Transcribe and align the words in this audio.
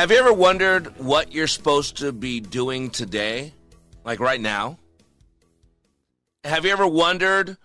Have 0.00 0.10
you 0.10 0.16
ever 0.16 0.32
wondered 0.32 0.98
what 0.98 1.30
you're 1.30 1.46
supposed 1.46 1.98
to 1.98 2.10
be 2.10 2.40
doing 2.40 2.88
today? 2.88 3.52
Like 4.02 4.18
right 4.18 4.40
now? 4.40 4.78
Have 6.42 6.64
you 6.64 6.72
ever 6.72 6.86
wondered 6.86 7.58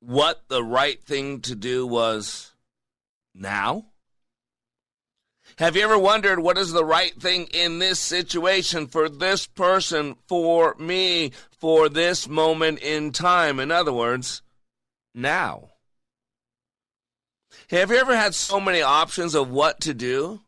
what 0.00 0.42
the 0.48 0.64
right 0.64 1.00
thing 1.00 1.40
to 1.42 1.54
do 1.54 1.86
was 1.86 2.50
now? 3.32 3.86
Have 5.54 5.76
you 5.76 5.84
ever 5.84 5.96
wondered 5.96 6.40
what 6.40 6.58
is 6.58 6.72
the 6.72 6.84
right 6.84 7.14
thing 7.14 7.46
in 7.54 7.78
this 7.78 8.00
situation 8.00 8.88
for 8.88 9.08
this 9.08 9.46
person, 9.46 10.16
for 10.26 10.74
me, 10.80 11.30
for 11.52 11.88
this 11.88 12.26
moment 12.28 12.80
in 12.80 13.12
time? 13.12 13.60
In 13.60 13.70
other 13.70 13.92
words, 13.92 14.42
now. 15.14 15.70
Have 17.70 17.92
you 17.92 17.98
ever 17.98 18.16
had 18.16 18.34
so 18.34 18.58
many 18.58 18.82
options 18.82 19.36
of 19.36 19.48
what 19.48 19.80
to 19.82 19.94
do, 19.94 20.40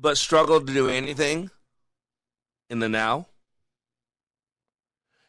but 0.00 0.16
struggled 0.16 0.66
to 0.66 0.72
do 0.72 0.88
anything 0.88 1.50
in 2.68 2.78
the 2.78 2.88
now? 2.88 3.26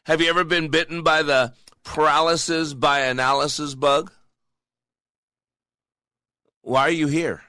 Have 0.06 0.20
you 0.20 0.28
ever 0.30 0.44
been 0.44 0.68
bitten 0.68 1.02
by 1.02 1.22
the 1.22 1.52
paralysis 1.84 2.74
by 2.74 3.00
analysis 3.00 3.74
bug? 3.74 4.10
Why 6.62 6.82
are 6.82 6.90
you 6.90 7.08
here? 7.08 7.42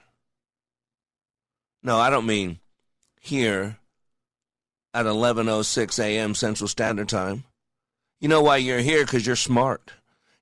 No, 1.82 1.98
I 1.98 2.10
don't 2.10 2.26
mean 2.26 2.60
here 3.20 3.78
at 4.94 5.06
11:06 5.06 6.00
a.m. 6.00 6.36
Central 6.36 6.68
Standard 6.68 7.10
Time. 7.10 7.44
You 8.20 8.28
know 8.28 8.42
why 8.42 8.58
you're 8.58 8.80
here 8.80 9.06
cuz 9.06 9.26
you're 9.26 9.36
smart. 9.36 9.92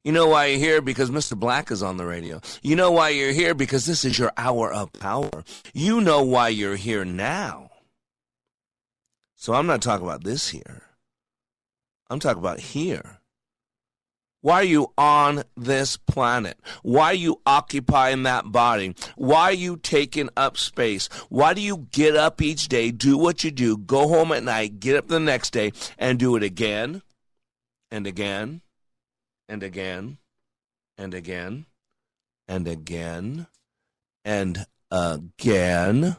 You 0.03 0.11
know 0.11 0.27
why 0.27 0.47
you're 0.47 0.57
here 0.57 0.81
because 0.81 1.11
Mr. 1.11 1.37
Black 1.37 1.69
is 1.69 1.83
on 1.83 1.97
the 1.97 2.05
radio. 2.05 2.41
You 2.63 2.75
know 2.75 2.91
why 2.91 3.09
you're 3.09 3.33
here 3.33 3.53
because 3.53 3.85
this 3.85 4.03
is 4.03 4.17
your 4.17 4.31
hour 4.35 4.73
of 4.73 4.91
power. 4.93 5.43
You 5.73 6.01
know 6.01 6.23
why 6.23 6.49
you're 6.49 6.75
here 6.75 7.05
now. 7.05 7.69
So 9.35 9.53
I'm 9.53 9.67
not 9.67 9.81
talking 9.81 10.05
about 10.05 10.23
this 10.23 10.49
here. 10.49 10.81
I'm 12.09 12.19
talking 12.19 12.41
about 12.41 12.59
here. 12.59 13.19
Why 14.41 14.55
are 14.55 14.63
you 14.63 14.91
on 14.97 15.43
this 15.55 15.97
planet? 15.97 16.57
Why 16.81 17.11
are 17.11 17.13
you 17.13 17.39
occupying 17.45 18.23
that 18.23 18.51
body? 18.51 18.95
Why 19.15 19.43
are 19.43 19.53
you 19.53 19.77
taking 19.77 20.29
up 20.35 20.57
space? 20.57 21.09
Why 21.29 21.53
do 21.53 21.61
you 21.61 21.87
get 21.91 22.15
up 22.15 22.41
each 22.41 22.69
day, 22.69 22.89
do 22.89 23.19
what 23.19 23.43
you 23.43 23.51
do, 23.51 23.77
go 23.77 24.07
home 24.07 24.31
at 24.31 24.43
night, 24.43 24.79
get 24.79 24.95
up 24.95 25.09
the 25.09 25.19
next 25.19 25.51
day, 25.51 25.73
and 25.99 26.17
do 26.17 26.35
it 26.35 26.41
again 26.41 27.03
and 27.91 28.07
again 28.07 28.61
and 29.51 29.63
again 29.63 30.17
and 30.97 31.13
again 31.13 31.65
and 32.47 32.67
again 32.69 33.47
and 34.23 34.65
again 34.89 36.15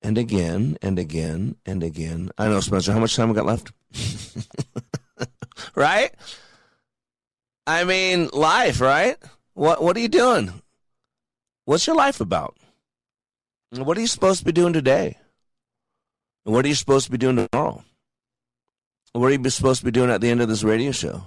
and 0.00 0.16
again 0.16 0.78
and 0.80 0.98
again 0.98 1.56
and 1.66 1.82
again. 1.82 2.30
I 2.38 2.46
know, 2.46 2.60
Spencer, 2.60 2.92
how 2.92 3.00
much 3.00 3.16
time 3.16 3.30
we 3.30 3.34
got 3.34 3.46
left? 3.46 3.72
right? 5.74 6.14
I 7.66 7.82
mean, 7.82 8.28
life, 8.32 8.80
right? 8.80 9.16
What 9.54 9.82
what 9.82 9.96
are 9.96 10.00
you 10.00 10.08
doing? 10.08 10.62
What's 11.64 11.86
your 11.86 11.96
life 11.96 12.20
about? 12.20 12.56
What 13.72 13.98
are 13.98 14.00
you 14.00 14.06
supposed 14.06 14.38
to 14.38 14.44
be 14.44 14.52
doing 14.52 14.72
today? 14.72 15.18
What 16.44 16.64
are 16.64 16.68
you 16.68 16.74
supposed 16.76 17.06
to 17.06 17.12
be 17.12 17.18
doing 17.18 17.48
tomorrow? 17.52 17.82
What 19.12 19.26
are 19.26 19.34
you 19.34 19.50
supposed 19.50 19.80
to 19.80 19.84
be 19.84 19.90
doing 19.90 20.10
at 20.10 20.20
the 20.20 20.30
end 20.30 20.40
of 20.40 20.48
this 20.48 20.62
radio 20.62 20.92
show? 20.92 21.24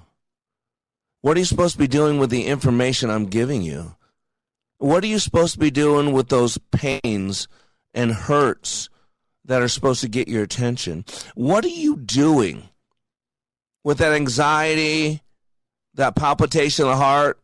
What 1.24 1.38
are 1.38 1.40
you 1.40 1.46
supposed 1.46 1.76
to 1.76 1.80
be 1.80 1.88
doing 1.88 2.20
with 2.20 2.32
the 2.32 2.48
information 2.48 3.10
I'm 3.10 3.28
giving 3.28 3.62
you? 3.62 3.96
What 4.80 5.06
are 5.06 5.08
you 5.08 5.20
supposed 5.20 5.54
to 5.54 5.60
be 5.60 5.72
doing 5.72 6.12
with 6.12 6.28
those 6.28 6.58
pains 6.74 7.48
and 7.94 8.12
hurts 8.12 8.90
that 9.46 9.62
are 9.62 9.70
supposed 9.70 10.02
to 10.02 10.10
get 10.10 10.28
your 10.28 10.44
attention? 10.44 11.06
What 11.34 11.64
are 11.64 11.70
you 11.70 11.96
doing 11.96 12.64
with 13.86 14.00
that 14.00 14.12
anxiety, 14.12 15.22
that 15.94 16.18
palpitation 16.18 16.84
of 16.84 16.92
the 16.92 16.98
heart, 16.98 17.40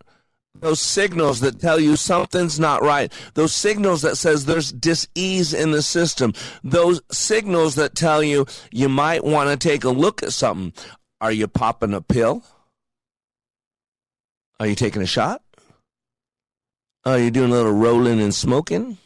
those 0.56 0.82
signals 0.82 1.40
that 1.40 1.62
tell 1.62 1.80
you 1.80 1.96
something's 1.96 2.60
not 2.60 2.82
right, 2.82 3.14
those 3.36 3.54
signals 3.54 4.02
that 4.02 4.18
says 4.18 4.44
there's 4.44 4.74
dis-ease 4.74 5.54
in 5.54 5.72
the 5.72 5.82
system, 5.82 6.34
those 6.66 7.00
signals 7.14 7.76
that 7.76 7.96
tell 7.96 8.22
you 8.22 8.46
you 8.74 8.90
might 8.90 9.24
want 9.24 9.50
to 9.50 9.56
take 9.56 9.86
a 9.86 9.90
look 9.90 10.22
at 10.22 10.34
something. 10.34 10.74
Are 11.22 11.32
you 11.32 11.48
popping 11.48 11.94
a 11.94 12.02
pill? 12.02 12.44
Are 14.59 14.68
you 14.68 14.75
taking 14.75 15.02
a 15.02 15.08
shot? 15.08 15.42
Are 17.06 17.18
you 17.18 17.31
doing 17.31 17.50
a 17.50 17.53
little 17.53 17.72
rolling 17.72 18.20
and 18.20 18.36
smoking? 18.36 18.97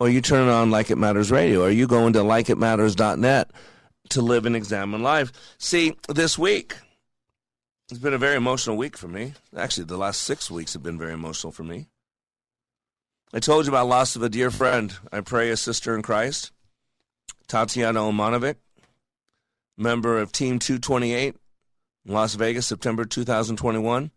Or 0.00 0.08
you 0.08 0.22
turning 0.22 0.48
on 0.48 0.70
Like 0.70 0.90
It 0.90 0.96
Matters 0.96 1.30
Radio? 1.30 1.62
Are 1.64 1.70
you 1.70 1.86
going 1.86 2.14
to 2.14 2.20
likeitmatters.net 2.20 3.50
to 4.10 4.22
live 4.22 4.46
and 4.46 4.56
examine 4.56 5.02
life? 5.02 5.32
See, 5.58 5.94
this 6.08 6.38
week, 6.38 6.76
it's 7.90 8.00
been 8.00 8.14
a 8.14 8.18
very 8.18 8.36
emotional 8.36 8.76
week 8.76 8.96
for 8.96 9.08
me. 9.08 9.34
Actually, 9.54 9.84
the 9.84 9.98
last 9.98 10.22
six 10.22 10.50
weeks 10.50 10.72
have 10.72 10.82
been 10.82 10.98
very 10.98 11.12
emotional 11.12 11.52
for 11.52 11.62
me. 11.62 11.86
I 13.34 13.40
told 13.40 13.66
you 13.66 13.72
about 13.72 13.88
loss 13.88 14.16
of 14.16 14.22
a 14.22 14.28
dear 14.28 14.50
friend. 14.50 14.96
I 15.12 15.20
pray 15.20 15.50
a 15.50 15.56
sister 15.56 15.94
in 15.94 16.02
Christ, 16.02 16.50
Tatiana 17.46 18.00
Omanovic, 18.00 18.56
member 19.76 20.18
of 20.18 20.32
Team 20.32 20.58
228 20.58 21.36
in 22.06 22.14
Las 22.14 22.34
Vegas, 22.34 22.66
September 22.66 23.04
2021. 23.04 24.10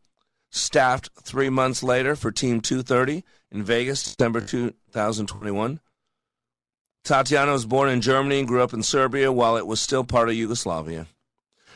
Staffed 0.51 1.09
three 1.21 1.49
months 1.49 1.83
later 1.83 2.15
for 2.15 2.31
Team 2.31 2.61
230 2.61 3.23
in 3.51 3.63
Vegas, 3.63 3.99
September 3.99 4.41
2021. 4.41 5.79
Tatiana 7.03 7.51
was 7.51 7.65
born 7.65 7.89
in 7.89 8.01
Germany 8.01 8.39
and 8.39 8.47
grew 8.47 8.61
up 8.61 8.73
in 8.73 8.83
Serbia 8.83 9.31
while 9.31 9.57
it 9.57 9.67
was 9.67 9.79
still 9.79 10.03
part 10.03 10.29
of 10.29 10.35
Yugoslavia. 10.35 11.07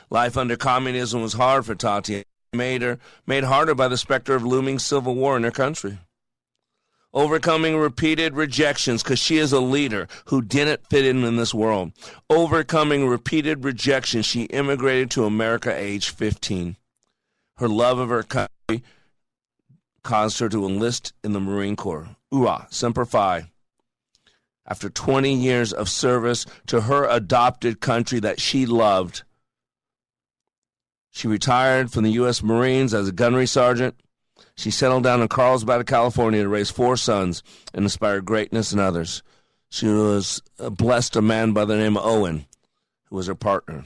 Life 0.10 0.38
under 0.38 0.56
communism 0.56 1.22
was 1.22 1.34
hard 1.34 1.66
for 1.66 1.76
Tatiana, 1.76 2.26
made 2.52 2.82
her 2.82 3.00
made 3.26 3.44
harder 3.44 3.74
by 3.74 3.88
the 3.88 3.98
specter 3.98 4.36
of 4.36 4.44
looming 4.44 4.80
civil 4.80 5.16
war 5.16 5.38
in 5.38 5.44
her 5.44 5.52
country. 5.52 6.00
Overcoming 7.14 7.78
repeated 7.78 8.36
rejections 8.36 9.04
because 9.04 9.20
she 9.20 9.38
is 9.38 9.54
a 9.54 9.60
leader 9.60 10.08
who 10.26 10.42
didn't 10.42 10.88
fit 10.90 11.06
in 11.06 11.24
in 11.24 11.36
this 11.36 11.54
world. 11.54 11.92
Overcoming 12.28 13.08
repeated 13.08 13.64
rejection, 13.64 14.24
she 14.24 14.44
immigrated 14.46 15.12
to 15.12 15.26
America 15.26 15.72
age 15.76 16.10
15. 16.10 16.76
Her 17.58 17.68
love 17.68 18.00
of 18.00 18.10
her 18.10 18.24
country 18.24 18.84
caused 20.04 20.40
her 20.40 20.50
to 20.50 20.66
enlist 20.66 21.14
in 21.24 21.34
the 21.34 21.40
Marine 21.40 21.76
Corps. 21.76 22.16
Oorah, 22.34 22.72
Semper 22.74 23.06
Fi. 23.06 23.46
After 24.66 24.90
20 24.90 25.34
years 25.34 25.72
of 25.72 25.90
service 25.90 26.46
to 26.68 26.82
her 26.82 27.06
adopted 27.06 27.80
country 27.80 28.20
that 28.22 28.40
she 28.40 28.66
loved, 28.66 29.24
she 31.12 31.28
retired 31.28 31.92
from 31.92 32.04
the 32.04 32.12
U.S. 32.14 32.42
Marines 32.42 32.94
as 32.94 33.08
a 33.08 33.12
gunnery 33.12 33.46
sergeant. 33.46 33.96
She 34.56 34.72
settled 34.72 35.04
down 35.04 35.22
in 35.22 35.28
Carlsbad, 35.28 35.86
California 35.88 36.44
to 36.44 36.50
raise 36.50 36.70
four 36.70 36.96
sons 36.96 37.44
and 37.74 37.84
inspire 37.84 38.22
greatness 38.22 38.72
in 38.72 38.80
others. 38.80 39.24
She 39.70 39.88
was 39.88 40.42
blessed 40.58 41.16
a 41.16 41.22
man 41.22 41.54
by 41.54 41.66
the 41.66 41.76
name 41.76 41.98
of 41.98 42.06
Owen, 42.06 42.46
who 43.06 43.16
was 43.16 43.28
her 43.28 43.36
partner. 43.36 43.86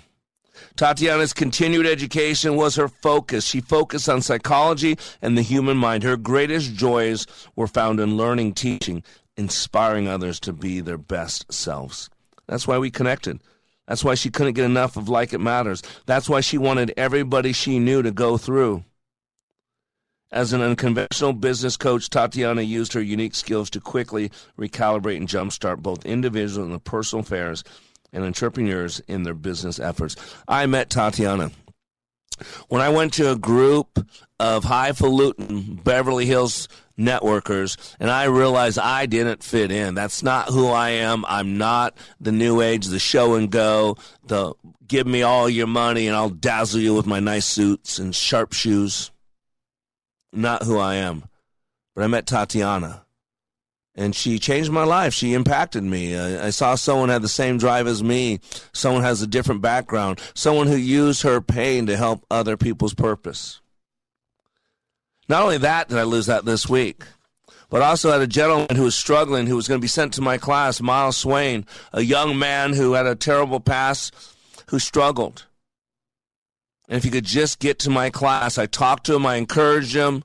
Tatiana's 0.76 1.34
continued 1.34 1.86
education 1.86 2.56
was 2.56 2.76
her 2.76 2.88
focus. 2.88 3.46
She 3.46 3.62
focused 3.62 4.10
on 4.10 4.22
psychology 4.22 4.98
and 5.22 5.38
the 5.38 5.44
human 5.44 5.78
mind. 5.78 6.04
Her 6.04 6.18
greatest 6.18 6.74
joys 6.74 7.28
were 7.56 7.68
found 7.68 8.00
in 8.00 8.18
learning, 8.18 8.56
teaching, 8.56 9.04
inspiring 9.38 10.08
others 10.08 10.40
to 10.42 10.54
be 10.54 10.82
their 10.82 10.98
best 10.98 11.52
selves. 11.54 12.10
That's 12.48 12.68
why 12.68 12.78
we 12.80 12.90
connected. 12.92 13.40
That's 13.88 14.04
why 14.04 14.16
she 14.16 14.30
couldn't 14.30 14.54
get 14.54 14.66
enough 14.66 14.98
of 14.98 15.08
Like 15.08 15.32
It 15.32 15.40
Matters. 15.40 15.84
That's 16.08 16.28
why 16.28 16.42
she 16.42 16.58
wanted 16.58 16.94
everybody 16.98 17.54
she 17.54 17.80
knew 17.80 18.02
to 18.02 18.12
go 18.12 18.38
through. 18.38 18.84
As 20.32 20.52
an 20.52 20.62
unconventional 20.62 21.32
business 21.32 21.78
coach, 21.78 22.10
Tatiana 22.10 22.62
used 22.62 22.94
her 22.94 23.02
unique 23.02 23.34
skills 23.34 23.70
to 23.70 23.80
quickly 23.80 24.30
recalibrate 24.60 25.18
and 25.18 25.28
jumpstart 25.28 25.78
both 25.78 26.06
individual 26.06 26.70
and 26.70 26.84
personal 26.84 27.22
affairs 27.22 27.64
and 28.12 28.26
entrepreneurs 28.26 29.00
in 29.08 29.24
their 29.24 29.34
business 29.34 29.80
efforts. 29.80 30.16
I 30.48 30.66
met 30.66 30.90
Tatiana 30.90 31.52
when 32.68 32.82
I 32.82 32.90
went 32.90 33.14
to 33.14 33.32
a 33.32 33.38
group 33.38 34.06
of 34.40 34.66
highfalutin 34.66 35.82
Beverly 35.84 36.26
Hills 36.26 36.68
networkers 37.00 37.78
and 38.00 38.10
I 38.10 38.26
realized 38.26 38.80
I 38.80 39.06
didn't 39.06 39.44
fit 39.44 39.72
in. 39.72 39.96
That's 39.96 40.24
not 40.24 40.50
who 40.50 40.68
I 40.68 40.90
am. 40.90 41.26
I'm 41.28 41.58
not 41.58 41.96
the 42.20 42.32
new 42.32 42.62
age, 42.62 42.88
the 42.88 43.00
show 43.00 43.36
and 43.36 43.50
go, 43.50 43.98
the 44.26 44.54
give 44.88 45.08
me 45.08 45.22
all 45.22 45.50
your 45.50 45.68
money 45.68 46.08
and 46.08 46.16
I'll 46.16 46.30
dazzle 46.30 46.82
you 46.82 46.94
with 46.96 47.06
my 47.06 47.20
nice 47.20 47.46
suits 47.46 47.98
and 47.98 48.14
sharp 48.14 48.54
shoes. 48.54 49.12
Not 50.34 50.64
who 50.64 50.78
I 50.78 50.96
am. 50.96 51.24
But 51.96 52.04
I 52.04 52.08
met 52.08 52.28
Tatiana 52.28 53.06
and 53.98 54.16
she 54.16 54.38
changed 54.38 54.72
my 54.72 54.84
life. 54.84 55.14
She 55.14 55.34
impacted 55.34 55.84
me. 55.84 56.16
I, 56.16 56.48
I, 56.48 56.50
saw 56.52 56.76
someone 56.76 57.10
had 57.10 57.24
the 57.24 57.28
same 57.28 57.58
drive 57.58 57.88
as 57.88 58.04
me. 58.04 58.40
Someone 58.72 59.02
has 59.02 59.24
a 59.24 59.28
different 59.28 59.62
background. 59.62 60.22
Someone 60.36 60.68
who 60.68 60.76
used 60.76 61.24
her 61.24 61.42
pain 61.42 61.88
to 61.88 61.98
help 61.98 62.24
other 62.30 62.56
people's 62.56 62.94
purpose. 62.94 63.60
Not 65.28 65.42
only 65.42 65.58
that 65.58 65.90
did 65.90 65.98
I 65.98 66.04
lose 66.04 66.28
that 66.28 66.46
this 66.46 66.70
week, 66.70 67.04
but 67.70 67.82
also 67.82 68.12
had 68.12 68.22
a 68.22 68.28
gentleman 68.28 68.78
who 68.78 68.84
was 68.84 68.96
struggling, 68.96 69.48
who 69.48 69.56
was 69.56 69.68
going 69.68 69.82
to 69.82 69.84
be 69.84 69.90
sent 69.90 70.14
to 70.14 70.22
my 70.22 70.38
class, 70.38 70.80
Miles 70.80 71.18
Swain, 71.18 71.66
a 71.92 72.02
young 72.02 72.38
man 72.38 72.74
who 72.74 72.94
had 72.94 73.08
a 73.08 73.16
terrible 73.16 73.60
past, 73.60 74.14
who 74.68 74.80
struggled. 74.80 75.48
And 76.88 76.98
if 76.98 77.04
he 77.04 77.10
could 77.10 77.26
just 77.26 77.60
get 77.60 77.80
to 77.80 77.90
my 77.90 78.10
class, 78.10 78.58
I 78.58 78.66
talked 78.66 79.06
to 79.08 79.16
him, 79.16 79.26
I 79.26 79.36
encouraged 79.36 79.96
him. 79.96 80.24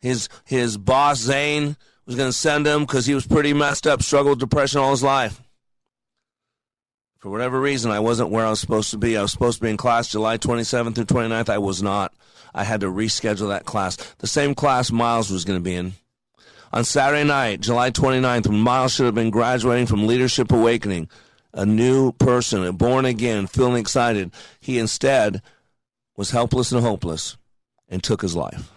His 0.00 0.28
his 0.44 0.76
boss 0.76 1.18
Zane 1.18 1.76
was 2.04 2.16
going 2.16 2.28
to 2.28 2.36
send 2.36 2.66
him 2.66 2.82
because 2.82 3.06
he 3.06 3.14
was 3.14 3.26
pretty 3.26 3.54
messed 3.54 3.86
up, 3.86 4.02
struggled 4.02 4.40
with 4.40 4.50
depression 4.50 4.80
all 4.80 4.90
his 4.90 5.02
life. 5.02 5.40
For 7.18 7.30
whatever 7.30 7.58
reason, 7.58 7.90
I 7.90 8.00
wasn't 8.00 8.28
where 8.28 8.44
I 8.44 8.50
was 8.50 8.60
supposed 8.60 8.90
to 8.90 8.98
be. 8.98 9.16
I 9.16 9.22
was 9.22 9.32
supposed 9.32 9.56
to 9.56 9.64
be 9.64 9.70
in 9.70 9.78
class 9.78 10.08
July 10.08 10.36
27th 10.36 10.94
through 10.94 11.06
29th. 11.06 11.48
I 11.48 11.56
was 11.56 11.82
not. 11.82 12.12
I 12.54 12.64
had 12.64 12.82
to 12.82 12.88
reschedule 12.88 13.48
that 13.48 13.64
class. 13.64 13.96
The 14.18 14.26
same 14.26 14.54
class 14.54 14.92
Miles 14.92 15.30
was 15.30 15.46
going 15.46 15.58
to 15.58 15.64
be 15.64 15.74
in. 15.74 15.94
On 16.74 16.84
Saturday 16.84 17.24
night, 17.24 17.62
July 17.62 17.90
29th, 17.90 18.48
when 18.48 18.58
Miles 18.58 18.92
should 18.92 19.06
have 19.06 19.14
been 19.14 19.30
graduating 19.30 19.86
from 19.86 20.06
Leadership 20.06 20.52
Awakening, 20.52 21.08
a 21.54 21.64
new 21.64 22.12
person, 22.12 22.70
born 22.76 23.06
again, 23.06 23.46
feeling 23.46 23.80
excited, 23.80 24.30
he 24.60 24.78
instead 24.78 25.40
was 26.16 26.30
helpless 26.30 26.72
and 26.72 26.82
hopeless 26.82 27.36
and 27.88 28.02
took 28.02 28.22
his 28.22 28.36
life. 28.36 28.70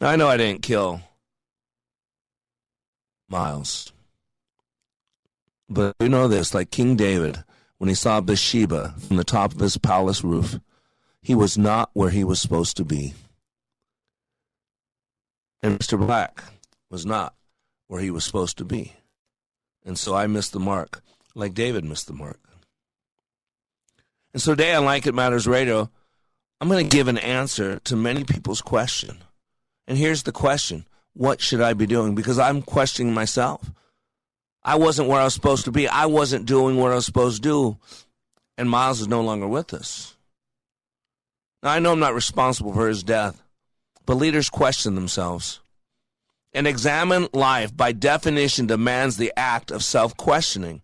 I 0.00 0.16
know 0.16 0.28
I 0.28 0.36
didn't 0.36 0.62
kill 0.62 1.00
Miles. 3.28 3.92
But 5.68 5.94
you 6.00 6.08
know 6.08 6.28
this, 6.28 6.54
like 6.54 6.70
King 6.70 6.96
David, 6.96 7.44
when 7.78 7.88
he 7.88 7.94
saw 7.94 8.20
Bathsheba 8.20 8.94
from 9.06 9.16
the 9.16 9.24
top 9.24 9.52
of 9.52 9.60
his 9.60 9.76
palace 9.76 10.24
roof, 10.24 10.58
he 11.20 11.34
was 11.34 11.58
not 11.58 11.90
where 11.92 12.10
he 12.10 12.24
was 12.24 12.40
supposed 12.40 12.76
to 12.78 12.84
be. 12.84 13.14
And 15.62 15.78
Mr. 15.78 15.98
Black 15.98 16.42
was 16.90 17.04
not 17.04 17.34
where 17.88 18.00
he 18.00 18.10
was 18.10 18.24
supposed 18.24 18.56
to 18.58 18.64
be. 18.64 18.94
And 19.84 19.98
so 19.98 20.14
I 20.14 20.26
missed 20.26 20.52
the 20.52 20.60
mark, 20.60 21.02
like 21.34 21.54
David 21.54 21.84
missed 21.84 22.06
the 22.06 22.12
mark. 22.12 22.38
And 24.32 24.42
so 24.42 24.52
today 24.52 24.74
on 24.74 24.84
Like 24.84 25.06
It 25.06 25.14
Matters 25.14 25.46
Radio, 25.46 25.90
I'm 26.60 26.68
going 26.68 26.86
to 26.86 26.96
give 26.96 27.08
an 27.08 27.18
answer 27.18 27.78
to 27.84 27.96
many 27.96 28.24
people's 28.24 28.60
question. 28.60 29.18
And 29.86 29.96
here's 29.96 30.24
the 30.24 30.32
question 30.32 30.84
what 31.14 31.40
should 31.40 31.60
I 31.60 31.72
be 31.72 31.86
doing? 31.86 32.14
Because 32.14 32.38
I'm 32.38 32.62
questioning 32.62 33.12
myself. 33.12 33.70
I 34.62 34.76
wasn't 34.76 35.08
where 35.08 35.20
I 35.20 35.24
was 35.24 35.34
supposed 35.34 35.64
to 35.64 35.72
be. 35.72 35.88
I 35.88 36.06
wasn't 36.06 36.46
doing 36.46 36.76
what 36.76 36.92
I 36.92 36.96
was 36.96 37.06
supposed 37.06 37.42
to 37.42 37.48
do. 37.48 37.78
And 38.56 38.68
Miles 38.68 39.00
is 39.00 39.08
no 39.08 39.22
longer 39.22 39.48
with 39.48 39.72
us. 39.72 40.16
Now, 41.62 41.70
I 41.70 41.78
know 41.78 41.92
I'm 41.92 42.00
not 42.00 42.14
responsible 42.14 42.72
for 42.72 42.88
his 42.88 43.02
death, 43.02 43.42
but 44.06 44.16
leaders 44.16 44.50
question 44.50 44.94
themselves. 44.94 45.60
And 46.52 46.66
examine 46.66 47.28
life, 47.32 47.76
by 47.76 47.92
definition, 47.92 48.66
demands 48.66 49.16
the 49.16 49.32
act 49.36 49.70
of 49.70 49.82
self 49.82 50.16
questioning. 50.16 50.82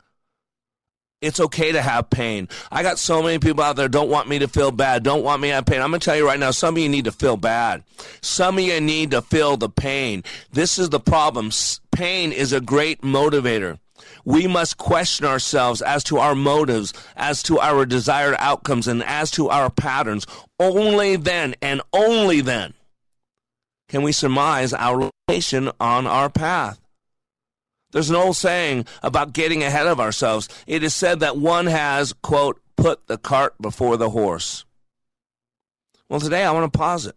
It's 1.25 1.41
okay 1.41 1.73
to 1.73 1.81
have 1.81 2.11
pain. 2.11 2.49
I 2.71 2.83
got 2.83 2.99
so 2.99 3.23
many 3.23 3.39
people 3.39 3.65
out 3.65 3.77
there 3.77 3.89
don't 3.89 4.11
want 4.11 4.29
me 4.29 4.39
to 4.41 4.49
feel 4.49 4.71
bad, 4.71 5.03
don't 5.03 5.25
want 5.25 5.41
me 5.41 5.49
to 5.49 5.55
have 5.55 5.67
pain. 5.67 5.81
I'm 5.81 5.91
going 5.91 6.01
to 6.01 6.05
tell 6.05 6.17
you 6.17 6.27
right 6.27 6.39
now, 6.39 6.51
some 6.51 6.77
of 6.77 6.83
you 6.83 6.89
need 6.89 7.07
to 7.07 7.13
feel 7.13 7.37
bad. 7.37 7.83
Some 8.21 8.59
of 8.59 8.65
you 8.65 8.81
need 8.81 9.13
to 9.13 9.23
feel 9.23 9.57
the 9.57 9.71
pain. 9.71 10.23
This 10.53 10.79
is 10.79 10.91
the 10.91 11.01
problem. 11.01 11.51
Pain 11.93 12.31
is 12.31 12.53
a 12.53 12.61
great 12.61 13.01
motivator. 13.01 13.79
We 14.27 14.47
must 14.47 14.77
question 14.77 15.25
ourselves 15.27 15.81
as 15.81 16.05
to 16.05 16.19
our 16.19 16.35
motives, 16.35 16.93
as 17.17 17.43
to 17.45 17.59
our 17.59 17.87
desired 17.87 18.37
outcomes, 18.39 18.87
and 18.87 19.03
as 19.03 19.31
to 19.33 19.49
our 19.49 19.71
patterns. 19.71 20.27
Only 20.59 21.17
then 21.17 21.55
and 21.63 21.81
only 21.93 22.43
then 22.43 22.75
can 23.89 24.03
we 24.03 24.13
surmise 24.13 24.73
our 24.73 25.11
location 25.29 25.71
on 25.81 26.07
our 26.07 26.29
path. 26.29 26.81
There's 27.95 28.11
an 28.11 28.17
old 28.17 28.35
saying 28.35 28.87
about 29.05 29.33
getting 29.33 29.63
ahead 29.63 29.87
of 29.87 30.01
ourselves. 30.01 30.49
It 30.67 30.83
is 30.83 30.93
said 30.93 31.21
that 31.21 31.37
one 31.37 31.67
has, 31.67 32.13
quote, 32.13 32.61
put 32.77 33.07
the 33.07 33.17
cart 33.17 33.55
before 33.63 33.97
the 33.97 34.11
horse. 34.11 34.65
Well, 36.09 36.19
today 36.19 36.43
I 36.43 36.51
want 36.51 36.71
to 36.71 36.77
posit. 36.77 37.15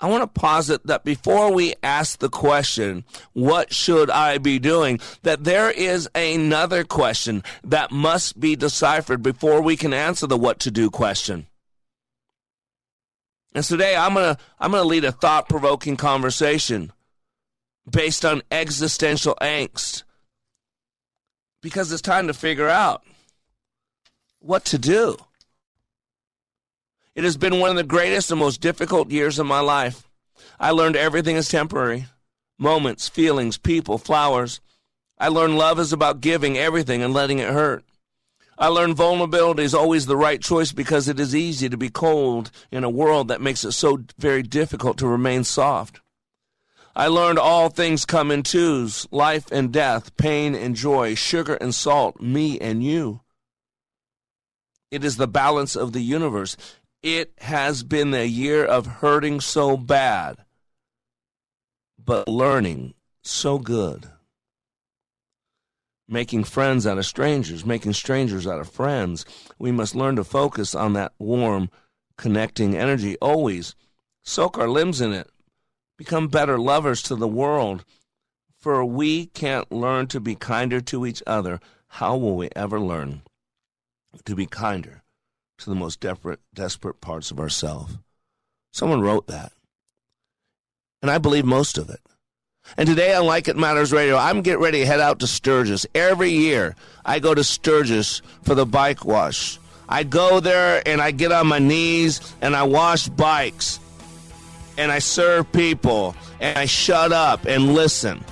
I 0.00 0.08
want 0.08 0.22
to 0.22 0.40
posit 0.40 0.84
that 0.88 1.04
before 1.04 1.52
we 1.52 1.74
ask 1.80 2.18
the 2.18 2.28
question, 2.28 3.04
what 3.32 3.72
should 3.72 4.10
I 4.10 4.38
be 4.38 4.58
doing? 4.58 4.98
That 5.22 5.44
there 5.44 5.70
is 5.70 6.08
another 6.12 6.82
question 6.82 7.44
that 7.62 7.92
must 7.92 8.40
be 8.40 8.56
deciphered 8.56 9.22
before 9.22 9.62
we 9.62 9.76
can 9.76 9.94
answer 9.94 10.26
the 10.26 10.36
what 10.36 10.58
to 10.60 10.72
do 10.72 10.90
question. 10.90 11.46
And 13.54 13.64
today 13.64 13.94
I'm 13.94 14.14
going 14.14 14.34
to 14.34 14.42
I'm 14.58 14.72
going 14.72 14.82
to 14.82 14.88
lead 14.88 15.04
a 15.04 15.12
thought-provoking 15.12 15.98
conversation 15.98 16.90
based 17.88 18.24
on 18.24 18.42
existential 18.50 19.36
angst. 19.40 20.04
Because 21.62 21.92
it's 21.92 22.02
time 22.02 22.26
to 22.26 22.34
figure 22.34 22.68
out 22.68 23.02
what 24.40 24.64
to 24.66 24.78
do. 24.78 25.16
It 27.14 27.24
has 27.24 27.36
been 27.36 27.60
one 27.60 27.70
of 27.70 27.76
the 27.76 27.82
greatest 27.84 28.30
and 28.30 28.40
most 28.40 28.60
difficult 28.60 29.10
years 29.10 29.38
of 29.38 29.46
my 29.46 29.60
life. 29.60 30.08
I 30.58 30.70
learned 30.70 30.96
everything 30.96 31.36
is 31.36 31.48
temporary 31.48 32.06
moments, 32.58 33.08
feelings, 33.08 33.56
people, 33.56 33.96
flowers. 33.96 34.60
I 35.18 35.28
learned 35.28 35.56
love 35.56 35.80
is 35.80 35.92
about 35.92 36.20
giving 36.20 36.58
everything 36.58 37.02
and 37.02 37.14
letting 37.14 37.38
it 37.38 37.48
hurt. 37.48 37.84
I 38.58 38.68
learned 38.68 38.96
vulnerability 38.96 39.62
is 39.62 39.74
always 39.74 40.04
the 40.04 40.16
right 40.16 40.40
choice 40.40 40.70
because 40.70 41.08
it 41.08 41.18
is 41.18 41.34
easy 41.34 41.70
to 41.70 41.78
be 41.78 41.88
cold 41.88 42.50
in 42.70 42.84
a 42.84 42.90
world 42.90 43.28
that 43.28 43.40
makes 43.40 43.64
it 43.64 43.72
so 43.72 44.04
very 44.18 44.42
difficult 44.42 44.98
to 44.98 45.08
remain 45.08 45.44
soft. 45.44 46.00
I 46.94 47.06
learned 47.06 47.38
all 47.38 47.68
things 47.68 48.04
come 48.04 48.30
in 48.30 48.42
twos 48.42 49.06
life 49.12 49.50
and 49.52 49.72
death, 49.72 50.16
pain 50.16 50.54
and 50.54 50.74
joy, 50.74 51.14
sugar 51.14 51.54
and 51.54 51.74
salt, 51.74 52.20
me 52.20 52.58
and 52.58 52.82
you. 52.82 53.20
It 54.90 55.04
is 55.04 55.16
the 55.16 55.28
balance 55.28 55.76
of 55.76 55.92
the 55.92 56.00
universe. 56.00 56.56
It 57.02 57.32
has 57.38 57.84
been 57.84 58.12
a 58.12 58.26
year 58.26 58.64
of 58.64 58.86
hurting 58.86 59.40
so 59.40 59.76
bad, 59.76 60.38
but 62.04 62.26
learning 62.26 62.94
so 63.22 63.58
good. 63.58 64.06
Making 66.08 66.42
friends 66.42 66.88
out 66.88 66.98
of 66.98 67.06
strangers, 67.06 67.64
making 67.64 67.92
strangers 67.92 68.48
out 68.48 68.58
of 68.58 68.68
friends. 68.68 69.24
We 69.60 69.70
must 69.70 69.94
learn 69.94 70.16
to 70.16 70.24
focus 70.24 70.74
on 70.74 70.94
that 70.94 71.12
warm, 71.20 71.70
connecting 72.18 72.76
energy 72.76 73.16
always. 73.18 73.76
Soak 74.22 74.58
our 74.58 74.68
limbs 74.68 75.00
in 75.00 75.12
it 75.12 75.30
become 76.00 76.28
better 76.28 76.58
lovers 76.58 77.02
to 77.02 77.14
the 77.14 77.28
world. 77.28 77.84
For 78.58 78.82
we 78.82 79.26
can't 79.26 79.70
learn 79.70 80.06
to 80.06 80.18
be 80.18 80.34
kinder 80.34 80.80
to 80.80 81.04
each 81.04 81.22
other. 81.26 81.60
How 81.88 82.16
will 82.16 82.36
we 82.36 82.48
ever 82.56 82.80
learn 82.80 83.20
to 84.24 84.34
be 84.34 84.46
kinder 84.46 85.02
to 85.58 85.68
the 85.68 85.76
most 85.76 86.00
desperate, 86.00 86.40
desperate 86.54 87.02
parts 87.02 87.30
of 87.30 87.38
ourselves? 87.38 87.98
Someone 88.72 89.02
wrote 89.02 89.26
that. 89.26 89.52
And 91.02 91.10
I 91.10 91.18
believe 91.18 91.44
most 91.44 91.76
of 91.76 91.90
it. 91.90 92.00
And 92.78 92.88
today 92.88 93.12
on 93.12 93.26
Like 93.26 93.48
It 93.48 93.58
Matters 93.58 93.92
Radio, 93.92 94.16
I'm 94.16 94.40
getting 94.40 94.62
ready 94.62 94.78
to 94.80 94.86
head 94.86 95.00
out 95.00 95.20
to 95.20 95.26
Sturgis. 95.26 95.86
Every 95.94 96.30
year, 96.30 96.76
I 97.04 97.18
go 97.18 97.34
to 97.34 97.44
Sturgis 97.44 98.22
for 98.42 98.54
the 98.54 98.64
bike 98.64 99.04
wash. 99.04 99.58
I 99.86 100.04
go 100.04 100.40
there 100.40 100.82
and 100.86 101.02
I 101.02 101.10
get 101.10 101.30
on 101.30 101.46
my 101.46 101.58
knees 101.58 102.22
and 102.40 102.56
I 102.56 102.62
wash 102.62 103.08
bikes 103.08 103.80
and 104.80 104.90
I 104.90 104.98
serve 104.98 105.52
people 105.52 106.16
and 106.40 106.58
I 106.58 106.64
shut 106.64 107.12
up 107.12 107.44
and 107.44 107.74
listen. 107.74 108.24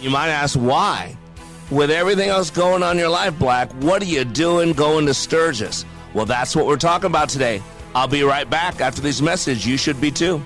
You 0.00 0.08
might 0.08 0.30
ask 0.30 0.56
why? 0.56 1.18
With 1.70 1.90
everything 1.90 2.30
else 2.30 2.48
going 2.48 2.82
on 2.82 2.92
in 2.92 2.98
your 2.98 3.10
life, 3.10 3.38
Black, 3.38 3.70
what 3.74 4.00
are 4.00 4.06
you 4.06 4.24
doing 4.24 4.72
going 4.72 5.04
to 5.04 5.12
Sturgis? 5.12 5.84
Well, 6.14 6.24
that's 6.24 6.56
what 6.56 6.64
we're 6.64 6.78
talking 6.78 7.08
about 7.08 7.28
today. 7.28 7.62
I'll 7.94 8.08
be 8.08 8.22
right 8.22 8.48
back 8.48 8.80
after 8.80 9.02
this 9.02 9.20
message. 9.20 9.66
You 9.66 9.76
should 9.76 10.00
be 10.00 10.10
too. 10.10 10.42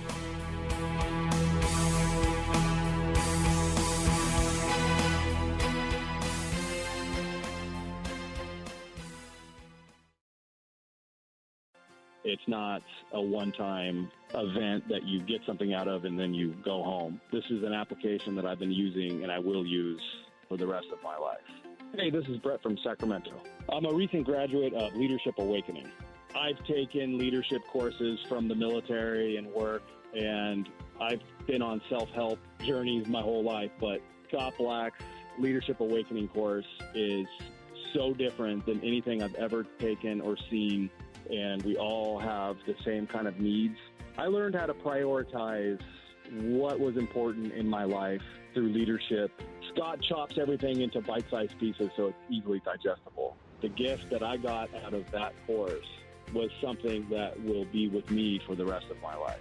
It's 12.24 12.42
not 12.48 12.82
a 13.12 13.22
one 13.22 13.52
time 13.52 14.10
event 14.34 14.88
that 14.88 15.04
you 15.04 15.20
get 15.20 15.40
something 15.46 15.74
out 15.74 15.88
of 15.88 16.04
and 16.04 16.18
then 16.18 16.34
you 16.34 16.54
go 16.64 16.82
home. 16.82 17.20
This 17.32 17.44
is 17.50 17.62
an 17.64 17.72
application 17.72 18.34
that 18.36 18.46
I've 18.46 18.58
been 18.58 18.72
using 18.72 19.22
and 19.22 19.32
I 19.32 19.38
will 19.38 19.66
use 19.66 20.00
for 20.48 20.56
the 20.56 20.66
rest 20.66 20.86
of 20.92 21.02
my 21.02 21.16
life. 21.16 21.38
Hey, 21.94 22.10
this 22.10 22.24
is 22.28 22.36
Brett 22.38 22.62
from 22.62 22.76
Sacramento. 22.84 23.40
I'm 23.70 23.86
a 23.86 23.94
recent 23.94 24.24
graduate 24.24 24.74
of 24.74 24.94
Leadership 24.94 25.34
Awakening. 25.38 25.90
I've 26.36 26.62
taken 26.66 27.18
leadership 27.18 27.62
courses 27.72 28.18
from 28.28 28.48
the 28.48 28.54
military 28.54 29.36
and 29.36 29.46
work, 29.48 29.82
and 30.14 30.68
I've 31.00 31.20
been 31.46 31.62
on 31.62 31.80
self 31.88 32.10
help 32.10 32.38
journeys 32.64 33.06
my 33.06 33.22
whole 33.22 33.42
life. 33.42 33.70
But 33.80 34.00
Scott 34.28 34.52
Black's 34.58 35.02
Leadership 35.38 35.80
Awakening 35.80 36.28
course 36.28 36.66
is 36.94 37.26
so 37.94 38.12
different 38.12 38.66
than 38.66 38.80
anything 38.80 39.22
I've 39.22 39.34
ever 39.36 39.64
taken 39.78 40.20
or 40.20 40.36
seen 40.50 40.90
and 41.30 41.62
we 41.62 41.76
all 41.76 42.18
have 42.18 42.56
the 42.66 42.74
same 42.84 43.06
kind 43.06 43.26
of 43.26 43.38
needs. 43.38 43.76
I 44.16 44.26
learned 44.26 44.54
how 44.54 44.66
to 44.66 44.74
prioritize 44.74 45.80
what 46.32 46.78
was 46.78 46.96
important 46.96 47.52
in 47.52 47.68
my 47.68 47.84
life 47.84 48.22
through 48.54 48.68
leadership. 48.68 49.30
Scott 49.72 50.00
chops 50.02 50.36
everything 50.38 50.80
into 50.80 51.00
bite 51.00 51.24
sized 51.30 51.58
pieces 51.58 51.90
so 51.96 52.08
it's 52.08 52.18
easily 52.30 52.60
digestible. 52.64 53.36
The 53.60 53.68
gift 53.68 54.10
that 54.10 54.22
I 54.22 54.36
got 54.36 54.74
out 54.84 54.94
of 54.94 55.10
that 55.10 55.34
course 55.46 55.86
was 56.34 56.50
something 56.60 57.06
that 57.10 57.42
will 57.42 57.64
be 57.66 57.88
with 57.88 58.10
me 58.10 58.40
for 58.46 58.54
the 58.54 58.64
rest 58.64 58.86
of 58.90 59.00
my 59.00 59.16
life. 59.16 59.38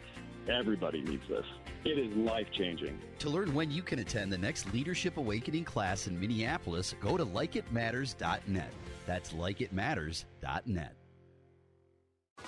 Everybody 0.49 1.01
needs 1.01 1.27
this. 1.27 1.45
It 1.83 1.99
is 1.99 2.15
life 2.15 2.47
changing. 2.51 2.97
To 3.19 3.29
learn 3.29 3.53
when 3.53 3.69
you 3.69 3.81
can 3.81 3.99
attend 3.99 4.31
the 4.31 4.37
next 4.37 4.71
Leadership 4.73 5.17
Awakening 5.17 5.65
class 5.65 6.07
in 6.07 6.19
Minneapolis, 6.19 6.95
go 7.01 7.17
to 7.17 7.25
likeitmatters.net. 7.25 8.71
That's 9.05 9.33
likeitmatters.net. 9.33 10.93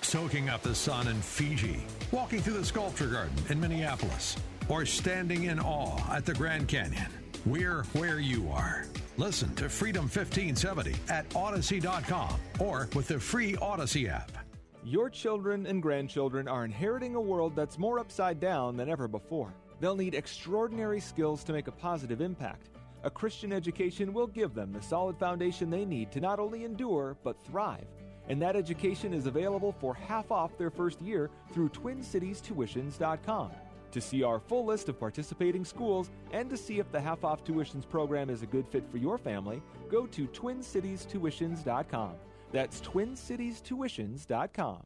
Soaking 0.10 0.50
up 0.50 0.64
the 0.64 0.74
sun 0.74 1.08
in 1.08 1.22
Fiji, 1.22 1.86
walking 2.12 2.42
through 2.42 2.58
the 2.58 2.66
sculpture 2.66 3.06
garden 3.06 3.36
in 3.50 3.60
Minneapolis, 3.60 4.36
or 4.68 4.84
standing 4.84 5.44
in 5.44 5.60
awe 5.60 6.00
at 6.12 6.26
the 6.26 6.34
Grand 6.34 6.68
Canyon. 6.68 7.12
We're 7.46 7.84
where 7.94 8.20
you 8.20 8.50
are. 8.50 8.88
Listen 9.18 9.54
to 9.54 9.70
Freedom 9.70 10.06
1570 10.06 10.96
at 11.10 11.30
Audacy.com 11.30 12.40
or 12.60 12.90
with 12.96 13.08
the 13.08 13.20
free 13.20 13.54
Audacy 13.58 14.10
app. 14.10 14.32
Your 14.84 15.12
children 15.12 15.68
and 15.68 15.80
grandchildren 15.80 16.48
are 16.48 16.66
inheriting 16.66 17.14
a 17.14 17.22
world 17.22 17.56
that's 17.56 17.78
more 17.78 18.00
upside 18.00 18.40
down 18.40 18.78
than 18.78 18.90
ever 18.90 19.08
before. 19.08 19.54
They'll 19.80 19.96
need 19.96 20.16
extraordinary 20.16 21.02
skills 21.02 21.44
to 21.44 21.54
make 21.54 21.68
a 21.68 21.72
positive 21.72 22.20
impact. 22.20 22.70
A 23.04 23.12
Christian 23.12 23.54
education 23.54 24.12
will 24.12 24.26
give 24.26 24.56
them 24.56 24.74
the 24.74 24.82
solid 24.82 25.20
foundation 25.20 25.70
they 25.70 25.86
need 25.86 26.12
to 26.14 26.20
not 26.20 26.40
only 26.40 26.64
endure, 26.64 27.16
but 27.24 27.40
thrive 27.46 27.86
and 28.30 28.42
that 28.42 28.56
education 28.56 29.14
is 29.14 29.26
available 29.26 29.76
for 29.80 29.94
half 29.94 30.32
off 30.32 30.58
their 30.58 30.70
first 30.70 31.02
year 31.02 31.30
through 31.52 31.68
TwinCitiesTuitions.com. 31.70 33.52
To 33.92 34.00
see 34.00 34.24
our 34.24 34.40
full 34.40 34.66
list 34.66 34.88
of 34.88 34.98
participating 35.00 35.66
schools 35.66 36.12
and 36.32 36.48
to 36.50 36.58
see 36.58 36.80
if 36.80 36.92
the 36.92 37.02
half 37.02 37.24
off 37.24 37.44
tuitions 37.44 37.90
program 37.90 38.30
is 38.30 38.44
a 38.44 38.46
good 38.46 38.68
fit 38.68 38.84
for 38.90 38.98
your 38.98 39.18
family, 39.18 39.64
go 39.90 40.06
to 40.08 40.28
TwinCitiesTuitions.com. 40.28 42.12
That's 42.52 42.82
TwinCitiesTuitions.com. 42.82 44.84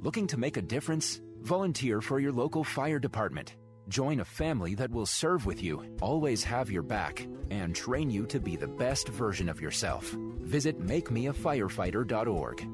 Looking 0.00 0.26
to 0.28 0.36
make 0.36 0.56
a 0.56 0.62
difference? 0.62 1.20
Volunteer 1.40 2.00
for 2.00 2.20
your 2.20 2.32
local 2.32 2.64
fire 2.64 2.98
department. 2.98 3.54
Join 3.88 4.20
a 4.20 4.24
family 4.24 4.74
that 4.74 4.90
will 4.90 5.06
serve 5.06 5.46
with 5.46 5.62
you, 5.62 5.82
always 6.02 6.44
have 6.44 6.70
your 6.70 6.82
back, 6.82 7.26
and 7.50 7.74
train 7.74 8.10
you 8.10 8.26
to 8.26 8.38
be 8.38 8.54
the 8.54 8.68
best 8.68 9.08
version 9.08 9.48
of 9.48 9.60
yourself. 9.60 10.14
Visit 10.42 10.78
makemeafirefighter.org. 10.78 12.68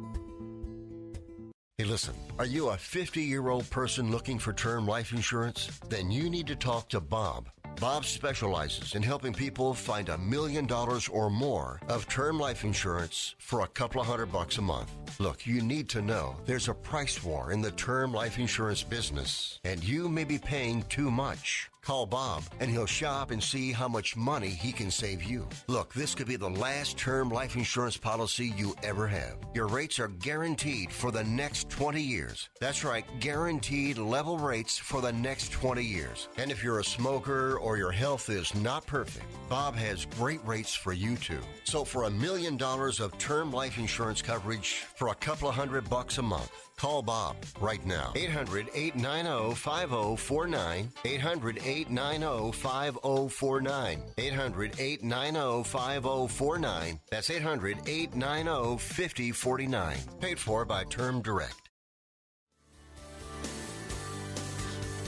Hey, 1.78 1.85
listen, 1.85 2.14
are 2.38 2.47
you 2.47 2.68
a 2.68 2.76
50 2.76 3.21
year 3.21 3.49
old 3.49 3.68
person 3.71 4.11
looking 4.11 4.38
for 4.38 4.52
term 4.52 4.87
life 4.87 5.12
insurance? 5.12 5.80
Then 5.88 6.11
you 6.11 6.28
need 6.28 6.49
to 6.49 6.56
talk 6.56 6.88
to 6.90 7.00
Bob. 7.00 7.49
Bob 7.81 8.04
specializes 8.04 8.95
in 8.95 9.02
helping 9.02 9.33
people 9.33 9.75
find 9.75 10.09
a 10.09 10.19
million 10.19 10.66
dollars 10.66 11.09
or 11.09 11.28
more 11.28 11.81
of 11.88 12.09
term 12.09 12.38
life 12.38 12.64
insurance 12.64 13.35
for 13.38 13.61
a 13.61 13.69
couple 13.69 14.00
of 14.00 14.07
hundred 14.07 14.33
bucks 14.33 14.59
a 14.59 14.62
month. 14.62 14.93
Look, 15.19 15.47
you 15.47 15.61
need 15.61 15.88
to 15.90 16.02
know 16.02 16.37
there's 16.47 16.69
a 16.69 16.75
price 16.75 17.23
war 17.23 17.52
in 17.52 17.61
the 17.61 17.73
term 17.73 18.12
life 18.12 18.38
insurance 18.38 18.83
business, 18.83 19.61
and 19.64 19.83
you 19.83 20.09
may 20.09 20.25
be 20.25 20.38
paying 20.38 20.83
too 20.85 21.11
much. 21.11 21.71
Call 21.84 22.06
Bob 22.06 22.42
and 22.60 22.70
he'll 22.70 22.86
shop 22.86 23.30
and 23.30 23.42
see 23.42 23.70
how 23.70 23.88
much 23.88 24.16
money 24.16 24.48
he 24.48 24.72
can 24.72 24.90
save 24.90 25.22
you. 25.22 25.46
Look, 25.68 25.92
this 25.92 26.14
could 26.14 26.26
be 26.26 26.36
the 26.36 26.48
last 26.48 26.96
term 26.96 27.28
life 27.28 27.56
insurance 27.56 27.98
policy 27.98 28.54
you 28.56 28.74
ever 28.82 29.06
have. 29.06 29.36
Your 29.52 29.66
rates 29.66 29.98
are 29.98 30.08
guaranteed 30.08 30.90
for 30.90 31.10
the 31.10 31.24
next 31.24 31.68
20 31.68 32.00
years. 32.00 32.48
That's 32.58 32.84
right, 32.84 33.04
guaranteed 33.20 33.98
level 33.98 34.38
rates 34.38 34.78
for 34.78 35.02
the 35.02 35.12
next 35.12 35.52
20 35.52 35.84
years. 35.84 36.28
And 36.38 36.50
if 36.50 36.64
you're 36.64 36.80
a 36.80 36.84
smoker 36.84 37.58
or 37.58 37.76
your 37.76 37.92
health 37.92 38.30
is 38.30 38.54
not 38.54 38.86
perfect, 38.86 39.26
Bob 39.50 39.74
has 39.76 40.06
great 40.06 40.44
rates 40.46 40.74
for 40.74 40.94
you 40.94 41.16
too. 41.16 41.40
So 41.64 41.84
for 41.84 42.04
a 42.04 42.10
million 42.10 42.56
dollars 42.56 42.98
of 42.98 43.16
term 43.18 43.52
life 43.52 43.76
insurance 43.76 44.22
coverage 44.22 44.84
for 44.94 45.08
a 45.08 45.14
couple 45.14 45.50
of 45.50 45.54
hundred 45.54 45.90
bucks 45.90 46.16
a 46.16 46.22
month, 46.22 46.63
Call 46.76 47.02
Bob 47.02 47.37
right 47.61 47.85
now. 47.87 48.12
800 48.16 48.69
890 48.75 49.54
5049. 49.54 50.90
800 51.04 51.59
890 51.64 52.52
5049. 52.52 54.02
800 54.19 54.81
890 54.81 55.64
5049. 55.64 57.00
That's 57.11 57.31
800 57.31 57.78
890 57.87 58.78
5049. 58.78 59.97
Paid 60.21 60.38
for 60.38 60.64
by 60.64 60.85
Term 60.85 61.23
Direct. 61.23 61.64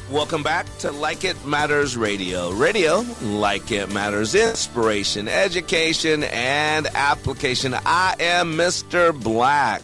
Welcome 0.08 0.44
back 0.44 0.66
to 0.78 0.92
Like 0.92 1.24
It 1.24 1.44
Matters 1.44 1.96
Radio. 1.96 2.52
Radio, 2.52 3.04
like 3.22 3.72
it 3.72 3.92
matters, 3.92 4.36
inspiration, 4.36 5.26
education, 5.26 6.22
and 6.22 6.86
application. 6.94 7.74
I 7.74 8.14
am 8.20 8.52
Mr. 8.52 9.12
Black. 9.20 9.82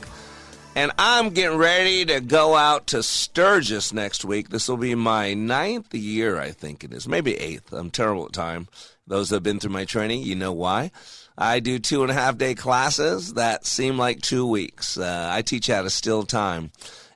And 0.75 0.91
I'm 0.97 1.31
getting 1.31 1.59
ready 1.59 2.07
to 2.07 2.21
go 2.21 2.57
out 2.57 2.87
to 2.89 3.03
Sturgis 3.03 3.93
next 3.93 4.25
week. 4.25 4.49
This 4.49 4.69
will 4.69 4.79
be 4.79 4.95
my 4.95 5.35
ninth 5.35 5.95
year, 5.95 6.41
I 6.41 6.53
think 6.53 6.83
it 6.83 6.95
is. 6.95 7.07
Maybe 7.07 7.37
eighth. 7.37 7.75
I'm 7.75 7.91
terrible 7.91 8.25
at 8.25 8.33
time. 8.33 8.69
Those 9.07 9.29
that 9.29 9.37
have 9.37 9.43
been 9.43 9.61
through 9.61 9.73
my 9.73 9.85
training, 9.85 10.23
you 10.23 10.35
know 10.35 10.53
why. 10.53 10.91
I 11.37 11.61
do 11.61 11.79
two 11.79 12.03
and 12.03 12.11
a 12.11 12.15
half 12.15 12.39
day 12.39 12.55
classes 12.55 13.35
that 13.35 13.67
seem 13.67 13.99
like 13.99 14.23
two 14.23 14.47
weeks. 14.47 14.97
Uh, 14.97 15.29
I 15.31 15.43
teach 15.43 15.67
how 15.67 15.83
to 15.83 15.91
still 15.91 16.23
time. 16.23 16.71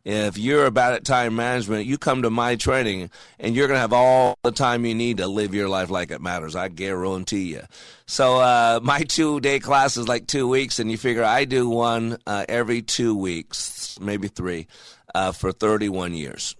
If 0.08 0.38
you're 0.38 0.70
bad 0.70 0.92
at 0.92 1.04
time 1.04 1.34
management, 1.34 1.84
you 1.84 1.98
come 1.98 2.22
to 2.22 2.30
my 2.30 2.54
training 2.54 3.10
and 3.40 3.56
you're 3.56 3.66
going 3.66 3.76
to 3.76 3.80
have 3.80 3.92
all 3.92 4.38
the 4.44 4.52
time 4.52 4.86
you 4.86 4.94
need 4.94 5.16
to 5.16 5.26
live 5.26 5.52
your 5.52 5.68
life 5.68 5.90
like 5.90 6.12
it 6.12 6.20
matters. 6.20 6.54
I 6.54 6.68
guarantee 6.68 7.54
you. 7.54 7.62
So, 8.06 8.36
uh, 8.36 8.78
my 8.84 9.00
two 9.00 9.40
day 9.40 9.58
class 9.58 9.96
is 9.96 10.06
like 10.06 10.28
two 10.28 10.46
weeks, 10.46 10.78
and 10.78 10.92
you 10.92 10.96
figure 10.96 11.24
I 11.24 11.44
do 11.44 11.68
one 11.68 12.18
uh, 12.24 12.44
every 12.48 12.82
two 12.82 13.16
weeks, 13.16 13.98
maybe 14.00 14.28
three, 14.28 14.68
uh, 15.12 15.32
for 15.32 15.50
31 15.50 16.14
years. 16.14 16.54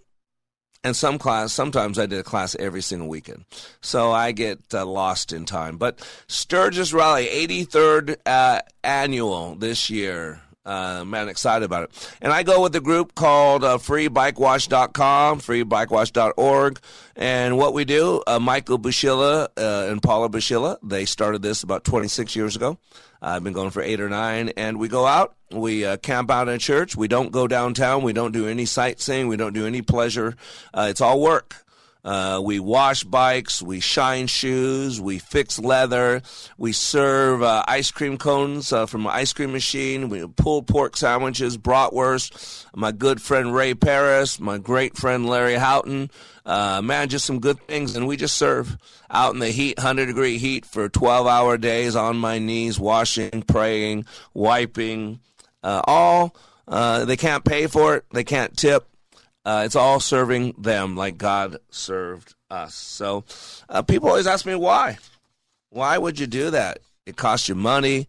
And 0.83 0.97
some 0.97 1.17
class, 1.17 1.53
sometimes 1.53 2.01
I 2.01 2.07
did 2.07 2.19
a 2.19 2.25
class 2.25 2.57
every 2.59 2.83
single 2.83 3.07
weekend. 3.09 3.45
So 3.81 4.11
I 4.11 4.33
get 4.33 4.59
uh, 4.75 4.85
lost 4.85 5.33
in 5.33 5.45
time. 5.45 5.79
But 5.79 6.05
Sturgis 6.27 6.93
Rally, 6.93 7.27
83rd 7.27 8.17
uh, 8.27 8.63
annual 8.83 9.55
this 9.55 9.89
year. 9.89 10.43
Uh, 10.67 11.05
man, 11.05 11.29
excited 11.29 11.65
about 11.65 11.85
it. 11.85 12.11
And 12.21 12.33
I 12.33 12.43
go 12.43 12.61
with 12.61 12.75
a 12.75 12.81
group 12.81 13.15
called 13.15 13.63
uh, 13.63 13.79
freebikewash.com, 13.79 15.41
freebikewash.org. 15.41 16.81
And 17.15 17.57
what 17.57 17.73
we 17.73 17.85
do, 17.85 18.23
uh, 18.27 18.41
Michael 18.41 18.79
Bushilla 18.79 19.47
uh, 19.57 19.91
and 19.91 20.03
Paula 20.03 20.29
Bushilla, 20.29 20.77
they 20.83 21.05
started 21.05 21.41
this 21.41 21.63
about 21.63 21.85
26 21.85 22.35
years 22.35 22.57
ago. 22.57 22.79
I've 23.23 23.45
been 23.45 23.53
going 23.53 23.71
for 23.71 23.81
eight 23.81 24.01
or 24.01 24.09
nine. 24.09 24.51
And 24.57 24.79
we 24.79 24.89
go 24.89 25.07
out, 25.07 25.37
we 25.53 25.85
uh, 25.85 25.97
camp 25.99 26.31
out 26.31 26.49
in 26.49 26.59
church. 26.59 26.97
We 26.97 27.07
don't 27.09 27.31
go 27.31 27.47
downtown. 27.47 28.03
We 28.03 28.13
don't 28.13 28.33
do 28.33 28.49
any 28.49 28.67
sightseeing. 28.67 29.29
We 29.29 29.37
don't 29.37 29.53
do 29.55 29.67
any 29.67 29.83
pleasure. 29.83 30.37
Uh, 30.75 30.89
it's 30.91 31.01
all 31.01 31.21
work. 31.21 31.65
Uh, 32.07 32.41
we 32.41 32.61
wash 32.61 33.03
bikes, 33.03 33.61
we 33.61 33.81
shine 33.81 34.29
shoes, 34.29 35.01
we 35.01 35.19
fix 35.19 35.59
leather, 35.59 36.23
we 36.57 36.71
serve 36.71 37.43
uh, 37.43 37.65
ice 37.67 37.91
cream 37.91 38.17
cones 38.17 38.73
uh, 38.73 38.87
from 38.87 39.07
an 39.07 39.13
ice 39.13 39.33
cream 39.33 39.51
machine, 39.51 40.09
we 40.09 40.25
pull 40.37 40.63
pork 40.63 40.97
sandwiches, 40.97 41.59
bratwurst. 41.59 42.65
My 42.77 42.93
good 42.93 43.21
friend 43.21 43.53
Ray 43.53 43.75
Paris, 43.75 44.39
my 44.39 44.57
great 44.57 44.97
friend 44.97 45.27
Larry 45.27 45.57
Houghton, 45.57 46.13
uh, 46.45 46.81
man, 46.81 47.09
just 47.09 47.25
some 47.25 47.41
good 47.41 47.59
things. 47.67 47.97
And 47.97 48.07
we 48.07 48.17
just 48.17 48.37
serve 48.37 48.77
out 49.11 49.35
in 49.35 49.41
the 49.41 49.51
heat, 49.51 49.77
100 49.77 50.07
degree 50.07 50.39
heat 50.39 50.65
for 50.65 50.89
12 50.89 51.27
hour 51.27 51.59
days 51.59 51.97
on 51.97 52.19
my 52.19 52.39
knees, 52.39 52.79
washing, 52.79 53.43
praying, 53.43 54.05
wiping, 54.33 55.19
uh, 55.65 55.83
all. 55.85 56.37
They 56.69 57.17
can't 57.17 57.45
pay 57.45 57.67
for 57.67 57.97
it, 57.97 58.05
they 58.13 58.23
can't 58.23 58.57
tip 58.57 58.87
uh, 59.47 59.63
it's 59.65 59.77
all 59.77 60.01
serving 60.01 60.57
them 60.59 60.97
like 60.97 61.17
God 61.17 61.59
served 61.71 62.35
us. 62.51 62.75
So 62.75 63.23
uh, 63.69 63.83
people 63.83 64.09
always 64.09 64.27
ask 64.27 64.45
me 64.45 64.57
why. 64.57 64.99
Why 65.71 65.97
would 65.97 66.19
you 66.19 66.27
do 66.27 66.51
that? 66.51 66.81
It 67.07 67.17
costs 67.17 67.49
you 67.49 67.55
money. 67.55 68.09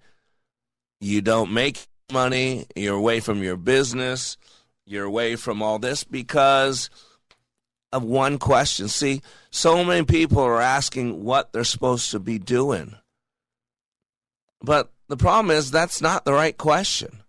You 1.00 1.22
don't 1.22 1.54
make 1.54 1.86
money. 2.12 2.66
You're 2.76 2.98
away 2.98 3.20
from 3.20 3.44
your 3.44 3.56
business. 3.56 4.36
You're 4.88 5.06
away 5.06 5.36
from 5.36 5.62
all 5.62 5.78
this 5.78 6.04
because 6.04 6.90
of 7.94 8.04
one 8.04 8.40
question. 8.40 8.88
See, 8.88 9.22
so 9.52 9.84
many 9.84 10.06
people 10.06 10.42
are 10.42 10.60
asking 10.60 11.24
what 11.24 11.54
they're 11.54 11.64
supposed 11.64 12.10
to 12.12 12.20
be 12.20 12.40
doing. 12.40 12.96
But 14.60 14.92
the 15.08 15.18
problem 15.18 15.56
is 15.56 15.70
that's 15.70 16.02
not 16.02 16.26
the 16.26 16.34
right 16.34 16.58
question. 16.58 17.22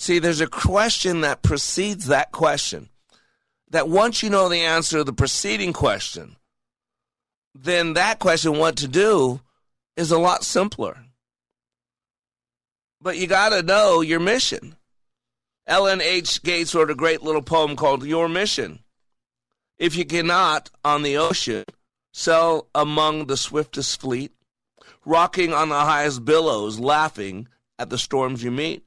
See, 0.00 0.18
there's 0.18 0.40
a 0.40 0.48
question 0.48 1.20
that 1.20 1.42
precedes 1.42 2.06
that 2.06 2.32
question 2.32 2.88
that 3.74 3.88
once 3.88 4.22
you 4.22 4.30
know 4.30 4.48
the 4.48 4.60
answer 4.60 4.98
to 4.98 5.04
the 5.04 5.12
preceding 5.12 5.72
question, 5.72 6.36
then 7.56 7.94
that 7.94 8.20
question, 8.20 8.56
what 8.56 8.76
to 8.76 8.86
do, 8.86 9.40
is 9.96 10.12
a 10.12 10.18
lot 10.18 10.44
simpler. 10.44 10.96
But 13.00 13.18
you 13.18 13.26
got 13.26 13.48
to 13.48 13.64
know 13.64 14.00
your 14.00 14.20
mission. 14.20 14.76
Ellen 15.66 16.00
H. 16.00 16.40
Gates 16.44 16.72
wrote 16.72 16.88
a 16.88 16.94
great 16.94 17.22
little 17.22 17.42
poem 17.42 17.74
called 17.74 18.06
Your 18.06 18.28
Mission. 18.28 18.78
If 19.76 19.96
you 19.96 20.04
cannot, 20.04 20.70
on 20.84 21.02
the 21.02 21.16
ocean, 21.16 21.64
sail 22.12 22.68
among 22.76 23.26
the 23.26 23.36
swiftest 23.36 24.00
fleet, 24.00 24.30
rocking 25.04 25.52
on 25.52 25.70
the 25.70 25.80
highest 25.80 26.24
billows, 26.24 26.78
laughing 26.78 27.48
at 27.76 27.90
the 27.90 27.98
storms 27.98 28.44
you 28.44 28.52
meet. 28.52 28.84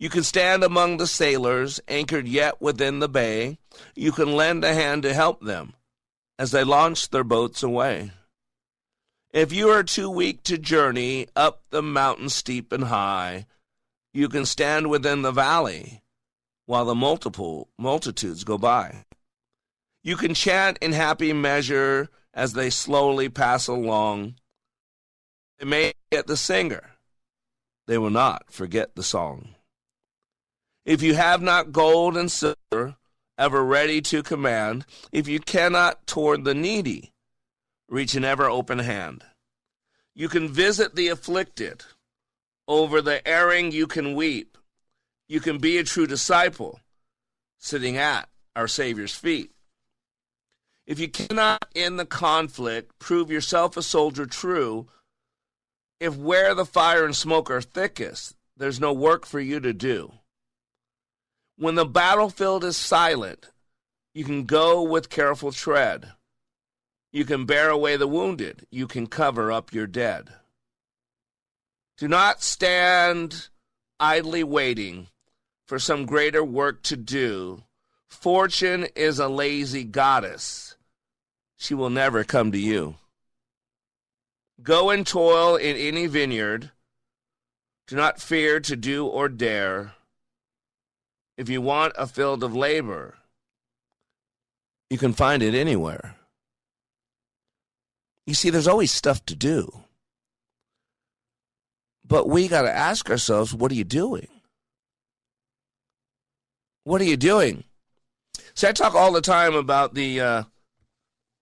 You 0.00 0.10
can 0.10 0.24
stand 0.24 0.64
among 0.64 0.96
the 0.96 1.06
sailors, 1.06 1.80
anchored 1.86 2.26
yet 2.26 2.60
within 2.60 2.98
the 2.98 3.08
bay, 3.08 3.58
you 3.94 4.12
can 4.12 4.34
lend 4.34 4.64
a 4.64 4.74
hand 4.74 5.02
to 5.02 5.14
help 5.14 5.40
them 5.40 5.74
as 6.38 6.50
they 6.50 6.64
launch 6.64 7.10
their 7.10 7.24
boats 7.24 7.62
away. 7.62 8.12
If 9.32 9.52
you 9.52 9.68
are 9.70 9.82
too 9.82 10.08
weak 10.08 10.42
to 10.44 10.56
journey 10.56 11.26
up 11.36 11.62
the 11.70 11.82
mountain 11.82 12.28
steep 12.28 12.72
and 12.72 12.84
high, 12.84 13.46
you 14.14 14.28
can 14.28 14.46
stand 14.46 14.88
within 14.88 15.22
the 15.22 15.32
valley 15.32 16.02
while 16.66 16.84
the 16.84 16.94
multiple 16.94 17.68
multitudes 17.78 18.44
go 18.44 18.58
by. 18.58 19.04
You 20.02 20.16
can 20.16 20.34
chant 20.34 20.78
in 20.80 20.92
happy 20.92 21.32
measure 21.32 22.08
as 22.32 22.52
they 22.52 22.70
slowly 22.70 23.28
pass 23.28 23.66
along. 23.66 24.34
They 25.58 25.66
may 25.66 25.92
forget 26.10 26.26
the 26.26 26.36
singer, 26.36 26.90
they 27.86 27.98
will 27.98 28.10
not 28.10 28.52
forget 28.52 28.94
the 28.94 29.02
song. 29.02 29.54
If 30.84 31.02
you 31.02 31.14
have 31.14 31.42
not 31.42 31.72
gold 31.72 32.16
and 32.16 32.30
silver, 32.30 32.96
ever 33.38 33.64
ready 33.64 34.00
to 34.02 34.22
command, 34.22 34.84
if 35.12 35.28
you 35.28 35.38
cannot 35.38 36.06
toward 36.06 36.44
the 36.44 36.54
needy 36.54 37.12
reach 37.88 38.14
an 38.14 38.24
ever 38.24 38.48
open 38.48 38.80
hand. 38.80 39.24
You 40.14 40.28
can 40.28 40.48
visit 40.48 40.94
the 40.94 41.08
afflicted. 41.08 41.84
Over 42.66 43.00
the 43.00 43.26
erring 43.26 43.72
you 43.72 43.86
can 43.86 44.14
weep. 44.14 44.58
You 45.28 45.40
can 45.40 45.58
be 45.58 45.78
a 45.78 45.84
true 45.84 46.06
disciple, 46.06 46.80
sitting 47.58 47.96
at 47.96 48.28
our 48.56 48.66
Savior's 48.66 49.14
feet. 49.14 49.52
If 50.86 50.98
you 50.98 51.08
cannot 51.08 51.66
in 51.74 51.96
the 51.96 52.06
conflict 52.06 52.98
prove 52.98 53.30
yourself 53.30 53.76
a 53.76 53.82
soldier 53.82 54.26
true, 54.26 54.88
if 56.00 56.16
where 56.16 56.54
the 56.54 56.64
fire 56.64 57.04
and 57.04 57.14
smoke 57.14 57.50
are 57.50 57.60
thickest, 57.60 58.34
there's 58.56 58.80
no 58.80 58.92
work 58.92 59.26
for 59.26 59.40
you 59.40 59.60
to 59.60 59.72
do. 59.72 60.12
When 61.58 61.74
the 61.74 61.84
battlefield 61.84 62.62
is 62.62 62.76
silent, 62.76 63.48
you 64.14 64.24
can 64.24 64.44
go 64.44 64.80
with 64.80 65.10
careful 65.10 65.50
tread. 65.50 66.12
You 67.10 67.24
can 67.24 67.46
bear 67.46 67.68
away 67.68 67.96
the 67.96 68.06
wounded. 68.06 68.64
You 68.70 68.86
can 68.86 69.08
cover 69.08 69.50
up 69.50 69.72
your 69.72 69.88
dead. 69.88 70.28
Do 71.96 72.06
not 72.06 72.44
stand 72.44 73.48
idly 73.98 74.44
waiting 74.44 75.08
for 75.66 75.80
some 75.80 76.06
greater 76.06 76.44
work 76.44 76.84
to 76.84 76.96
do. 76.96 77.64
Fortune 78.06 78.86
is 78.94 79.18
a 79.18 79.26
lazy 79.26 79.82
goddess. 79.82 80.76
She 81.56 81.74
will 81.74 81.90
never 81.90 82.22
come 82.22 82.52
to 82.52 82.58
you. 82.58 82.94
Go 84.62 84.90
and 84.90 85.04
toil 85.04 85.56
in 85.56 85.74
any 85.76 86.06
vineyard. 86.06 86.70
Do 87.88 87.96
not 87.96 88.20
fear 88.20 88.60
to 88.60 88.76
do 88.76 89.06
or 89.06 89.28
dare 89.28 89.94
if 91.38 91.48
you 91.48 91.62
want 91.62 91.94
a 91.96 92.06
field 92.06 92.42
of 92.42 92.54
labor, 92.54 93.16
you 94.90 94.98
can 94.98 95.12
find 95.12 95.40
it 95.40 95.54
anywhere. 95.54 96.16
You 98.26 98.34
see, 98.34 98.50
there's 98.50 98.66
always 98.66 98.90
stuff 98.90 99.24
to 99.26 99.36
do. 99.36 99.72
But 102.04 102.28
we 102.28 102.48
got 102.48 102.62
to 102.62 102.70
ask 102.70 103.08
ourselves, 103.08 103.54
what 103.54 103.70
are 103.70 103.76
you 103.76 103.84
doing? 103.84 104.28
What 106.82 107.00
are 107.00 107.04
you 107.04 107.16
doing? 107.16 107.64
See, 108.54 108.66
I 108.66 108.72
talk 108.72 108.94
all 108.94 109.12
the 109.12 109.20
time 109.20 109.54
about 109.54 109.94
the 109.94 110.20
uh, 110.20 110.42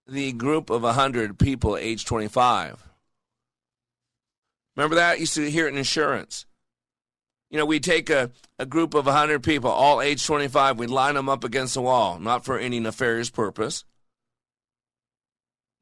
the 0.07 0.33
group 0.33 0.71
of 0.71 0.83
100 0.83 1.39
people 1.39 1.77
age 1.77 2.05
25. 2.05 2.83
Remember 4.77 4.97
that? 4.97 5.17
You 5.17 5.21
used 5.21 5.35
to 5.35 5.51
hear 5.51 5.67
it 5.67 5.73
in 5.73 5.79
insurance. 5.79 6.45
You 7.51 7.59
know, 7.59 7.67
we 7.67 7.79
take 7.79 8.11
a, 8.11 8.31
a 8.59 8.67
group 8.67 8.95
of 8.95 9.07
100 9.07 9.43
people, 9.43 9.71
all 9.71 10.01
age 10.01 10.27
25, 10.27 10.79
we 10.79 10.87
line 10.87 11.15
them 11.15 11.29
up 11.29 11.45
against 11.45 11.75
the 11.75 11.83
wall, 11.83 12.19
not 12.19 12.45
for 12.45 12.59
any 12.59 12.81
nefarious 12.81 13.31
purpose. 13.31 13.85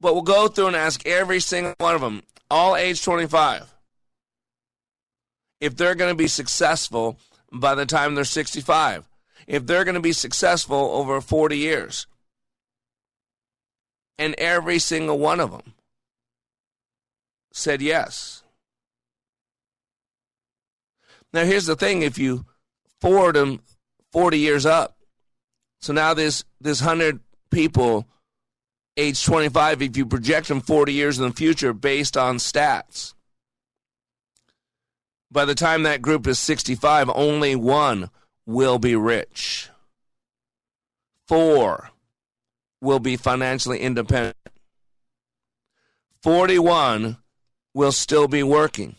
But 0.00 0.14
we'll 0.14 0.22
go 0.22 0.48
through 0.48 0.68
and 0.68 0.76
ask 0.76 1.06
every 1.06 1.40
single 1.40 1.74
one 1.78 1.94
of 1.94 2.02
them, 2.02 2.22
all 2.50 2.76
age 2.76 3.02
25, 3.02 3.72
if 5.60 5.76
they're 5.76 5.94
going 5.94 6.10
to 6.10 6.16
be 6.16 6.28
successful 6.28 7.18
by 7.50 7.74
the 7.74 7.86
time 7.86 8.14
they're 8.14 8.24
65, 8.24 9.08
if 9.46 9.66
they're 9.66 9.84
going 9.84 9.94
to 9.94 10.00
be 10.00 10.12
successful 10.12 10.90
over 10.92 11.20
40 11.20 11.56
years. 11.56 12.06
And 14.18 14.34
every 14.36 14.78
single 14.78 15.18
one 15.18 15.40
of 15.40 15.50
them 15.50 15.74
said 17.52 17.80
yes. 17.80 18.43
Now, 21.34 21.44
here's 21.44 21.66
the 21.66 21.74
thing 21.74 22.02
if 22.02 22.16
you 22.16 22.46
forward 23.00 23.34
them 23.34 23.60
40 24.12 24.38
years 24.38 24.64
up, 24.64 24.96
so 25.80 25.92
now 25.92 26.14
this, 26.14 26.44
this 26.60 26.80
100 26.80 27.18
people, 27.50 28.06
age 28.96 29.24
25, 29.24 29.82
if 29.82 29.96
you 29.96 30.06
project 30.06 30.46
them 30.46 30.60
40 30.60 30.92
years 30.92 31.18
in 31.18 31.26
the 31.26 31.34
future 31.34 31.72
based 31.72 32.16
on 32.16 32.36
stats, 32.36 33.14
by 35.28 35.44
the 35.44 35.56
time 35.56 35.82
that 35.82 36.02
group 36.02 36.28
is 36.28 36.38
65, 36.38 37.10
only 37.12 37.56
one 37.56 38.10
will 38.46 38.78
be 38.78 38.94
rich. 38.94 39.70
Four 41.26 41.90
will 42.80 43.00
be 43.00 43.16
financially 43.16 43.80
independent. 43.80 44.36
41 46.22 47.16
will 47.74 47.90
still 47.90 48.28
be 48.28 48.44
working. 48.44 48.94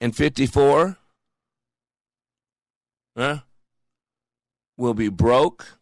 And 0.00 0.14
54 0.14 0.96
huh, 3.16 3.38
will 4.76 4.94
be 4.94 5.08
broke, 5.08 5.78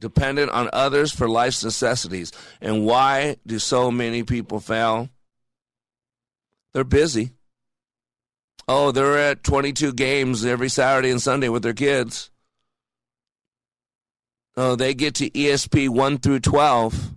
dependent 0.00 0.50
on 0.50 0.68
others 0.72 1.12
for 1.12 1.28
life's 1.28 1.62
necessities. 1.64 2.32
And 2.60 2.84
why 2.84 3.36
do 3.46 3.58
so 3.58 3.90
many 3.90 4.22
people 4.22 4.60
fail? 4.60 5.08
They're 6.74 6.84
busy. 6.84 7.30
Oh, 8.68 8.90
they're 8.90 9.18
at 9.18 9.44
22 9.44 9.92
games 9.92 10.44
every 10.44 10.68
Saturday 10.68 11.10
and 11.10 11.22
Sunday 11.22 11.48
with 11.48 11.62
their 11.62 11.72
kids. 11.72 12.30
Oh, 14.56 14.74
they 14.74 14.94
get 14.94 15.14
to 15.16 15.30
ESP 15.30 15.88
1 15.88 16.18
through 16.18 16.40
12 16.40 17.12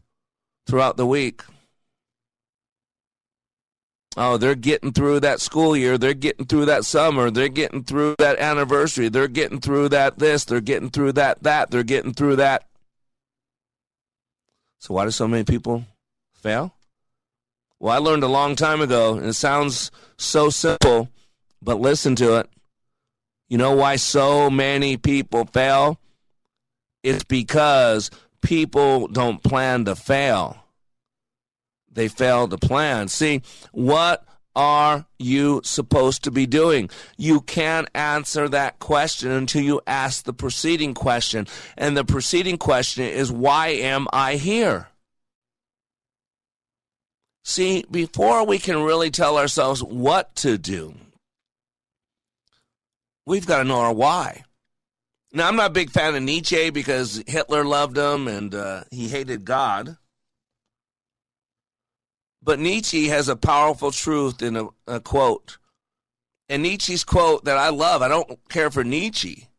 throughout 0.68 0.98
the 0.98 1.08
week. 1.08 1.42
Oh, 4.18 4.38
they're 4.38 4.56
getting 4.56 4.92
through 4.92 5.20
that 5.22 5.40
school 5.40 5.78
year. 5.78 5.98
They're 5.98 6.14
getting 6.14 6.46
through 6.46 6.66
that 6.66 6.84
summer. 6.84 7.30
They're 7.30 7.48
getting 7.48 7.84
through 7.84 8.16
that 8.18 8.40
anniversary. 8.40 9.08
They're 9.10 9.28
getting 9.28 9.60
through 9.60 9.90
that 9.90 10.18
this. 10.18 10.46
They're 10.46 10.62
getting 10.62 10.90
through 10.90 11.14
that 11.14 11.44
that. 11.44 11.70
They're 11.70 11.84
getting 11.84 12.14
through 12.14 12.38
that. 12.38 12.66
So, 14.80 14.94
why 14.94 15.06
do 15.06 15.12
so 15.12 15.28
many 15.28 15.44
people 15.44 15.86
fail? 16.34 16.74
Well, 17.80 17.94
I 17.94 18.00
learned 18.00 18.24
a 18.24 18.28
long 18.28 18.56
time 18.56 18.82
ago, 18.82 19.16
and 19.16 19.28
it 19.28 19.34
sounds 19.34 19.92
so 20.18 20.50
simple, 20.50 21.10
but 21.62 21.80
listen 21.80 22.16
to 22.18 22.38
it. 22.38 22.50
You 23.48 23.58
know 23.58 23.74
why 23.74 23.96
so 23.96 24.50
many 24.50 24.98
people 24.98 25.46
fail? 25.46 26.00
It's 27.04 27.24
because 27.24 28.10
people 28.42 29.08
don't 29.08 29.42
plan 29.44 29.86
to 29.86 29.96
fail 29.96 30.58
they 31.92 32.08
failed 32.08 32.52
to 32.52 32.58
plan. 32.58 33.08
See, 33.08 33.42
what 33.72 34.26
are 34.56 35.06
you 35.18 35.62
supposed 35.64 36.24
to 36.24 36.32
be 36.32 36.46
doing? 36.46 36.90
You 37.18 37.42
can't 37.42 37.88
answer 37.94 38.50
that 38.50 38.80
question 38.80 39.32
until 39.32 39.62
you 39.62 39.82
ask 39.88 40.24
the 40.24 40.34
preceding 40.34 40.94
question. 40.94 41.48
And 41.78 41.96
the 41.96 42.04
preceding 42.04 42.58
question 42.58 43.06
is, 43.06 43.32
why 43.32 43.70
am 43.70 44.08
I 44.12 44.36
here? 44.36 44.90
See, 47.44 47.86
before 47.90 48.46
we 48.46 48.60
can 48.60 48.84
really 48.84 49.12
tell 49.12 49.38
ourselves 49.38 49.84
what 49.84 50.36
to 50.38 50.58
do, 50.58 50.94
we've 53.26 53.48
got 53.48 53.60
to 53.60 53.64
know 53.64 53.80
our 53.80 53.94
why. 53.94 54.44
Now, 55.32 55.48
I'm 55.48 55.56
not 55.56 55.72
a 55.72 55.74
big 55.74 55.92
fan 55.92 56.16
of 56.16 56.24
Nietzsche 56.24 56.70
because 56.70 57.24
Hitler 57.28 57.64
loved 57.64 57.98
him 57.98 58.28
and 58.28 58.54
uh, 58.54 58.84
he 58.92 59.08
hated 59.08 59.46
God. 59.46 59.98
But 62.42 62.60
Nietzsche 62.60 63.08
has 63.08 63.28
a 63.28 63.36
powerful 63.36 63.92
truth 63.92 64.42
in 64.42 64.56
a, 64.56 64.68
a 64.88 65.00
quote. 65.00 65.58
And 66.48 66.64
Nietzsche's 66.64 67.04
quote 67.04 67.46
that 67.46 67.58
I 67.58 67.70
love, 67.70 68.02
I 68.02 68.08
don't 68.08 68.40
care 68.50 68.72
for 68.72 68.84
Nietzsche, 68.84 69.50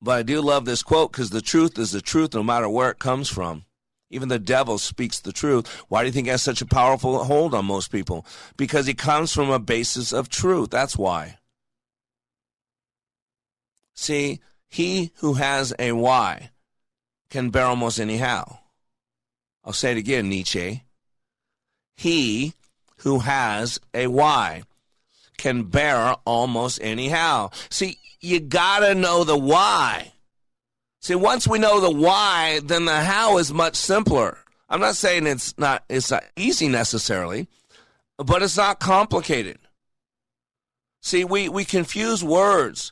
but 0.00 0.18
I 0.18 0.22
do 0.22 0.40
love 0.40 0.64
this 0.64 0.82
quote 0.82 1.12
because 1.12 1.30
the 1.30 1.42
truth 1.42 1.78
is 1.78 1.92
the 1.92 2.00
truth 2.00 2.34
no 2.34 2.42
matter 2.42 2.68
where 2.68 2.90
it 2.90 2.98
comes 2.98 3.28
from. 3.28 3.64
Even 4.10 4.28
the 4.28 4.38
devil 4.38 4.78
speaks 4.78 5.20
the 5.20 5.32
truth. 5.32 5.68
Why 5.88 6.02
do 6.02 6.06
you 6.06 6.12
think 6.12 6.26
he 6.26 6.30
has 6.30 6.42
such 6.42 6.60
a 6.60 6.66
powerful 6.66 7.24
hold 7.24 7.54
on 7.54 7.64
most 7.66 7.90
people? 7.90 8.26
Because 8.56 8.86
he 8.86 8.94
comes 8.94 9.32
from 9.32 9.50
a 9.50 9.58
basis 9.58 10.12
of 10.12 10.28
truth. 10.28 10.70
That's 10.70 10.96
why. 10.96 11.38
See, 13.94 14.40
he 14.68 15.12
who 15.16 15.34
has 15.34 15.72
a 15.78 15.92
why 15.92 16.50
can 17.30 17.50
bear 17.50 17.66
almost 17.66 18.00
anyhow. 18.00 18.58
I'll 19.64 19.72
say 19.72 19.92
it 19.92 19.98
again, 19.98 20.28
Nietzsche 20.28 20.83
he 21.96 22.54
who 22.98 23.20
has 23.20 23.80
a 23.92 24.06
why 24.06 24.62
can 25.36 25.64
bear 25.64 26.14
almost 26.24 26.80
anyhow. 26.82 27.50
See, 27.70 27.98
you 28.20 28.40
gotta 28.40 28.94
know 28.94 29.24
the 29.24 29.36
why. 29.36 30.12
See, 31.00 31.14
once 31.14 31.46
we 31.46 31.58
know 31.58 31.80
the 31.80 31.90
why, 31.90 32.60
then 32.64 32.86
the 32.86 32.96
how 33.02 33.38
is 33.38 33.52
much 33.52 33.76
simpler. 33.76 34.38
I'm 34.68 34.80
not 34.80 34.96
saying 34.96 35.26
it's 35.26 35.56
not 35.58 35.84
it's 35.88 36.10
not 36.10 36.24
easy 36.36 36.68
necessarily, 36.68 37.46
but 38.16 38.42
it's 38.42 38.56
not 38.56 38.80
complicated. 38.80 39.58
See, 41.02 41.22
we, 41.24 41.50
we 41.50 41.66
confuse 41.66 42.24
words. 42.24 42.90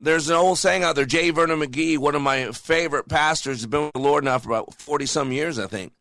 There's 0.00 0.30
an 0.30 0.36
old 0.36 0.56
saying 0.56 0.82
out 0.82 0.96
there, 0.96 1.04
J. 1.04 1.28
Vernon 1.28 1.60
McGee, 1.60 1.98
one 1.98 2.14
of 2.14 2.22
my 2.22 2.52
favorite 2.52 3.06
pastors, 3.06 3.58
has 3.58 3.66
been 3.66 3.84
with 3.84 3.92
the 3.92 4.00
Lord 4.00 4.24
now 4.24 4.38
for 4.38 4.48
about 4.48 4.72
40 4.74 5.04
some 5.04 5.30
years, 5.30 5.58
I 5.58 5.66
think. 5.66 5.92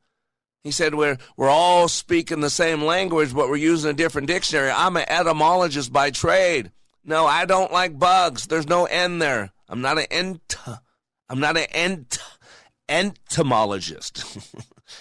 He 0.64 0.72
said 0.72 0.96
we're 0.96 1.18
we're 1.38 1.50
all 1.50 1.88
speaking 1.88 2.42
the 2.42 2.50
same 2.50 2.84
language, 2.84 3.34
but 3.34 3.50
we're 3.50 3.56
using 3.58 3.92
a 3.92 3.94
different 3.94 4.28
dictionary. 4.28 4.72
I'm 4.72 4.98
an 4.98 5.06
etymologist 5.08 5.94
by 5.94 6.12
trade. 6.12 6.72
No, 7.06 7.26
I 7.26 7.46
don't 7.46 7.72
like 7.72 7.98
bugs. 7.98 8.48
There's 8.48 8.68
no 8.68 8.86
N 8.86 9.20
there. 9.20 9.52
I'm 9.70 9.82
not 9.82 9.98
an 9.98 10.06
ent. 10.12 10.58
I'm 11.30 11.40
not 11.40 11.58
an 11.58 11.68
ent 11.72 12.18
entomologist. 12.90 14.26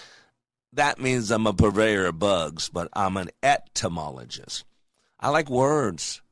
that 0.74 1.00
means 1.00 1.30
I'm 1.30 1.46
a 1.46 1.54
purveyor 1.54 2.06
of 2.06 2.18
bugs, 2.18 2.68
but 2.68 2.88
I'm 2.92 3.16
an 3.16 3.30
etymologist. 3.42 4.64
I 5.18 5.30
like 5.30 5.50
words. 5.50 6.22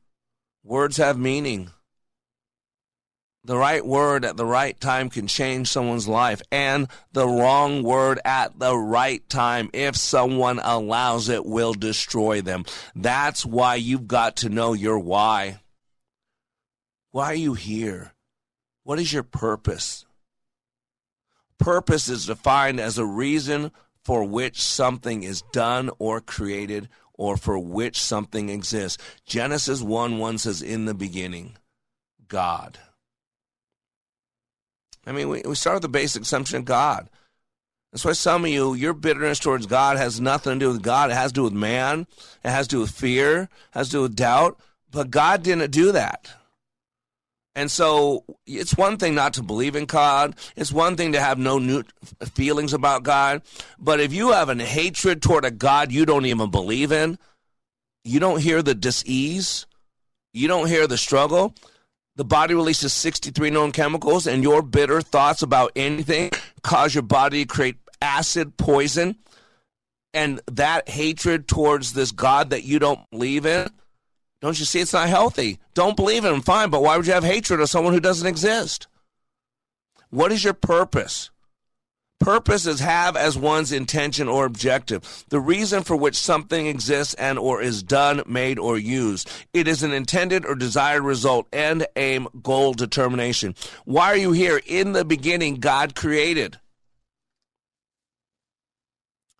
Words 0.63 0.97
have 0.97 1.17
meaning 1.17 1.71
the 3.47 3.57
right 3.57 3.83
word 3.85 4.25
at 4.25 4.35
the 4.35 4.45
right 4.45 4.77
time 4.77 5.09
can 5.09 5.25
change 5.25 5.69
someone's 5.69 6.05
life, 6.05 6.41
and 6.51 6.89
the 7.13 7.25
wrong 7.25 7.81
word 7.81 8.19
at 8.25 8.59
the 8.59 8.77
right 8.77 9.27
time, 9.29 9.69
if 9.71 9.95
someone 9.95 10.59
allows 10.61 11.29
it, 11.29 11.45
will 11.45 11.73
destroy 11.73 12.41
them. 12.41 12.65
That's 12.93 13.45
why 13.45 13.75
you've 13.75 14.05
got 14.05 14.35
to 14.37 14.49
know 14.49 14.73
your 14.73 14.99
why. 14.99 15.61
Why 17.11 17.27
are 17.27 17.35
you 17.35 17.53
here? 17.53 18.11
What 18.83 18.99
is 18.99 19.13
your 19.13 19.23
purpose? 19.23 20.05
Purpose 21.57 22.09
is 22.09 22.25
defined 22.25 22.81
as 22.81 22.97
a 22.97 23.05
reason 23.05 23.71
for 24.03 24.25
which 24.25 24.61
something 24.61 25.23
is 25.23 25.41
done 25.53 25.89
or 25.99 26.19
created 26.19 26.89
or 27.13 27.37
for 27.37 27.57
which 27.57 27.97
something 27.97 28.49
exists. 28.49 29.01
Genesis 29.25 29.81
1 29.81 30.17
1 30.17 30.37
says, 30.37 30.61
In 30.61 30.83
the 30.83 30.93
beginning, 30.93 31.55
God. 32.27 32.77
I 35.07 35.13
mean, 35.13 35.29
we, 35.29 35.41
we 35.45 35.55
start 35.55 35.75
with 35.75 35.83
the 35.83 35.89
basic 35.89 36.23
assumption 36.23 36.57
of 36.57 36.65
God. 36.65 37.09
That's 37.91 38.03
why 38.03 38.11
some 38.11 38.43
of 38.43 38.51
you, 38.51 38.73
your 38.73 38.93
bitterness 38.93 39.39
towards 39.39 39.65
God 39.65 39.97
has 39.97 40.19
nothing 40.19 40.59
to 40.59 40.65
do 40.65 40.71
with 40.71 40.83
God. 40.83 41.09
It 41.09 41.13
has 41.13 41.31
to 41.31 41.35
do 41.35 41.43
with 41.43 41.53
man. 41.53 42.05
It 42.43 42.49
has 42.49 42.67
to 42.67 42.75
do 42.75 42.79
with 42.81 42.91
fear. 42.91 43.43
It 43.43 43.49
has 43.71 43.87
to 43.87 43.93
do 43.93 44.01
with 44.03 44.15
doubt. 44.15 44.59
But 44.91 45.09
God 45.09 45.43
didn't 45.43 45.71
do 45.71 45.93
that. 45.93 46.29
And 47.55 47.71
so 47.71 48.23
it's 48.45 48.77
one 48.77 48.97
thing 48.97 49.15
not 49.15 49.33
to 49.33 49.43
believe 49.43 49.75
in 49.75 49.85
God. 49.85 50.35
It's 50.55 50.71
one 50.71 50.95
thing 50.95 51.13
to 51.13 51.19
have 51.19 51.39
no 51.39 51.57
new 51.57 51.83
feelings 52.35 52.73
about 52.73 53.03
God. 53.03 53.41
But 53.79 53.99
if 53.99 54.13
you 54.13 54.33
have 54.33 54.49
a 54.49 54.55
hatred 54.63 55.21
toward 55.21 55.45
a 55.45 55.49
God 55.49 55.91
you 55.91 56.05
don't 56.05 56.25
even 56.25 56.51
believe 56.51 56.91
in, 56.91 57.17
you 58.03 58.19
don't 58.19 58.41
hear 58.41 58.61
the 58.61 58.75
disease, 58.75 59.65
you 60.33 60.47
don't 60.47 60.67
hear 60.67 60.85
the 60.85 60.97
struggle, 60.97 61.55
the 62.17 62.25
body 62.25 62.55
releases 62.55 62.93
63 62.93 63.51
known 63.51 63.71
chemicals, 63.71 64.27
and 64.27 64.43
your 64.43 64.61
bitter 64.61 65.01
thoughts 65.01 65.43
about 65.43 65.71
anything 65.75 66.31
cause 66.63 66.93
your 66.93 67.03
body 67.03 67.45
to 67.45 67.47
create 67.47 67.77
acid 68.01 68.57
poison. 68.57 69.15
And 70.13 70.41
that 70.51 70.89
hatred 70.89 71.47
towards 71.47 71.93
this 71.93 72.11
God 72.11 72.49
that 72.49 72.63
you 72.63 72.79
don't 72.79 73.07
believe 73.11 73.45
in, 73.45 73.69
don't 74.41 74.57
you 74.57 74.65
see 74.65 74.79
it's 74.79 74.93
not 74.93 75.09
healthy? 75.09 75.59
Don't 75.75 75.95
believe 75.95 76.25
in 76.25 76.33
him, 76.33 76.41
fine, 76.41 76.71
but 76.71 76.81
why 76.81 76.97
would 76.97 77.05
you 77.05 77.13
have 77.13 77.23
hatred 77.23 77.59
of 77.59 77.69
someone 77.69 77.93
who 77.93 77.99
doesn't 77.99 78.27
exist? 78.27 78.87
What 80.09 80.31
is 80.31 80.43
your 80.43 80.53
purpose? 80.53 81.29
Purpose 82.19 82.65
is 82.65 82.79
have 82.79 83.15
as 83.15 83.37
one's 83.37 83.71
intention 83.71 84.27
or 84.27 84.45
objective, 84.45 85.25
the 85.29 85.39
reason 85.39 85.83
for 85.83 85.95
which 85.95 86.15
something 86.15 86.65
exists 86.65 87.13
and 87.13 87.37
or 87.37 87.61
is 87.61 87.83
done, 87.83 88.23
made 88.25 88.57
or 88.57 88.77
used. 88.77 89.29
It 89.53 89.67
is 89.67 89.83
an 89.83 89.93
intended 89.93 90.45
or 90.45 90.55
desired 90.55 91.03
result, 91.03 91.47
end, 91.53 91.85
aim, 91.95 92.27
goal, 92.41 92.73
determination. 92.73 93.53
Why 93.85 94.07
are 94.07 94.17
you 94.17 94.31
here? 94.31 94.59
In 94.65 94.93
the 94.93 95.05
beginning, 95.05 95.55
God 95.55 95.93
created. 95.93 96.57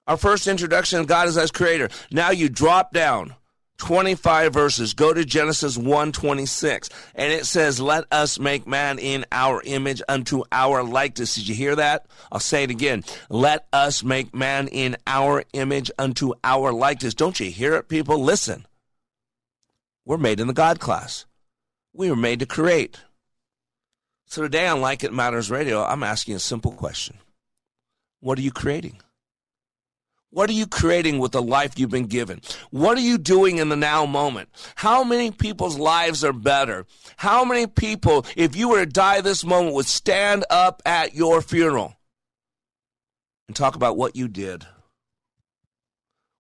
Our 0.06 0.18
first 0.18 0.48
introduction 0.48 1.00
of 1.00 1.08
God 1.08 1.28
is 1.28 1.38
as 1.38 1.52
creator. 1.52 1.90
Now 2.12 2.30
you 2.30 2.48
drop 2.48 2.94
down 2.94 3.36
25 3.78 4.54
verses. 4.54 4.94
Go 4.94 5.14
to 5.14 5.24
Genesis 5.24 5.78
1:26 5.78 6.90
and 7.16 7.32
it 7.32 7.46
says, 7.46 7.80
"Let 7.80 8.06
us 8.12 8.40
make 8.40 8.68
man 8.68 9.00
in 9.00 9.26
our 9.32 9.62
image 9.64 10.02
unto 10.10 10.44
our 10.52 10.84
likeness." 10.84 11.36
Did 11.36 11.48
you 11.48 11.56
hear 11.56 11.76
that? 11.76 12.08
I'll 12.32 12.40
say 12.40 12.64
it 12.64 12.72
again. 12.72 13.04
"Let 13.30 13.68
us 13.72 14.04
make 14.04 14.34
man 14.34 14.68
in 14.68 14.98
our 15.06 15.44
image 15.54 15.92
unto 15.98 16.34
our 16.44 16.72
likeness." 16.74 17.14
Don't 17.14 17.40
you 17.40 17.52
hear 17.52 17.76
it, 17.76 17.88
people? 17.88 18.24
Listen. 18.24 18.66
We're 20.06 20.18
made 20.18 20.40
in 20.40 20.48
the 20.48 20.54
God 20.54 20.80
class. 20.80 21.26
We 21.94 22.10
were 22.10 22.16
made 22.16 22.40
to 22.40 22.46
create. 22.46 22.98
So 24.26 24.42
today 24.42 24.68
on 24.68 24.82
Like 24.82 25.04
It 25.04 25.14
Matters 25.14 25.52
Radio, 25.52 25.84
I'm 25.84 26.04
asking 26.04 26.36
a 26.36 26.40
simple 26.40 26.72
question. 26.72 27.18
What 28.20 28.38
are 28.38 28.42
you 28.42 28.52
creating? 28.52 29.02
What 30.30 30.50
are 30.50 30.54
you 30.54 30.68
creating 30.68 31.20
with 31.20 31.32
the 31.32 31.42
life 31.42 31.80
you've 31.80 31.90
been 31.90 32.08
given? 32.08 32.42
What 32.70 32.98
are 32.98 33.02
you 33.02 33.18
doing 33.18 33.58
in 33.58 33.70
the 33.70 33.78
now 33.78 34.06
moment? 34.06 34.50
How 34.76 35.04
many 35.04 35.32
people's 35.32 35.80
lives 35.80 36.24
are 36.24 36.34
better? 36.34 36.86
How 37.16 37.46
many 37.46 37.66
people, 37.66 38.26
if 38.36 38.56
you 38.56 38.70
were 38.70 38.84
to 38.84 38.92
die 38.92 39.22
this 39.22 39.46
moment, 39.46 39.76
would 39.76 39.86
stand 39.86 40.44
up 40.50 40.82
at 40.86 41.16
your 41.16 41.42
funeral 41.42 41.96
and 43.48 43.56
talk 43.56 43.76
about 43.76 43.98
what 43.98 44.16
you 44.16 44.28
did? 44.28 44.66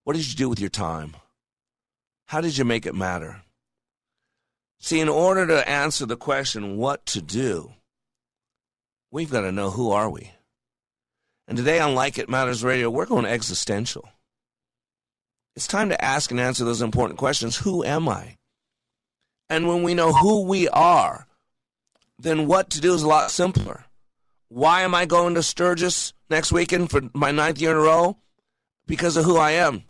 What 0.03 0.15
did 0.15 0.27
you 0.27 0.35
do 0.35 0.49
with 0.49 0.59
your 0.59 0.69
time? 0.69 1.15
How 2.25 2.41
did 2.41 2.57
you 2.57 2.65
make 2.65 2.85
it 2.85 2.93
matter? 2.93 3.41
See, 4.79 4.99
in 4.99 5.09
order 5.09 5.47
to 5.47 5.67
answer 5.67 6.05
the 6.05 6.17
question, 6.17 6.77
what 6.77 7.05
to 7.07 7.21
do, 7.21 7.71
we've 9.11 9.31
got 9.31 9.41
to 9.41 9.51
know 9.51 9.69
who 9.69 9.91
are 9.91 10.09
we? 10.09 10.31
And 11.47 11.57
today 11.57 11.79
on 11.79 11.95
Like 11.95 12.17
It 12.17 12.29
Matters 12.29 12.63
Radio, 12.63 12.89
we're 12.89 13.05
going 13.05 13.25
existential. 13.25 14.09
It's 15.55 15.65
time 15.65 15.89
to 15.89 16.03
ask 16.03 16.29
and 16.29 16.39
answer 16.39 16.65
those 16.65 16.81
important 16.81 17.17
questions. 17.17 17.57
Who 17.57 17.83
am 17.83 18.09
I? 18.09 18.35
And 19.49 19.67
when 19.67 19.81
we 19.81 19.93
know 19.93 20.11
who 20.11 20.43
we 20.43 20.67
are, 20.67 21.25
then 22.19 22.47
what 22.47 22.71
to 22.71 22.81
do 22.81 22.93
is 22.93 23.01
a 23.01 23.07
lot 23.07 23.31
simpler. 23.31 23.85
Why 24.49 24.81
am 24.81 24.93
I 24.93 25.05
going 25.05 25.35
to 25.35 25.43
Sturgis 25.43 26.13
next 26.29 26.51
weekend 26.51 26.91
for 26.91 27.01
my 27.13 27.31
ninth 27.31 27.61
year 27.61 27.71
in 27.71 27.77
a 27.77 27.81
row? 27.81 28.17
Because 28.85 29.15
of 29.15 29.23
who 29.23 29.37
I 29.37 29.51
am. 29.51 29.83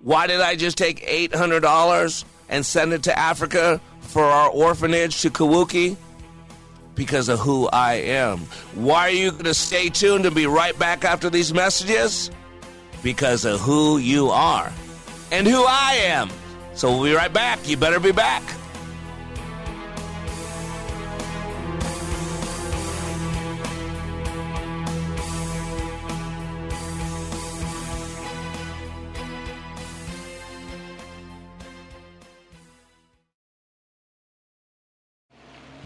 Why 0.00 0.26
did 0.26 0.40
I 0.40 0.56
just 0.56 0.76
take 0.76 1.06
$800 1.06 2.24
and 2.48 2.66
send 2.66 2.92
it 2.92 3.04
to 3.04 3.18
Africa 3.18 3.80
for 4.00 4.24
our 4.24 4.50
orphanage 4.50 5.22
to 5.22 5.30
Kawuki? 5.30 5.96
Because 6.94 7.28
of 7.28 7.40
who 7.40 7.68
I 7.68 7.94
am. 7.94 8.38
Why 8.74 9.08
are 9.08 9.10
you 9.10 9.32
going 9.32 9.44
to 9.44 9.54
stay 9.54 9.88
tuned 9.88 10.26
and 10.26 10.34
be 10.34 10.46
right 10.46 10.78
back 10.78 11.04
after 11.04 11.28
these 11.28 11.52
messages? 11.52 12.30
Because 13.02 13.44
of 13.44 13.60
who 13.60 13.98
you 13.98 14.30
are 14.30 14.72
and 15.32 15.46
who 15.46 15.64
I 15.66 15.94
am. 16.04 16.30
So 16.74 16.90
we'll 16.90 17.04
be 17.04 17.12
right 17.12 17.32
back. 17.32 17.68
You 17.68 17.76
better 17.76 18.00
be 18.00 18.12
back. 18.12 18.42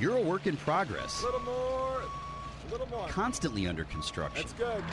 You're 0.00 0.16
a 0.16 0.22
work 0.22 0.46
in 0.46 0.56
progress. 0.56 1.22
A 1.22 1.24
little 1.26 1.40
more. 1.40 2.02
A 2.02 2.70
little 2.70 2.88
more. 2.88 3.08
Constantly 3.08 3.66
under 3.66 3.84
construction. 3.84 4.42
That's 4.42 4.52
good. 4.52 4.84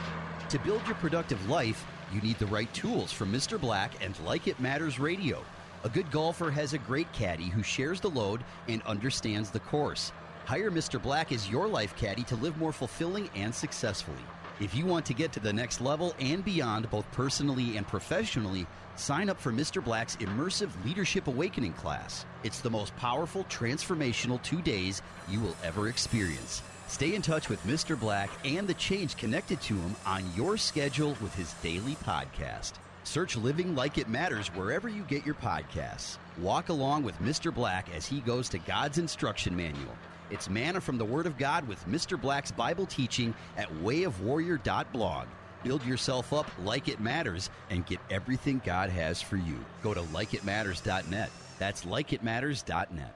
To 0.50 0.60
build 0.60 0.82
your 0.88 0.96
productive 0.96 1.48
life, 1.48 1.86
you 2.12 2.22
need 2.22 2.40
the 2.40 2.48
right 2.48 2.72
tools 2.74 3.12
from 3.12 3.32
Mr. 3.32 3.60
Black 3.60 4.04
and 4.04 4.18
Like 4.22 4.48
It 4.48 4.60
Matters 4.60 5.00
Radio. 5.00 5.44
A 5.84 5.90
good 5.90 6.10
golfer 6.10 6.50
has 6.50 6.74
a 6.74 6.80
great 6.80 7.12
caddy 7.14 7.50
who 7.50 7.62
shares 7.62 8.02
the 8.02 8.10
load 8.10 8.44
and 8.68 8.82
understands 8.84 9.52
the 9.52 9.60
course. 9.60 10.12
Hire 10.46 10.72
Mr. 10.72 11.02
Black 11.02 11.32
as 11.32 11.50
your 11.50 11.68
life 11.68 11.96
caddy 11.96 12.24
to 12.24 12.36
live 12.38 12.58
more 12.58 12.74
fulfilling 12.74 13.30
and 13.36 13.54
successfully. 13.54 14.18
If 14.62 14.74
you 14.74 14.86
want 14.86 15.06
to 15.08 15.14
get 15.14 15.34
to 15.34 15.42
the 15.42 15.52
next 15.52 15.82
level 15.82 16.16
and 16.18 16.44
beyond, 16.46 16.90
both 16.90 17.12
personally 17.12 17.76
and 17.76 17.86
professionally, 17.86 18.66
sign 18.96 19.30
up 19.30 19.38
for 19.38 19.52
Mr. 19.52 19.84
Black's 19.84 20.16
immersive 20.16 20.70
Leadership 20.86 21.28
Awakening 21.28 21.74
class. 21.74 22.26
It's 22.46 22.62
the 22.62 22.70
most 22.70 22.96
powerful, 22.96 23.44
transformational 23.46 24.42
two 24.44 24.62
days 24.62 25.02
you 25.28 25.42
will 25.42 25.58
ever 25.62 25.90
experience. 25.90 26.62
Stay 26.88 27.16
in 27.16 27.22
touch 27.22 27.50
with 27.50 27.62
Mr. 27.64 28.00
Black 28.00 28.30
and 28.46 28.66
the 28.66 28.76
change 28.76 29.18
connected 29.18 29.60
to 29.64 29.74
him 29.74 29.94
on 30.06 30.24
your 30.38 30.56
schedule 30.56 31.18
with 31.22 31.36
his 31.36 31.52
daily 31.56 31.96
podcast. 32.06 32.74
Search 33.04 33.36
Living 33.36 33.76
Like 33.76 33.98
It 33.98 34.08
Matters 34.08 34.48
wherever 34.48 34.88
you 34.88 35.04
get 35.04 35.26
your 35.26 35.36
podcasts. 35.36 36.18
Walk 36.38 36.70
along 36.70 37.04
with 37.04 37.20
Mr. 37.20 37.54
Black 37.54 37.94
as 37.94 38.08
he 38.08 38.22
goes 38.22 38.48
to 38.50 38.58
God's 38.60 39.00
instruction 39.00 39.54
manual. 39.54 39.98
It's 40.30 40.50
manna 40.50 40.82
from 40.82 40.98
the 40.98 41.06
Word 41.06 41.26
of 41.26 41.38
God 41.38 41.68
with 41.68 41.86
Mr. 41.88 42.20
Black's 42.20 42.52
Bible 42.52 42.86
teaching 42.86 43.34
at 43.58 43.70
wayofwarrior.blog. 43.76 45.28
Build 45.64 45.84
yourself 45.86 46.32
up 46.34 46.50
like 46.64 46.88
it 46.88 47.00
matters 47.00 47.50
and 47.70 47.86
get 47.86 48.00
everything 48.10 48.62
God 48.64 48.90
has 48.90 49.22
for 49.22 49.38
you. 49.38 49.58
Go 49.82 49.94
to 49.94 50.02
likeitmatters.net. 50.02 51.32
That's 51.58 51.86
likeitmatters.net. 51.86 53.16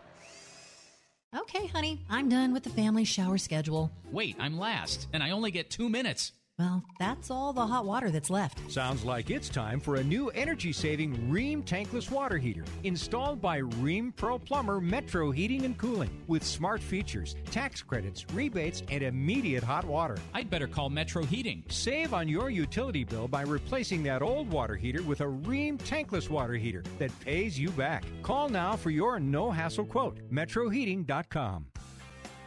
Okay, 1.37 1.67
honey, 1.67 2.01
I'm 2.09 2.27
done 2.27 2.53
with 2.53 2.63
the 2.63 2.71
family 2.71 3.03
shower 3.03 3.37
schedule. 3.37 3.91
Wait, 4.11 4.35
I'm 4.39 4.57
last, 4.57 5.07
and 5.13 5.21
I 5.21 5.29
only 5.29 5.51
get 5.51 5.69
two 5.69 5.87
minutes. 5.87 6.31
Well, 6.59 6.83
that's 6.99 7.31
all 7.31 7.53
the 7.53 7.65
hot 7.65 7.85
water 7.85 8.11
that's 8.11 8.29
left. 8.29 8.69
Sounds 8.69 9.05
like 9.05 9.29
it's 9.29 9.47
time 9.47 9.79
for 9.79 9.95
a 9.95 10.03
new 10.03 10.27
energy 10.31 10.73
saving 10.73 11.15
Rheem 11.31 11.63
tankless 11.63 12.11
water 12.11 12.37
heater 12.37 12.65
installed 12.83 13.41
by 13.41 13.61
Rheem 13.61 14.13
Pro 14.13 14.37
Plumber 14.37 14.81
Metro 14.81 15.31
Heating 15.31 15.63
and 15.63 15.77
Cooling 15.77 16.09
with 16.27 16.43
smart 16.43 16.81
features, 16.81 17.37
tax 17.49 17.81
credits, 17.81 18.25
rebates, 18.33 18.83
and 18.91 19.01
immediate 19.01 19.63
hot 19.63 19.85
water. 19.85 20.17
I'd 20.33 20.49
better 20.49 20.67
call 20.67 20.89
Metro 20.89 21.23
Heating. 21.23 21.63
Save 21.69 22.13
on 22.13 22.27
your 22.27 22.49
utility 22.49 23.05
bill 23.05 23.29
by 23.29 23.43
replacing 23.43 24.03
that 24.03 24.21
old 24.21 24.51
water 24.51 24.75
heater 24.75 25.01
with 25.03 25.21
a 25.21 25.25
Rheem 25.25 25.77
tankless 25.77 26.29
water 26.29 26.55
heater 26.55 26.83
that 26.97 27.17
pays 27.21 27.57
you 27.57 27.69
back. 27.69 28.03
Call 28.21 28.49
now 28.49 28.75
for 28.75 28.89
your 28.89 29.17
no 29.17 29.49
hassle 29.49 29.85
quote. 29.85 30.19
MetroHeating.com. 30.29 31.67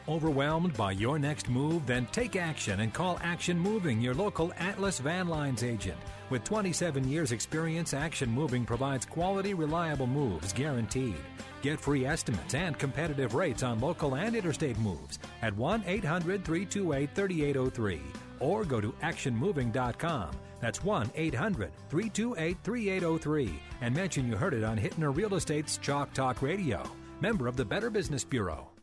Overwhelmed 0.09 0.77
by 0.77 0.93
your 0.93 1.17
next 1.17 1.49
move? 1.49 1.87
Then 1.87 2.07
take 2.11 2.35
action 2.35 2.81
and 2.81 2.93
call 2.93 3.21
Action 3.23 3.57
Moving, 3.57 4.01
your 4.01 4.15
local 4.15 4.53
Atlas 4.59 4.99
Van 4.99 5.29
Lines 5.29 5.63
agent. 5.63 5.99
With 6.29 6.43
27 6.43 7.09
years' 7.09 7.31
experience, 7.31 7.95
Action 7.95 8.29
Moving 8.29 8.65
provides 8.65 9.07
quality, 9.07 9.55
reliable 9.55 10.09
moves 10.09 10.53
guaranteed. 10.53 11.21
Get 11.63 11.79
free 11.79 12.05
estimates 12.05 12.55
and 12.55 12.77
competitive 12.77 13.35
rates 13.35 13.63
on 13.63 13.79
local 13.79 14.17
and 14.17 14.35
interstate 14.35 14.77
moves 14.81 15.21
at 15.41 15.57
1 15.57 15.85
800 15.87 16.45
328 16.45 17.11
3803 17.15 18.01
or 18.41 18.65
go 18.65 18.81
to 18.81 18.91
actionmoving.com. 19.03 20.31
That's 20.61 20.83
1 20.83 21.13
800 21.15 21.71
328 21.91 22.57
3803 22.65 23.61
and 23.83 23.95
mention 23.95 24.27
you 24.27 24.35
heard 24.35 24.55
it 24.55 24.65
on 24.65 24.77
Hittner 24.79 25.15
Real 25.15 25.37
Estate's 25.37 25.77
Chalk 25.77 26.13
Talk 26.13 26.43
Radio. 26.43 26.83
Member 27.21 27.47
of 27.47 27.55
the 27.57 27.65
Better 27.65 27.89
Business 27.89 28.25
Bureau. 28.25 28.72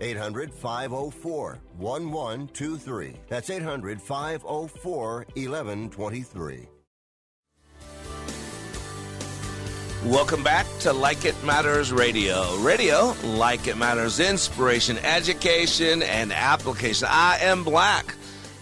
800 0.00 0.52
504 0.52 1.58
1123. 1.78 3.16
That's 3.28 3.50
800 3.50 4.00
504 4.00 5.26
1123. 5.34 6.68
Welcome 10.04 10.44
back 10.44 10.66
to 10.80 10.92
Like 10.92 11.24
It 11.24 11.34
Matters 11.42 11.92
Radio. 11.92 12.56
Radio, 12.58 13.14
like 13.24 13.66
it 13.66 13.76
matters, 13.76 14.20
inspiration, 14.20 14.98
education, 14.98 16.02
and 16.02 16.32
application. 16.32 17.08
I 17.10 17.38
am 17.40 17.64
Black. 17.64 18.14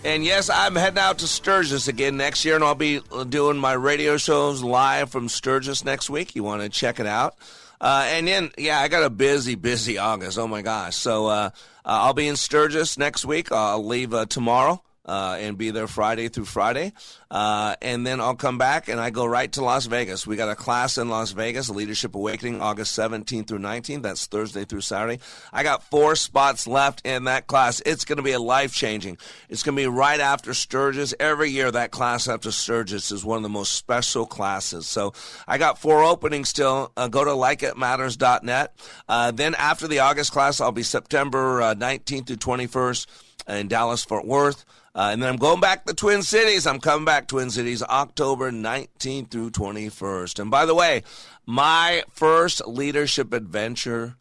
And 0.04 0.24
yes, 0.24 0.48
I'm 0.48 0.74
heading 0.74 0.98
out 0.98 1.18
to 1.18 1.26
Sturgis 1.26 1.88
again 1.88 2.16
next 2.16 2.44
year, 2.44 2.54
and 2.54 2.64
I'll 2.64 2.74
be 2.74 3.00
doing 3.28 3.58
my 3.58 3.72
radio 3.72 4.16
shows 4.16 4.62
live 4.62 5.10
from 5.10 5.28
Sturgis 5.28 5.84
next 5.84 6.08
week. 6.08 6.34
You 6.34 6.44
want 6.44 6.62
to 6.62 6.68
check 6.68 6.98
it 6.98 7.06
out. 7.06 7.36
Uh, 7.84 8.06
and 8.08 8.26
then, 8.26 8.50
yeah, 8.56 8.80
I 8.80 8.88
got 8.88 9.02
a 9.02 9.10
busy, 9.10 9.56
busy 9.56 9.98
August. 9.98 10.38
Oh 10.38 10.48
my 10.48 10.62
gosh! 10.62 10.96
So 10.96 11.26
uh, 11.26 11.30
uh, 11.30 11.50
I'll 11.84 12.14
be 12.14 12.26
in 12.26 12.36
Sturgis 12.36 12.96
next 12.96 13.26
week. 13.26 13.52
I'll 13.52 13.84
leave 13.84 14.14
uh, 14.14 14.24
tomorrow. 14.24 14.82
Uh, 15.06 15.36
and 15.38 15.58
be 15.58 15.70
there 15.70 15.86
Friday 15.86 16.28
through 16.28 16.46
Friday. 16.46 16.92
Uh, 17.30 17.76
and 17.82 18.06
then 18.06 18.20
I'll 18.20 18.36
come 18.36 18.56
back 18.56 18.88
and 18.88 18.98
I 18.98 19.10
go 19.10 19.26
right 19.26 19.52
to 19.52 19.62
Las 19.62 19.84
Vegas. 19.84 20.26
We 20.26 20.36
got 20.36 20.48
a 20.48 20.54
class 20.54 20.96
in 20.96 21.10
Las 21.10 21.32
Vegas, 21.32 21.68
Leadership 21.68 22.14
Awakening, 22.14 22.62
August 22.62 22.96
17th 22.98 23.48
through 23.48 23.58
19th. 23.58 24.02
That's 24.02 24.26
Thursday 24.26 24.64
through 24.64 24.80
Saturday. 24.80 25.20
I 25.52 25.62
got 25.62 25.82
four 25.82 26.16
spots 26.16 26.66
left 26.66 27.04
in 27.04 27.24
that 27.24 27.46
class. 27.46 27.82
It's 27.84 28.06
going 28.06 28.16
to 28.16 28.22
be 28.22 28.32
a 28.32 28.40
life 28.40 28.72
changing. 28.72 29.18
It's 29.50 29.62
going 29.62 29.76
to 29.76 29.82
be 29.82 29.88
right 29.88 30.20
after 30.20 30.54
Sturgis. 30.54 31.12
Every 31.20 31.50
year, 31.50 31.70
that 31.70 31.90
class 31.90 32.26
after 32.26 32.50
Sturgis 32.50 33.10
is 33.10 33.24
one 33.24 33.36
of 33.36 33.42
the 33.42 33.48
most 33.48 33.72
special 33.72 34.24
classes. 34.24 34.86
So 34.86 35.12
I 35.46 35.58
got 35.58 35.78
four 35.78 36.02
openings 36.02 36.48
still. 36.48 36.92
Uh, 36.96 37.08
go 37.08 37.24
to 37.24 37.30
likeitmatters.net. 37.30 38.74
Uh, 39.08 39.30
then 39.32 39.54
after 39.56 39.86
the 39.86 39.98
August 39.98 40.32
class, 40.32 40.60
I'll 40.60 40.72
be 40.72 40.82
September 40.82 41.60
19th 41.74 42.20
uh, 42.20 42.24
through 42.24 42.36
21st 42.36 43.06
in 43.48 43.68
Dallas, 43.68 44.04
Fort 44.04 44.26
Worth. 44.26 44.64
Uh, 44.94 45.10
and 45.12 45.22
then 45.22 45.28
I'm 45.28 45.36
going 45.36 45.60
back 45.60 45.86
to 45.86 45.94
Twin 45.94 46.22
Cities. 46.22 46.66
I'm 46.66 46.78
coming 46.78 47.04
back 47.04 47.26
Twin 47.26 47.50
Cities 47.50 47.82
October 47.82 48.52
19th 48.52 49.30
through 49.30 49.50
21st. 49.50 50.38
And 50.38 50.50
by 50.50 50.66
the 50.66 50.74
way, 50.74 51.02
my 51.46 52.04
first 52.10 52.66
leadership 52.66 53.32
adventure 53.32 54.16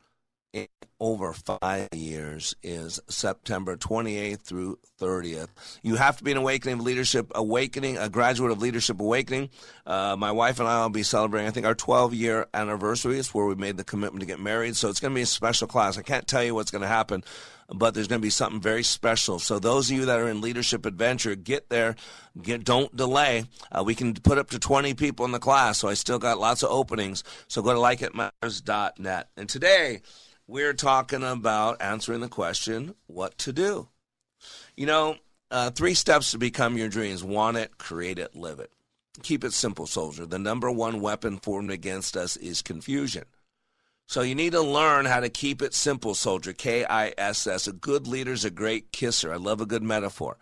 in 0.51 0.67
over 0.99 1.33
five 1.33 1.89
years 1.93 2.55
is 2.63 2.99
September 3.09 3.75
28th 3.75 4.41
through 4.41 4.79
30th. 5.01 5.49
You 5.81 5.95
have 5.95 6.17
to 6.17 6.23
be 6.23 6.31
an 6.31 6.37
Awakening 6.37 6.79
of 6.79 6.85
Leadership 6.85 7.29
Awakening, 7.35 7.97
a 7.97 8.07
graduate 8.07 8.51
of 8.51 8.61
Leadership 8.61 9.01
Awakening. 9.01 9.49
Uh, 9.85 10.15
my 10.17 10.31
wife 10.31 10.59
and 10.59 10.69
I 10.69 10.81
will 10.81 10.89
be 10.89 11.03
celebrating, 11.03 11.47
I 11.47 11.51
think, 11.51 11.65
our 11.65 11.75
12 11.75 12.13
year 12.13 12.47
anniversary. 12.53 13.19
It's 13.19 13.33
where 13.33 13.45
we 13.45 13.55
made 13.55 13.75
the 13.75 13.83
commitment 13.83 14.21
to 14.21 14.25
get 14.25 14.39
married. 14.39 14.75
So 14.77 14.89
it's 14.89 15.01
going 15.01 15.13
to 15.13 15.15
be 15.15 15.23
a 15.23 15.25
special 15.25 15.67
class. 15.67 15.97
I 15.97 16.03
can't 16.03 16.25
tell 16.25 16.43
you 16.43 16.55
what's 16.55 16.71
going 16.71 16.83
to 16.83 16.87
happen, 16.87 17.23
but 17.73 17.93
there's 17.93 18.07
going 18.07 18.21
to 18.21 18.25
be 18.25 18.29
something 18.29 18.61
very 18.61 18.83
special. 18.83 19.39
So 19.39 19.57
those 19.57 19.89
of 19.89 19.97
you 19.97 20.05
that 20.05 20.19
are 20.19 20.29
in 20.29 20.41
Leadership 20.41 20.85
Adventure, 20.85 21.35
get 21.35 21.69
there. 21.69 21.95
Get, 22.39 22.63
don't 22.63 22.95
delay. 22.95 23.45
Uh, 23.71 23.83
we 23.83 23.95
can 23.95 24.13
put 24.13 24.37
up 24.37 24.51
to 24.51 24.59
20 24.59 24.93
people 24.93 25.25
in 25.25 25.31
the 25.31 25.39
class, 25.39 25.79
so 25.79 25.87
I 25.87 25.95
still 25.95 26.19
got 26.19 26.39
lots 26.39 26.63
of 26.63 26.69
openings. 26.71 27.23
So 27.47 27.61
go 27.61 27.73
to 27.73 27.79
likeitmatters.net. 27.79 29.29
And 29.35 29.49
today, 29.49 30.01
we're 30.47 30.73
talking 30.73 31.23
about 31.23 31.81
answering 31.81 32.21
the 32.21 32.27
question 32.27 32.95
what 33.07 33.37
to 33.39 33.51
do. 33.51 33.89
You 34.75 34.85
know, 34.85 35.17
uh, 35.49 35.71
three 35.71 35.93
steps 35.93 36.31
to 36.31 36.37
become 36.37 36.77
your 36.77 36.89
dreams 36.89 37.23
want 37.23 37.57
it, 37.57 37.77
create 37.77 38.19
it, 38.19 38.35
live 38.35 38.59
it. 38.59 38.71
Keep 39.21 39.43
it 39.43 39.53
simple, 39.53 39.85
soldier. 39.85 40.25
The 40.25 40.39
number 40.39 40.71
one 40.71 40.99
weapon 40.99 41.37
formed 41.37 41.69
against 41.69 42.17
us 42.17 42.35
is 42.37 42.61
confusion. 42.63 43.25
So 44.13 44.21
you 44.21 44.35
need 44.35 44.51
to 44.51 44.61
learn 44.61 45.05
how 45.05 45.21
to 45.21 45.29
keep 45.29 45.63
it 45.63 45.73
simple, 45.73 46.13
soldier. 46.13 46.53
K 46.53 46.85
I 46.85 47.15
S 47.17 47.47
S. 47.47 47.65
A 47.65 47.73
good 47.73 48.05
leader's 48.05 48.45
a 48.45 48.51
great 48.51 48.91
kisser. 48.91 49.33
I 49.33 49.37
love 49.37 49.59
a 49.59 49.65
good 49.65 49.81
metaphor, 49.81 50.37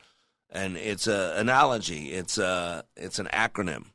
and 0.50 0.76
it's 0.76 1.08
an 1.08 1.38
analogy. 1.38 2.12
It's 2.12 2.38
a 2.38 2.84
it's 2.98 3.18
an 3.18 3.30
acronym. 3.32 3.86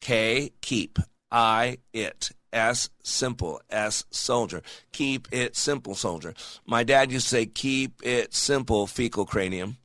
K 0.00 0.50
keep 0.60 0.98
I 1.30 1.78
it 1.92 2.30
S 2.52 2.90
simple 3.04 3.60
S 3.70 4.04
soldier. 4.10 4.60
Keep 4.90 5.28
it 5.30 5.54
simple, 5.54 5.94
soldier. 5.94 6.34
My 6.66 6.82
dad 6.82 7.12
used 7.12 7.26
to 7.26 7.30
say, 7.30 7.46
"Keep 7.46 8.04
it 8.04 8.34
simple, 8.34 8.88
fecal 8.88 9.24
cranium." 9.24 9.76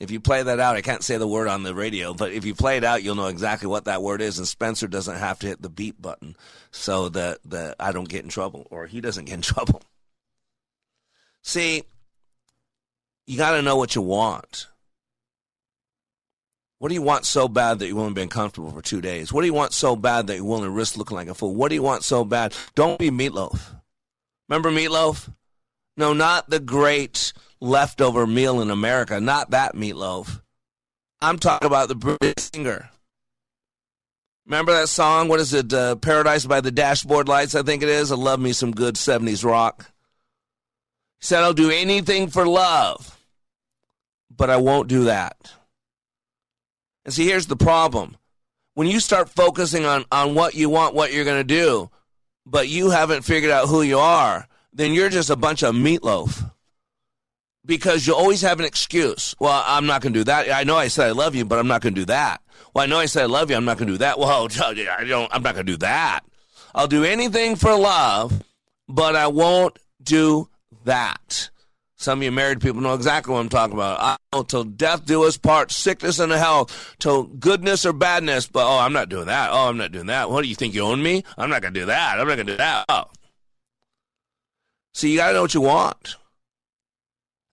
If 0.00 0.12
you 0.12 0.20
play 0.20 0.42
that 0.42 0.60
out, 0.60 0.76
I 0.76 0.80
can't 0.80 1.02
say 1.02 1.16
the 1.16 1.26
word 1.26 1.48
on 1.48 1.64
the 1.64 1.74
radio, 1.74 2.14
but 2.14 2.32
if 2.32 2.44
you 2.44 2.54
play 2.54 2.76
it 2.76 2.84
out, 2.84 3.02
you'll 3.02 3.16
know 3.16 3.26
exactly 3.26 3.66
what 3.68 3.86
that 3.86 4.02
word 4.02 4.20
is. 4.20 4.38
And 4.38 4.46
Spencer 4.46 4.86
doesn't 4.86 5.16
have 5.16 5.40
to 5.40 5.48
hit 5.48 5.60
the 5.60 5.68
beep 5.68 6.00
button 6.00 6.36
so 6.70 7.08
that, 7.10 7.38
that 7.46 7.74
I 7.80 7.90
don't 7.90 8.08
get 8.08 8.22
in 8.22 8.30
trouble 8.30 8.68
or 8.70 8.86
he 8.86 9.00
doesn't 9.00 9.24
get 9.24 9.34
in 9.34 9.42
trouble. 9.42 9.82
See, 11.42 11.82
you 13.26 13.36
got 13.36 13.56
to 13.56 13.62
know 13.62 13.76
what 13.76 13.94
you 13.94 14.02
want. 14.02 14.68
What 16.78 16.90
do 16.90 16.94
you 16.94 17.02
want 17.02 17.26
so 17.26 17.48
bad 17.48 17.80
that 17.80 17.86
you're 17.86 17.96
willing 17.96 18.12
to 18.12 18.14
be 18.14 18.22
uncomfortable 18.22 18.70
for 18.70 18.80
two 18.80 19.00
days? 19.00 19.32
What 19.32 19.40
do 19.40 19.48
you 19.48 19.54
want 19.54 19.72
so 19.72 19.96
bad 19.96 20.28
that 20.28 20.36
you're 20.36 20.44
willing 20.44 20.62
to 20.62 20.70
risk 20.70 20.96
looking 20.96 21.16
like 21.16 21.28
a 21.28 21.34
fool? 21.34 21.54
What 21.56 21.70
do 21.70 21.74
you 21.74 21.82
want 21.82 22.04
so 22.04 22.24
bad? 22.24 22.54
Don't 22.76 23.00
be 23.00 23.10
meatloaf. 23.10 23.60
Remember 24.48 24.70
meatloaf? 24.70 25.32
No, 25.96 26.12
not 26.12 26.48
the 26.48 26.60
great 26.60 27.32
leftover 27.60 28.26
meal 28.26 28.60
in 28.60 28.70
America, 28.70 29.20
not 29.20 29.50
that 29.50 29.74
meatloaf. 29.74 30.40
I'm 31.20 31.38
talking 31.38 31.66
about 31.66 31.88
the 31.88 31.94
British 31.94 32.50
singer. 32.54 32.90
Remember 34.46 34.72
that 34.72 34.88
song? 34.88 35.28
What 35.28 35.40
is 35.40 35.52
it? 35.52 35.72
Uh, 35.72 35.96
Paradise 35.96 36.46
by 36.46 36.60
the 36.60 36.70
Dashboard 36.70 37.28
Lights, 37.28 37.54
I 37.54 37.62
think 37.62 37.82
it 37.82 37.88
is. 37.88 38.10
I 38.10 38.16
love 38.16 38.40
me 38.40 38.52
some 38.52 38.70
good 38.70 38.94
70s 38.94 39.44
rock. 39.44 39.90
He 41.20 41.26
said, 41.26 41.42
I'll 41.42 41.52
do 41.52 41.70
anything 41.70 42.28
for 42.28 42.46
love, 42.46 43.18
but 44.34 44.48
I 44.48 44.56
won't 44.56 44.88
do 44.88 45.04
that. 45.04 45.52
And 47.04 47.12
see, 47.12 47.26
here's 47.26 47.46
the 47.46 47.56
problem. 47.56 48.16
When 48.74 48.86
you 48.86 49.00
start 49.00 49.28
focusing 49.28 49.84
on, 49.84 50.04
on 50.12 50.34
what 50.34 50.54
you 50.54 50.70
want, 50.70 50.94
what 50.94 51.12
you're 51.12 51.24
going 51.24 51.40
to 51.40 51.44
do, 51.44 51.90
but 52.46 52.68
you 52.68 52.90
haven't 52.90 53.22
figured 53.22 53.50
out 53.50 53.68
who 53.68 53.82
you 53.82 53.98
are, 53.98 54.46
then 54.72 54.94
you're 54.94 55.08
just 55.08 55.28
a 55.28 55.36
bunch 55.36 55.62
of 55.62 55.74
meatloaf. 55.74 56.50
Because 57.68 58.06
you 58.06 58.14
always 58.14 58.40
have 58.40 58.58
an 58.58 58.66
excuse. 58.66 59.36
Well, 59.38 59.62
I'm 59.66 59.86
not 59.86 60.00
going 60.00 60.14
to 60.14 60.20
do 60.20 60.24
that. 60.24 60.50
I 60.50 60.64
know 60.64 60.76
I 60.76 60.88
said 60.88 61.06
I 61.06 61.12
love 61.12 61.34
you, 61.36 61.44
but 61.44 61.58
I'm 61.58 61.68
not 61.68 61.82
going 61.82 61.94
to 61.94 62.00
do 62.00 62.06
that. 62.06 62.40
Well, 62.74 62.82
I 62.82 62.86
know 62.86 62.98
I 62.98 63.04
said 63.06 63.24
I 63.24 63.26
love 63.26 63.50
you. 63.50 63.56
I'm 63.56 63.66
not 63.66 63.76
going 63.76 63.88
to 63.88 63.94
do 63.94 63.98
that. 63.98 64.18
Well, 64.18 64.48
I 64.60 65.04
don't, 65.04 65.32
I'm 65.32 65.42
not 65.42 65.54
going 65.54 65.66
to 65.66 65.72
do 65.72 65.76
that. 65.76 66.20
I'll 66.74 66.88
do 66.88 67.04
anything 67.04 67.56
for 67.56 67.76
love, 67.76 68.42
but 68.88 69.14
I 69.14 69.26
won't 69.26 69.78
do 70.02 70.48
that. 70.84 71.50
Some 71.96 72.20
of 72.20 72.22
you 72.22 72.32
married 72.32 72.60
people 72.62 72.80
know 72.80 72.94
exactly 72.94 73.34
what 73.34 73.40
I'm 73.40 73.48
talking 73.48 73.74
about. 73.74 74.00
I 74.00 74.16
know 74.32 74.44
till 74.44 74.64
death 74.64 75.04
do 75.04 75.24
us 75.24 75.36
part, 75.36 75.70
sickness 75.70 76.20
and 76.20 76.32
health, 76.32 76.96
till 76.98 77.24
goodness 77.24 77.84
or 77.84 77.92
badness. 77.92 78.46
But 78.46 78.66
oh, 78.66 78.78
I'm 78.78 78.92
not 78.92 79.08
doing 79.08 79.26
that. 79.26 79.50
Oh, 79.52 79.68
I'm 79.68 79.76
not 79.76 79.92
doing 79.92 80.06
that. 80.06 80.30
What 80.30 80.42
do 80.42 80.48
you 80.48 80.54
think 80.54 80.74
you 80.74 80.82
own 80.82 81.02
me? 81.02 81.24
I'm 81.36 81.50
not 81.50 81.60
going 81.60 81.74
to 81.74 81.80
do 81.80 81.86
that. 81.86 82.18
I'm 82.18 82.28
not 82.28 82.36
going 82.36 82.46
to 82.46 82.52
do 82.54 82.56
that. 82.56 82.84
Oh. 82.88 83.04
See, 84.94 85.10
you 85.10 85.18
got 85.18 85.28
to 85.28 85.34
know 85.34 85.42
what 85.42 85.54
you 85.54 85.60
want. 85.60 86.16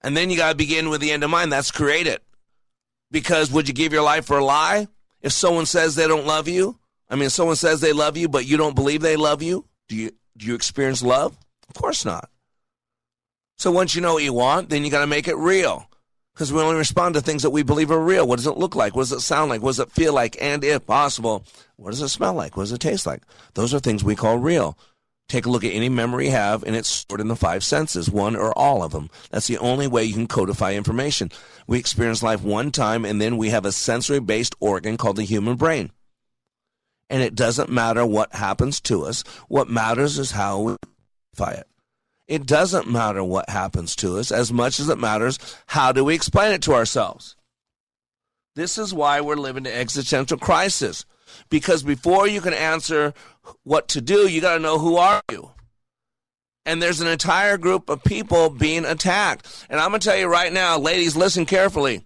And 0.05 0.15
then 0.15 0.29
you 0.29 0.37
got 0.37 0.51
to 0.51 0.55
begin 0.55 0.89
with 0.89 1.01
the 1.01 1.11
end 1.11 1.23
in 1.23 1.31
mind. 1.31 1.51
That's 1.51 1.71
create 1.71 2.05
it. 2.05 2.21
Because 3.09 3.51
would 3.51 3.67
you 3.67 3.73
give 3.73 3.91
your 3.91 4.03
life 4.03 4.25
for 4.25 4.37
a 4.37 4.45
lie? 4.45 4.87
If 5.19 5.31
someone 5.31 5.65
says 5.65 5.95
they 5.95 6.07
don't 6.07 6.27
love 6.27 6.47
you, 6.47 6.77
I 7.09 7.15
mean, 7.15 7.25
if 7.25 7.31
someone 7.31 7.55
says 7.55 7.81
they 7.81 7.91
love 7.91 8.15
you, 8.15 8.29
but 8.29 8.45
you 8.45 8.55
don't 8.55 8.75
believe 8.75 9.01
they 9.01 9.15
love 9.15 9.41
you, 9.41 9.65
do 9.87 9.95
you, 9.95 10.11
do 10.37 10.45
you 10.45 10.53
experience 10.53 11.01
love? 11.01 11.35
Of 11.67 11.73
course 11.73 12.05
not. 12.05 12.29
So 13.57 13.71
once 13.71 13.95
you 13.95 14.01
know 14.01 14.13
what 14.13 14.23
you 14.23 14.31
want, 14.31 14.69
then 14.69 14.85
you 14.85 14.91
got 14.91 14.99
to 14.99 15.07
make 15.07 15.27
it 15.27 15.37
real. 15.37 15.89
Because 16.35 16.53
we 16.53 16.61
only 16.61 16.75
respond 16.75 17.15
to 17.15 17.21
things 17.21 17.41
that 17.41 17.49
we 17.49 17.63
believe 17.63 17.89
are 17.89 17.99
real. 17.99 18.27
What 18.27 18.35
does 18.35 18.45
it 18.45 18.57
look 18.57 18.75
like? 18.75 18.95
What 18.95 19.03
does 19.03 19.11
it 19.11 19.21
sound 19.21 19.49
like? 19.49 19.63
What 19.63 19.69
does 19.69 19.79
it 19.79 19.91
feel 19.91 20.13
like? 20.13 20.37
And 20.39 20.63
if 20.63 20.85
possible, 20.85 21.45
what 21.77 21.89
does 21.89 22.01
it 22.01 22.09
smell 22.09 22.35
like? 22.35 22.55
What 22.55 22.63
does 22.63 22.73
it 22.73 22.79
taste 22.79 23.07
like? 23.07 23.23
Those 23.55 23.73
are 23.73 23.79
things 23.79 24.03
we 24.03 24.15
call 24.15 24.37
real. 24.37 24.77
Take 25.27 25.47
a 25.47 25.49
look 25.49 25.63
at 25.63 25.73
any 25.73 25.89
memory 25.89 26.25
you 26.25 26.31
have, 26.31 26.63
and 26.63 26.75
it's 26.75 26.87
stored 26.87 27.19
in 27.19 27.29
the 27.29 27.35
five 27.35 27.63
senses, 27.63 28.09
one 28.09 28.35
or 28.35 28.55
all 28.57 28.83
of 28.83 28.91
them. 28.91 29.09
That's 29.31 29.47
the 29.47 29.57
only 29.57 29.87
way 29.87 30.03
you 30.03 30.13
can 30.13 30.27
codify 30.27 30.73
information. 30.73 31.31
We 31.65 31.79
experience 31.79 32.21
life 32.21 32.43
one 32.43 32.71
time, 32.71 33.05
and 33.05 33.19
then 33.19 33.37
we 33.37 33.49
have 33.49 33.65
a 33.65 33.71
sensory 33.71 34.19
based 34.19 34.55
organ 34.59 34.97
called 34.97 35.15
the 35.15 35.23
human 35.23 35.55
brain. 35.55 35.91
And 37.09 37.23
it 37.23 37.35
doesn't 37.35 37.71
matter 37.71 38.05
what 38.05 38.33
happens 38.35 38.79
to 38.81 39.05
us. 39.05 39.23
What 39.47 39.69
matters 39.69 40.19
is 40.19 40.31
how 40.31 40.59
we 40.59 40.75
codify 41.35 41.53
it. 41.53 41.67
It 42.27 42.45
doesn't 42.45 42.89
matter 42.89 43.23
what 43.23 43.49
happens 43.49 43.95
to 43.97 44.17
us 44.17 44.31
as 44.31 44.51
much 44.51 44.79
as 44.79 44.89
it 44.89 44.97
matters 44.97 45.37
how 45.67 45.91
do 45.91 46.03
we 46.03 46.15
explain 46.15 46.53
it 46.53 46.63
to 46.63 46.73
ourselves. 46.73 47.35
This 48.55 48.77
is 48.77 48.93
why 48.93 49.21
we're 49.21 49.35
living 49.35 49.67
an 49.67 49.73
existential 49.73 50.37
crisis. 50.37 51.05
Because 51.49 51.83
before 51.83 52.27
you 52.27 52.41
can 52.41 52.53
answer 52.53 53.13
what 53.63 53.87
to 53.89 54.01
do, 54.01 54.27
you 54.27 54.41
got 54.41 54.55
to 54.55 54.59
know 54.59 54.79
who 54.79 54.97
are 54.97 55.21
you. 55.31 55.51
And 56.65 56.81
there's 56.81 57.01
an 57.01 57.07
entire 57.07 57.57
group 57.57 57.89
of 57.89 58.03
people 58.03 58.49
being 58.49 58.85
attacked. 58.85 59.65
And 59.69 59.79
I'm 59.79 59.89
going 59.89 59.99
to 59.99 60.07
tell 60.07 60.17
you 60.17 60.27
right 60.27 60.51
now, 60.51 60.79
ladies, 60.79 61.15
listen 61.15 61.45
carefully. 61.45 62.05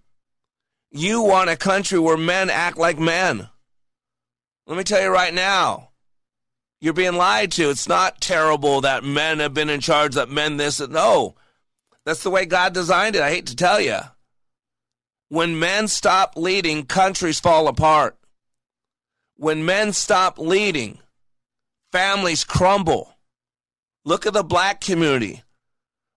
You 0.92 1.22
want 1.22 1.50
a 1.50 1.56
country 1.56 2.00
where 2.00 2.18
men 2.18 2.50
act 2.50 2.78
like 2.78 3.00
men. 3.00 3.48
Let 4.68 4.78
me 4.78 4.84
tell 4.84 5.02
you 5.02 5.10
right 5.10 5.34
now, 5.34 5.90
you're 6.82 6.94
being 6.94 7.16
lied 7.16 7.52
to. 7.54 7.70
It's 7.70 7.88
not 7.88 8.22
terrible 8.22 8.82
that 8.82 9.04
men 9.04 9.40
have 9.40 9.54
been 9.54 9.70
in 9.70 9.80
charge, 9.80 10.16
that 10.16 10.30
men 10.30 10.58
this. 10.58 10.80
And 10.80 10.94
no, 10.94 11.36
that's 12.06 12.24
the 12.24 12.30
way 12.30 12.46
God 12.46 12.74
designed 12.74 13.16
it. 13.16 13.22
I 13.22 13.30
hate 13.30 13.48
to 13.48 13.56
tell 13.56 13.80
you. 13.80 14.00
When 15.30 15.60
men 15.60 15.88
stop 15.88 16.34
leading, 16.36 16.86
countries 16.86 17.40
fall 17.40 17.68
apart. 17.68 18.18
When 19.40 19.66
men 19.66 19.94
stop 19.94 20.38
leading, 20.38 21.00
families 21.94 22.44
crumble. 22.44 23.16
Look 24.04 24.26
at 24.26 24.34
the 24.34 24.44
black 24.44 24.82
community. 24.82 25.44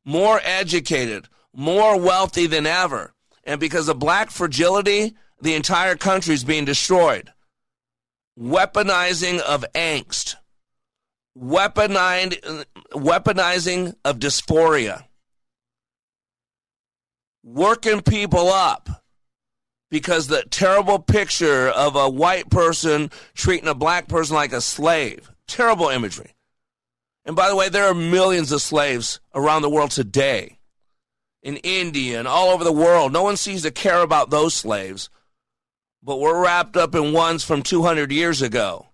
More 0.05 0.41
educated, 0.43 1.29
more 1.55 1.99
wealthy 1.99 2.47
than 2.49 2.67
ever. 2.67 3.15
And 3.45 3.61
because 3.61 3.89
of 3.89 4.01
black 4.01 4.31
fragility, 4.31 5.15
the 5.41 5.55
entire 5.55 5.95
country 5.95 6.35
is 6.35 6.43
being 6.43 6.65
destroyed. 6.65 7.33
Weaponizing 8.39 9.39
of 9.41 9.65
angst 9.75 10.35
weaponizing, 11.39 12.65
weaponizing 12.93 13.95
of 14.05 14.19
dysphoria, 14.19 15.05
working 17.43 18.03
people 18.03 18.49
up 18.49 19.02
because 19.93 20.27
the 20.27 20.43
terrible 20.49 20.99
picture 20.99 21.69
of 21.69 21.97
a 21.97 22.09
white 22.09 22.49
person 22.49 23.11
treating 23.35 23.69
a 23.69 23.75
black 23.75 24.09
person 24.09 24.35
like 24.35 24.55
a 24.55 24.61
slave. 24.63 25.31
Terrible 25.47 25.91
imagery. 25.91 26.33
And 27.27 27.37
by 27.37 27.51
the 27.51 27.55
way, 27.55 27.69
there 27.69 27.85
are 27.85 27.95
millions 27.95 28.53
of 28.53 28.63
slaves 28.63 29.21
around 29.35 29.61
the 29.61 29.69
world 29.69 29.91
today, 29.91 30.59
in 31.43 31.59
India 31.59 32.19
and 32.19 32.27
all 32.27 32.49
over 32.49 32.65
the 32.65 32.73
world. 32.73 33.13
No 33.13 33.23
one 33.23 33.37
seems 33.37 33.63
to 33.63 33.71
care 33.71 34.01
about 34.01 34.31
those 34.31 34.55
slaves, 34.55 35.11
but 36.03 36.19
we're 36.19 36.43
wrapped 36.43 36.79
up 36.79 36.95
in 36.95 37.13
ones 37.13 37.45
from 37.45 37.63
200 37.63 38.11
years 38.11 38.41
ago 38.41 38.87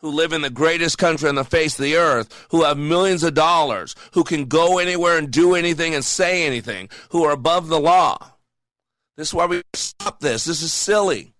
who 0.00 0.10
live 0.10 0.34
in 0.34 0.42
the 0.42 0.50
greatest 0.50 0.98
country 0.98 1.30
on 1.30 1.34
the 1.34 1.44
face 1.44 1.78
of 1.78 1.82
the 1.82 1.96
earth, 1.96 2.46
who 2.50 2.64
have 2.64 2.76
millions 2.76 3.22
of 3.22 3.32
dollars, 3.32 3.94
who 4.12 4.22
can 4.22 4.44
go 4.44 4.78
anywhere 4.78 5.16
and 5.16 5.30
do 5.30 5.54
anything 5.54 5.94
and 5.94 6.04
say 6.04 6.44
anything, 6.44 6.90
who 7.08 7.24
are 7.24 7.32
above 7.32 7.68
the 7.68 7.80
law. 7.80 8.31
This 9.16 9.28
is 9.28 9.34
why 9.34 9.46
we 9.46 9.62
stop 9.74 10.20
this. 10.20 10.44
This 10.44 10.62
is 10.62 10.72
silly. 10.72 11.34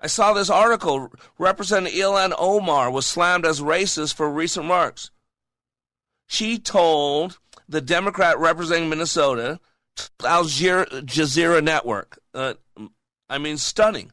I 0.00 0.06
saw 0.06 0.32
this 0.32 0.50
article. 0.50 1.10
Representative 1.38 1.98
Ilhan 1.98 2.34
Omar 2.38 2.90
was 2.90 3.06
slammed 3.06 3.44
as 3.44 3.60
racist 3.60 4.14
for 4.14 4.30
recent 4.30 4.64
remarks. 4.64 5.10
She 6.26 6.58
told 6.58 7.38
the 7.68 7.80
Democrat 7.80 8.38
representing 8.38 8.88
Minnesota, 8.88 9.58
Al 10.24 10.44
Jazeera 10.44 11.62
Network, 11.62 12.18
uh, 12.34 12.54
I 13.28 13.38
mean, 13.38 13.56
stunning. 13.56 14.12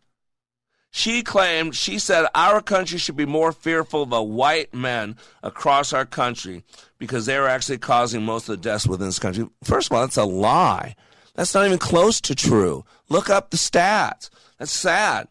She 0.92 1.24
claimed, 1.24 1.76
she 1.76 2.00
said, 2.00 2.26
our 2.34 2.62
country 2.62 2.98
should 2.98 3.18
be 3.18 3.26
more 3.26 3.52
fearful 3.52 4.04
of 4.04 4.10
the 4.10 4.24
white 4.24 4.74
men 4.74 5.18
across 5.44 5.92
our 5.92 6.06
country 6.06 6.64
because 6.98 7.26
they're 7.26 7.50
actually 7.50 7.80
causing 7.80 8.24
most 8.24 8.48
of 8.48 8.56
the 8.56 8.62
deaths 8.62 8.88
within 8.88 9.08
this 9.08 9.20
country. 9.20 9.46
First 9.62 9.92
of 9.92 9.96
all, 9.96 10.02
that's 10.02 10.16
a 10.16 10.24
lie. 10.24 10.96
That's 11.36 11.54
not 11.54 11.66
even 11.66 11.78
close 11.78 12.22
to 12.22 12.36
true. 12.36 12.86
Look 13.10 13.30
up 13.30 13.50
the 13.50 13.58
stats. 13.58 14.30
That's 14.58 14.72
sad. 14.72 15.28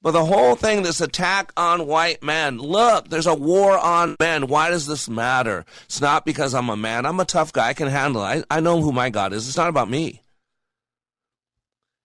But 0.00 0.12
the 0.12 0.24
whole 0.24 0.54
thing, 0.54 0.82
this 0.82 1.00
attack 1.00 1.52
on 1.56 1.86
white 1.86 2.22
men, 2.22 2.58
look, 2.58 3.08
there's 3.08 3.26
a 3.26 3.34
war 3.34 3.76
on 3.76 4.16
men. 4.20 4.46
Why 4.46 4.70
does 4.70 4.86
this 4.86 5.08
matter? 5.08 5.64
It's 5.84 6.00
not 6.00 6.24
because 6.24 6.54
I'm 6.54 6.68
a 6.68 6.76
man. 6.76 7.04
I'm 7.04 7.18
a 7.18 7.24
tough 7.24 7.52
guy. 7.52 7.68
I 7.68 7.74
can 7.74 7.88
handle 7.88 8.22
it. 8.22 8.44
I, 8.50 8.58
I 8.58 8.60
know 8.60 8.80
who 8.80 8.92
my 8.92 9.10
God 9.10 9.32
is. 9.32 9.48
It's 9.48 9.56
not 9.56 9.68
about 9.68 9.90
me. 9.90 10.22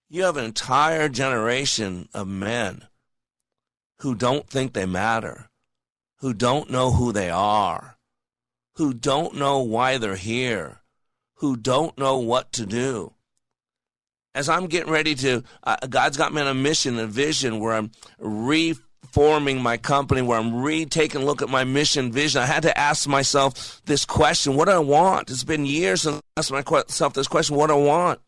You 0.09 0.23
have 0.23 0.37
an 0.37 0.45
entire 0.45 1.07
generation 1.07 2.09
of 2.13 2.27
men 2.27 2.87
who 3.99 4.15
don't 4.15 4.47
think 4.47 4.73
they 4.73 4.85
matter, 4.85 5.49
who 6.19 6.33
don't 6.33 6.69
know 6.69 6.91
who 6.91 7.11
they 7.11 7.29
are, 7.29 7.97
who 8.75 8.93
don't 8.93 9.35
know 9.35 9.59
why 9.59 9.97
they're 9.97 10.15
here, 10.15 10.82
who 11.43 11.57
don't 11.57 11.97
know 11.97 12.19
what 12.19 12.53
to 12.53 12.65
do. 12.65 13.11
As 14.33 14.47
I'm 14.47 14.67
getting 14.67 14.93
ready 14.93 15.13
to, 15.15 15.43
uh, 15.65 15.75
God's 15.89 16.15
got 16.15 16.33
me 16.33 16.39
on 16.39 16.47
a 16.47 16.53
mission, 16.53 16.97
a 16.97 17.05
vision 17.05 17.59
where 17.59 17.73
I'm 17.73 17.91
reforming 18.17 19.61
my 19.61 19.75
company, 19.75 20.21
where 20.21 20.39
I'm 20.39 20.61
retaking 20.61 21.21
a 21.21 21.25
look 21.25 21.41
at 21.41 21.49
my 21.49 21.65
mission 21.65 22.13
vision. 22.13 22.41
I 22.41 22.45
had 22.45 22.63
to 22.63 22.77
ask 22.77 23.09
myself 23.09 23.81
this 23.83 24.05
question 24.05 24.55
What 24.55 24.69
do 24.69 24.71
I 24.71 24.77
want? 24.77 25.29
It's 25.31 25.43
been 25.43 25.65
years 25.65 26.03
since 26.03 26.15
I 26.15 26.39
asked 26.39 26.51
myself 26.53 27.13
this 27.13 27.27
question 27.27 27.57
What 27.57 27.67
do 27.67 27.73
I 27.73 27.83
want? 27.83 28.21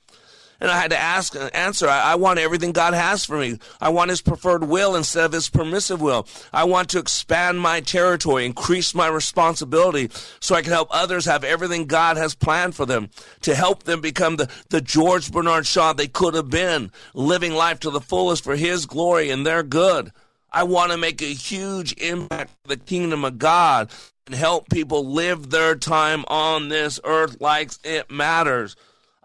And 0.60 0.72
I 0.72 0.80
had 0.80 0.92
to 0.92 0.98
ask 0.98 1.36
and 1.36 1.54
answer. 1.54 1.88
I, 1.88 2.14
I, 2.14 2.16
want 2.16 2.40
everything 2.40 2.72
God 2.72 2.94
has 2.94 3.26
for 3.26 3.38
me. 3.38 3.60
I 3.82 3.90
want 3.90 4.10
His 4.10 4.22
preferred 4.22 4.64
will 4.64 4.96
instead 4.96 5.26
of 5.26 5.32
His 5.34 5.50
permissive 5.50 6.02
will. 6.02 6.28
I 6.54 6.64
want 6.64 6.90
to 6.90 7.00
expand 7.00 7.60
my 7.60 7.82
territory, 7.82 8.46
increase 8.46 8.96
my 8.96 9.08
responsibility 9.08 10.10
so 10.40 10.56
I 10.56 10.62
can 10.62 10.72
help 10.72 10.88
others 10.92 11.26
have 11.26 11.44
everything 11.44 11.86
God 11.86 12.18
has 12.18 12.36
planned 12.36 12.76
for 12.76 12.86
them, 12.86 13.10
to 13.42 13.56
help 13.56 13.84
them 13.84 14.02
become 14.02 14.38
the, 14.38 14.50
the 14.70 14.82
George 14.82 15.32
Bernard 15.32 15.68
Shaw 15.68 15.94
they 15.94 16.08
could 16.08 16.34
have 16.36 16.50
been, 16.50 16.92
living 17.14 17.54
life 17.54 17.80
to 17.82 17.90
the 17.90 18.02
fullest 18.02 18.44
for 18.44 18.56
His 18.56 18.86
glory 18.86 19.30
and 19.30 19.46
their 19.46 19.64
good. 19.64 20.12
I 20.52 20.64
want 20.64 20.94
to 20.94 20.98
make 20.98 21.22
a 21.22 21.26
huge 21.26 21.94
impact 21.98 22.52
for 22.62 22.70
the 22.70 22.78
kingdom 22.78 23.26
of 23.26 23.38
God 23.38 23.92
and 24.26 24.34
help 24.34 24.70
people 24.70 25.06
live 25.12 25.50
their 25.50 25.76
time 25.76 26.24
on 26.28 26.70
this 26.70 27.00
earth 27.04 27.42
like 27.42 27.72
it 27.84 28.10
matters. 28.10 28.76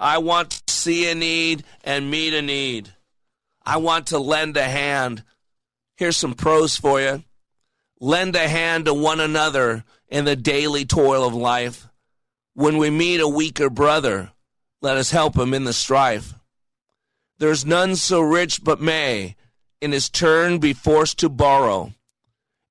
I 0.00 0.16
want 0.16 0.50
to 0.50 0.72
see 0.72 1.10
a 1.10 1.14
need 1.14 1.62
and 1.84 2.10
meet 2.10 2.32
a 2.32 2.40
need. 2.40 2.88
I 3.62 3.76
want 3.76 4.06
to 4.08 4.18
lend 4.18 4.56
a 4.56 4.64
hand. 4.64 5.22
Here's 5.98 6.16
some 6.16 6.32
pros 6.32 6.74
for 6.74 7.02
you. 7.02 7.22
Lend 8.00 8.34
a 8.34 8.48
hand 8.48 8.86
to 8.86 8.94
one 8.94 9.20
another 9.20 9.84
in 10.08 10.24
the 10.24 10.36
daily 10.36 10.86
toil 10.86 11.26
of 11.26 11.34
life. 11.34 11.86
When 12.54 12.78
we 12.78 12.88
meet 12.88 13.20
a 13.20 13.28
weaker 13.28 13.68
brother, 13.68 14.32
let 14.80 14.96
us 14.96 15.10
help 15.10 15.36
him 15.36 15.52
in 15.52 15.64
the 15.64 15.74
strife. 15.74 16.32
There's 17.38 17.66
none 17.66 17.94
so 17.96 18.22
rich 18.22 18.64
but 18.64 18.80
may, 18.80 19.36
in 19.82 19.92
his 19.92 20.08
turn, 20.08 20.60
be 20.60 20.72
forced 20.72 21.18
to 21.18 21.28
borrow. 21.28 21.92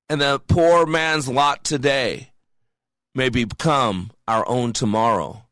And 0.08 0.20
the 0.20 0.40
poor 0.48 0.84
man's 0.84 1.28
lot 1.28 1.62
today 1.62 2.32
may 3.14 3.28
become 3.28 4.10
our 4.26 4.46
own 4.48 4.72
tomorrow. 4.72 5.44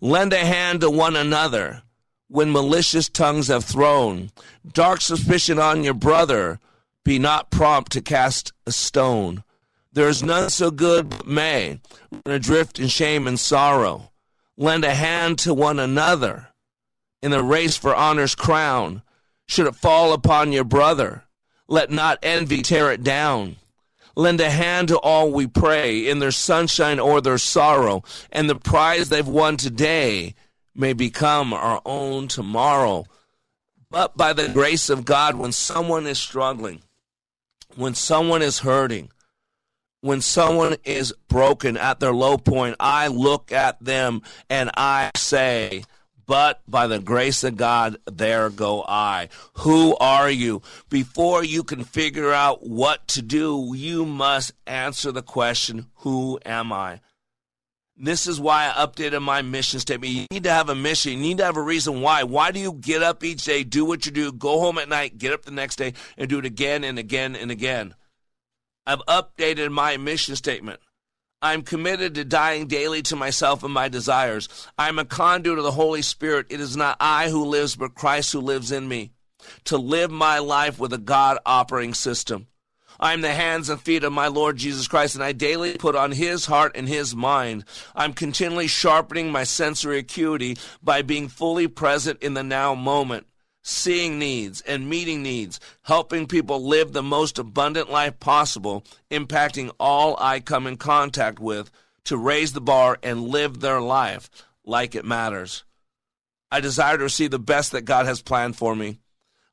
Lend 0.00 0.32
a 0.32 0.38
hand 0.38 0.80
to 0.82 0.90
one 0.90 1.16
another 1.16 1.82
when 2.28 2.52
malicious 2.52 3.08
tongues 3.08 3.48
have 3.48 3.64
thrown 3.64 4.30
dark 4.72 5.00
suspicion 5.00 5.58
on 5.58 5.82
your 5.82 5.94
brother. 5.94 6.60
Be 7.04 7.18
not 7.18 7.50
prompt 7.50 7.92
to 7.92 8.00
cast 8.00 8.52
a 8.66 8.72
stone. 8.72 9.42
There 9.92 10.08
is 10.08 10.22
none 10.22 10.50
so 10.50 10.70
good 10.70 11.08
but 11.08 11.26
may 11.26 11.80
adrift 12.26 12.78
in 12.78 12.88
shame 12.88 13.26
and 13.26 13.40
sorrow. 13.40 14.12
Lend 14.56 14.84
a 14.84 14.94
hand 14.94 15.38
to 15.40 15.54
one 15.54 15.78
another 15.78 16.48
in 17.22 17.30
the 17.30 17.42
race 17.42 17.76
for 17.76 17.94
honor's 17.94 18.34
crown. 18.34 19.02
Should 19.48 19.66
it 19.66 19.74
fall 19.74 20.12
upon 20.12 20.52
your 20.52 20.64
brother, 20.64 21.24
let 21.66 21.90
not 21.90 22.18
envy 22.22 22.62
tear 22.62 22.92
it 22.92 23.02
down. 23.02 23.56
Lend 24.18 24.40
a 24.40 24.50
hand 24.50 24.88
to 24.88 24.98
all 24.98 25.30
we 25.30 25.46
pray 25.46 26.08
in 26.08 26.18
their 26.18 26.32
sunshine 26.32 26.98
or 26.98 27.20
their 27.20 27.38
sorrow, 27.38 28.02
and 28.32 28.50
the 28.50 28.56
prize 28.56 29.10
they've 29.10 29.28
won 29.28 29.56
today 29.56 30.34
may 30.74 30.92
become 30.92 31.52
our 31.52 31.80
own 31.86 32.26
tomorrow. 32.26 33.06
But 33.92 34.16
by 34.16 34.32
the 34.32 34.48
grace 34.48 34.90
of 34.90 35.04
God, 35.04 35.36
when 35.36 35.52
someone 35.52 36.04
is 36.08 36.18
struggling, 36.18 36.82
when 37.76 37.94
someone 37.94 38.42
is 38.42 38.58
hurting, 38.58 39.12
when 40.00 40.20
someone 40.20 40.74
is 40.82 41.14
broken 41.28 41.76
at 41.76 42.00
their 42.00 42.12
low 42.12 42.38
point, 42.38 42.74
I 42.80 43.06
look 43.06 43.52
at 43.52 43.78
them 43.78 44.22
and 44.50 44.68
I 44.76 45.12
say, 45.14 45.84
but 46.28 46.60
by 46.68 46.86
the 46.86 46.98
grace 47.00 47.42
of 47.42 47.56
God, 47.56 47.96
there 48.06 48.50
go 48.50 48.84
I. 48.86 49.30
Who 49.54 49.96
are 49.96 50.30
you? 50.30 50.60
Before 50.90 51.42
you 51.42 51.64
can 51.64 51.82
figure 51.82 52.32
out 52.32 52.64
what 52.64 53.08
to 53.08 53.22
do, 53.22 53.72
you 53.74 54.04
must 54.04 54.52
answer 54.66 55.10
the 55.10 55.22
question, 55.22 55.86
Who 56.00 56.38
am 56.44 56.70
I? 56.70 57.00
This 57.96 58.26
is 58.28 58.38
why 58.38 58.68
I 58.68 58.86
updated 58.86 59.22
my 59.22 59.40
mission 59.42 59.80
statement. 59.80 60.12
You 60.12 60.26
need 60.30 60.44
to 60.44 60.50
have 60.52 60.68
a 60.68 60.74
mission. 60.74 61.12
You 61.14 61.18
need 61.18 61.38
to 61.38 61.44
have 61.44 61.56
a 61.56 61.62
reason 61.62 62.02
why. 62.02 62.22
Why 62.22 62.52
do 62.52 62.60
you 62.60 62.74
get 62.74 63.02
up 63.02 63.24
each 63.24 63.44
day, 63.44 63.64
do 63.64 63.84
what 63.84 64.06
you 64.06 64.12
do, 64.12 64.30
go 64.30 64.60
home 64.60 64.78
at 64.78 64.88
night, 64.88 65.18
get 65.18 65.32
up 65.32 65.42
the 65.42 65.50
next 65.50 65.76
day, 65.76 65.94
and 66.16 66.28
do 66.28 66.38
it 66.38 66.44
again 66.44 66.84
and 66.84 66.98
again 66.98 67.34
and 67.34 67.50
again? 67.50 67.94
I've 68.86 69.00
updated 69.06 69.72
my 69.72 69.96
mission 69.96 70.36
statement. 70.36 70.80
I'm 71.40 71.62
committed 71.62 72.16
to 72.16 72.24
dying 72.24 72.66
daily 72.66 73.00
to 73.02 73.16
myself 73.16 73.62
and 73.62 73.72
my 73.72 73.88
desires. 73.88 74.48
I'm 74.76 74.98
a 74.98 75.04
conduit 75.04 75.58
of 75.58 75.64
the 75.64 75.70
Holy 75.70 76.02
Spirit. 76.02 76.46
It 76.50 76.60
is 76.60 76.76
not 76.76 76.96
I 76.98 77.28
who 77.28 77.44
lives, 77.44 77.76
but 77.76 77.94
Christ 77.94 78.32
who 78.32 78.40
lives 78.40 78.72
in 78.72 78.88
me. 78.88 79.12
To 79.66 79.78
live 79.78 80.10
my 80.10 80.40
life 80.40 80.80
with 80.80 80.92
a 80.92 80.98
God 80.98 81.38
operating 81.46 81.94
system. 81.94 82.48
I 82.98 83.12
am 83.12 83.20
the 83.20 83.32
hands 83.32 83.68
and 83.68 83.80
feet 83.80 84.02
of 84.02 84.12
my 84.12 84.26
Lord 84.26 84.56
Jesus 84.56 84.88
Christ, 84.88 85.14
and 85.14 85.22
I 85.22 85.30
daily 85.30 85.76
put 85.76 85.94
on 85.94 86.10
His 86.10 86.46
heart 86.46 86.72
and 86.74 86.88
His 86.88 87.14
mind. 87.14 87.64
I'm 87.94 88.14
continually 88.14 88.66
sharpening 88.66 89.30
my 89.30 89.44
sensory 89.44 89.98
acuity 89.98 90.56
by 90.82 91.02
being 91.02 91.28
fully 91.28 91.68
present 91.68 92.20
in 92.20 92.34
the 92.34 92.42
now 92.42 92.74
moment 92.74 93.28
seeing 93.62 94.18
needs 94.18 94.60
and 94.62 94.88
meeting 94.88 95.22
needs, 95.22 95.60
helping 95.82 96.26
people 96.26 96.66
live 96.66 96.92
the 96.92 97.02
most 97.02 97.38
abundant 97.38 97.90
life 97.90 98.18
possible, 98.20 98.84
impacting 99.10 99.70
all 99.78 100.16
I 100.18 100.40
come 100.40 100.66
in 100.66 100.76
contact 100.76 101.38
with 101.38 101.70
to 102.04 102.16
raise 102.16 102.52
the 102.52 102.60
bar 102.60 102.98
and 103.02 103.28
live 103.28 103.60
their 103.60 103.80
life 103.80 104.30
like 104.64 104.94
it 104.94 105.04
matters. 105.04 105.64
I 106.50 106.60
desire 106.60 106.96
to 106.96 107.02
receive 107.04 107.30
the 107.30 107.38
best 107.38 107.72
that 107.72 107.82
God 107.82 108.06
has 108.06 108.22
planned 108.22 108.56
for 108.56 108.74
me. 108.74 109.00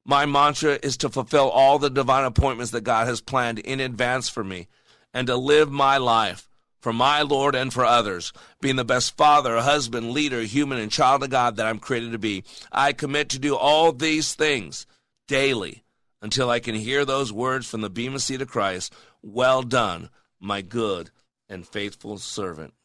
My 0.06 0.26
mantra 0.26 0.80
is 0.82 0.98
to 0.98 1.10
fulfill 1.10 1.50
all 1.50 1.80
the 1.80 1.90
divine 1.90 2.26
appointments 2.26 2.72
that 2.72 2.82
God 2.82 3.08
has 3.08 3.22
planned 3.22 3.60
in 3.60 3.80
advance 3.80 4.30
for 4.30 4.44
me 4.44 4.68
and 5.14 5.28
to 5.28 5.36
live 5.36 5.72
my 5.72 5.98
life 5.98 6.48
for 6.86 6.94
my 6.94 7.24
Lord 7.24 7.56
and 7.56 7.74
for 7.74 7.84
others, 7.84 8.32
being 8.62 8.76
the 8.76 8.86
best 8.86 9.18
father, 9.18 9.60
husband, 9.60 10.12
leader, 10.12 10.44
human, 10.44 10.78
and 10.78 10.92
child 10.92 11.24
of 11.24 11.32
God 11.32 11.56
that 11.56 11.66
I'm 11.66 11.80
created 11.80 12.12
to 12.12 12.20
be. 12.20 12.44
I 12.72 12.94
commit 12.94 13.30
to 13.30 13.40
do 13.40 13.56
all 13.56 13.92
these 13.92 14.36
things 14.36 14.86
daily 15.28 15.84
until 16.22 16.48
I 16.48 16.60
can 16.60 16.76
hear 16.76 17.04
those 17.04 17.34
words 17.34 17.68
from 17.68 17.82
the 17.82 17.90
Bema 17.90 18.20
seat 18.20 18.44
of 18.44 18.50
Christ 18.50 18.94
Well 19.24 19.64
done, 19.64 20.12
my 20.40 20.62
good 20.62 21.10
and 21.50 21.68
faithful 21.68 22.20
servant. 22.20 22.76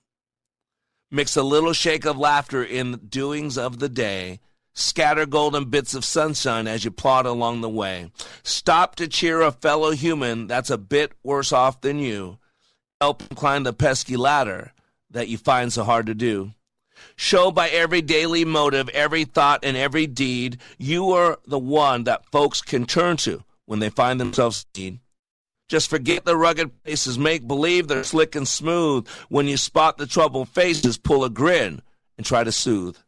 Mix 1.11 1.37
a 1.37 1.43
little 1.43 1.75
shake 1.75 2.07
of 2.07 2.17
laughter 2.17 2.65
in 2.65 2.93
the 2.93 2.97
doings 2.97 3.59
of 3.59 3.81
the 3.81 3.91
day. 3.91 4.41
Scatter 4.73 5.27
golden 5.27 5.67
bits 5.67 5.93
of 5.93 6.07
sunshine 6.07 6.67
as 6.67 6.87
you 6.87 6.91
plod 6.91 7.27
along 7.27 7.61
the 7.61 7.69
way. 7.69 8.11
Stop 8.43 8.97
to 8.97 9.07
cheer 9.07 9.43
a 9.43 9.53
fellow 9.53 9.91
human 9.91 10.47
that's 10.47 10.71
a 10.71 10.79
bit 10.79 11.13
worse 11.23 11.53
off 11.53 11.83
than 11.83 11.99
you 11.99 12.39
help 13.01 13.23
climb 13.35 13.63
the 13.63 13.73
pesky 13.73 14.17
ladder 14.17 14.73
that 15.11 15.29
you 15.29 15.39
find 15.39 15.73
so 15.73 15.83
hard 15.85 16.07
to 16.07 16.15
do. 16.15 16.53
Show 17.17 17.51
by 17.51 17.71
every 17.71 18.03
daily 18.03 18.45
motive, 18.45 18.91
every 18.91 19.25
thought, 19.25 19.65
and 19.65 19.77
every 19.77 20.07
deed, 20.07 20.59
you 20.79 21.13
are 21.13 21.39
the 21.47 21.59
one 21.59 22.05
that 22.05 22.27
folks 22.27 22.61
can 22.61 22.85
turn 22.85 23.17
to 23.19 23.43
when 23.65 23.79
they 23.79 23.89
find 23.89 24.21
themselves 24.21 24.67
in. 24.77 25.01
Just 25.67 25.89
forget 25.89 26.25
the 26.25 26.37
rugged 26.37 26.83
places, 26.83 27.19
make 27.19 27.47
believe 27.47 27.89
they're 27.89 28.05
slick 28.05 28.35
and 28.35 28.47
smooth. 28.47 29.09
When 29.29 29.49
you 29.49 29.57
spot 29.57 29.97
the 29.97 30.07
troubled 30.07 30.51
faces, 30.51 30.99
pull 30.99 31.25
a 31.25 31.31
grin 31.31 31.81
and 32.19 32.27
try 32.27 32.45
to 32.45 32.53
soothe. 32.53 32.99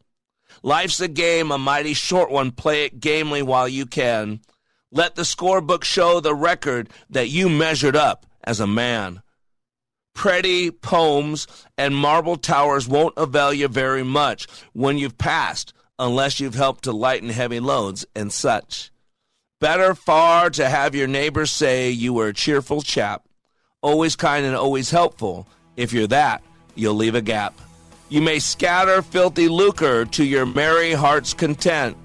Life's 0.62 1.00
a 1.00 1.08
game, 1.08 1.50
a 1.50 1.58
mighty 1.58 1.92
short 1.92 2.30
one. 2.30 2.52
Play 2.52 2.84
it 2.84 3.00
gamely 3.00 3.42
while 3.42 3.68
you 3.68 3.84
can. 3.84 4.40
Let 4.90 5.16
the 5.16 5.22
scorebook 5.22 5.84
show 5.84 6.20
the 6.20 6.34
record 6.34 6.88
that 7.10 7.28
you 7.28 7.48
measured 7.48 7.96
up 7.96 8.26
as 8.44 8.60
a 8.60 8.66
man. 8.66 9.22
Pretty 10.14 10.70
poems 10.70 11.46
and 11.76 11.94
marble 11.94 12.36
towers 12.36 12.88
won't 12.88 13.14
avail 13.16 13.52
you 13.52 13.68
very 13.68 14.02
much 14.02 14.46
when 14.72 14.98
you've 14.98 15.18
passed, 15.18 15.72
unless 15.98 16.40
you've 16.40 16.54
helped 16.54 16.84
to 16.84 16.92
lighten 16.92 17.28
heavy 17.28 17.60
loads 17.60 18.04
and 18.14 18.32
such. 18.32 18.90
Better 19.60 19.94
far 19.94 20.50
to 20.50 20.68
have 20.68 20.94
your 20.94 21.06
neighbors 21.06 21.52
say 21.52 21.90
you 21.90 22.12
were 22.12 22.28
a 22.28 22.34
cheerful 22.34 22.82
chap, 22.82 23.22
always 23.80 24.16
kind 24.16 24.44
and 24.44 24.56
always 24.56 24.90
helpful. 24.90 25.46
If 25.76 25.92
you're 25.92 26.08
that, 26.08 26.42
you'll 26.74 26.94
leave 26.94 27.14
a 27.14 27.22
gap. 27.22 27.54
You 28.08 28.22
may 28.22 28.40
scatter 28.40 29.02
filthy 29.02 29.48
lucre 29.48 30.04
to 30.04 30.24
your 30.24 30.46
merry 30.46 30.92
heart's 30.92 31.32
content, 31.32 31.96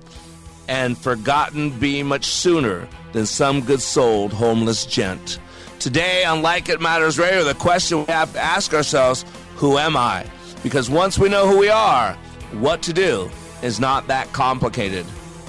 and 0.67 0.97
forgotten 0.97 1.71
be 1.71 2.03
much 2.03 2.25
sooner 2.25 2.87
than 3.13 3.25
some 3.25 3.61
good 3.61 3.81
souled 3.81 4.33
homeless 4.33 4.85
gent. 4.85 5.39
Today 5.79 6.25
on 6.25 6.41
Like 6.41 6.69
It 6.69 6.81
Matters 6.81 7.19
Radio, 7.19 7.43
the 7.43 7.53
question 7.53 7.99
we 7.99 8.05
have 8.05 8.33
to 8.33 8.39
ask 8.39 8.73
ourselves 8.73 9.23
who 9.55 9.77
am 9.77 9.95
I? 9.95 10.25
Because 10.63 10.89
once 10.89 11.19
we 11.19 11.29
know 11.29 11.47
who 11.47 11.57
we 11.57 11.69
are, 11.69 12.13
what 12.53 12.81
to 12.83 12.93
do 12.93 13.29
is 13.61 13.79
not 13.79 14.07
that 14.07 14.31
complicated. 14.33 15.05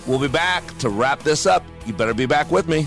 We'll 0.06 0.18
be 0.18 0.28
back 0.28 0.66
to 0.78 0.90
wrap 0.90 1.20
this 1.22 1.46
up. 1.46 1.64
You 1.86 1.94
better 1.94 2.14
be 2.14 2.26
back 2.26 2.50
with 2.50 2.68
me. 2.68 2.86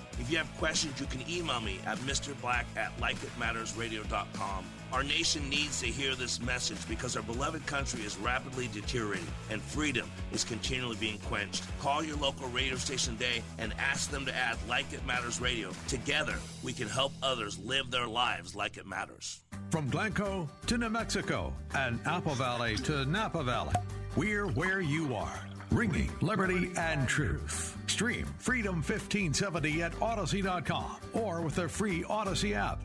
If 0.21 0.29
you 0.29 0.37
have 0.37 0.55
questions, 0.57 0.99
you 0.99 1.07
can 1.07 1.27
email 1.27 1.59
me 1.61 1.79
at 1.87 1.97
mrblack 1.97 2.65
at 2.77 2.95
likeitmattersradio.com. 2.99 4.65
Our 4.93 5.03
nation 5.03 5.49
needs 5.49 5.79
to 5.79 5.87
hear 5.87 6.13
this 6.13 6.39
message 6.39 6.87
because 6.87 7.15
our 7.15 7.23
beloved 7.23 7.65
country 7.65 8.01
is 8.01 8.17
rapidly 8.17 8.69
deteriorating 8.71 9.25
and 9.49 9.59
freedom 9.59 10.07
is 10.31 10.43
continually 10.43 10.95
being 10.97 11.17
quenched. 11.21 11.63
Call 11.79 12.03
your 12.03 12.17
local 12.17 12.47
radio 12.49 12.75
station 12.75 13.17
today 13.17 13.41
and 13.57 13.73
ask 13.79 14.11
them 14.11 14.23
to 14.27 14.35
add 14.35 14.57
Like 14.69 14.93
It 14.93 15.03
Matters 15.07 15.41
Radio. 15.41 15.71
Together, 15.87 16.35
we 16.61 16.71
can 16.71 16.87
help 16.87 17.13
others 17.23 17.57
live 17.57 17.89
their 17.89 18.07
lives 18.07 18.53
like 18.53 18.77
it 18.77 18.85
matters. 18.85 19.41
From 19.71 19.89
Glencoe 19.89 20.47
to 20.67 20.77
New 20.77 20.89
Mexico 20.89 21.51
and 21.73 21.99
Apple 22.05 22.35
Valley 22.35 22.75
to 22.75 23.05
Napa 23.05 23.43
Valley, 23.43 23.73
we're 24.15 24.45
where 24.45 24.81
you 24.81 25.15
are. 25.15 25.50
Ringing 25.71 26.11
liberty 26.19 26.69
and 26.77 27.07
truth. 27.07 27.77
Stream 27.87 28.27
Freedom 28.39 28.75
1570 28.75 29.83
at 29.83 29.93
Audacy.com 29.93 30.97
or 31.13 31.41
with 31.41 31.55
the 31.55 31.69
free 31.69 32.03
Audacy 32.03 32.53
app. 32.53 32.81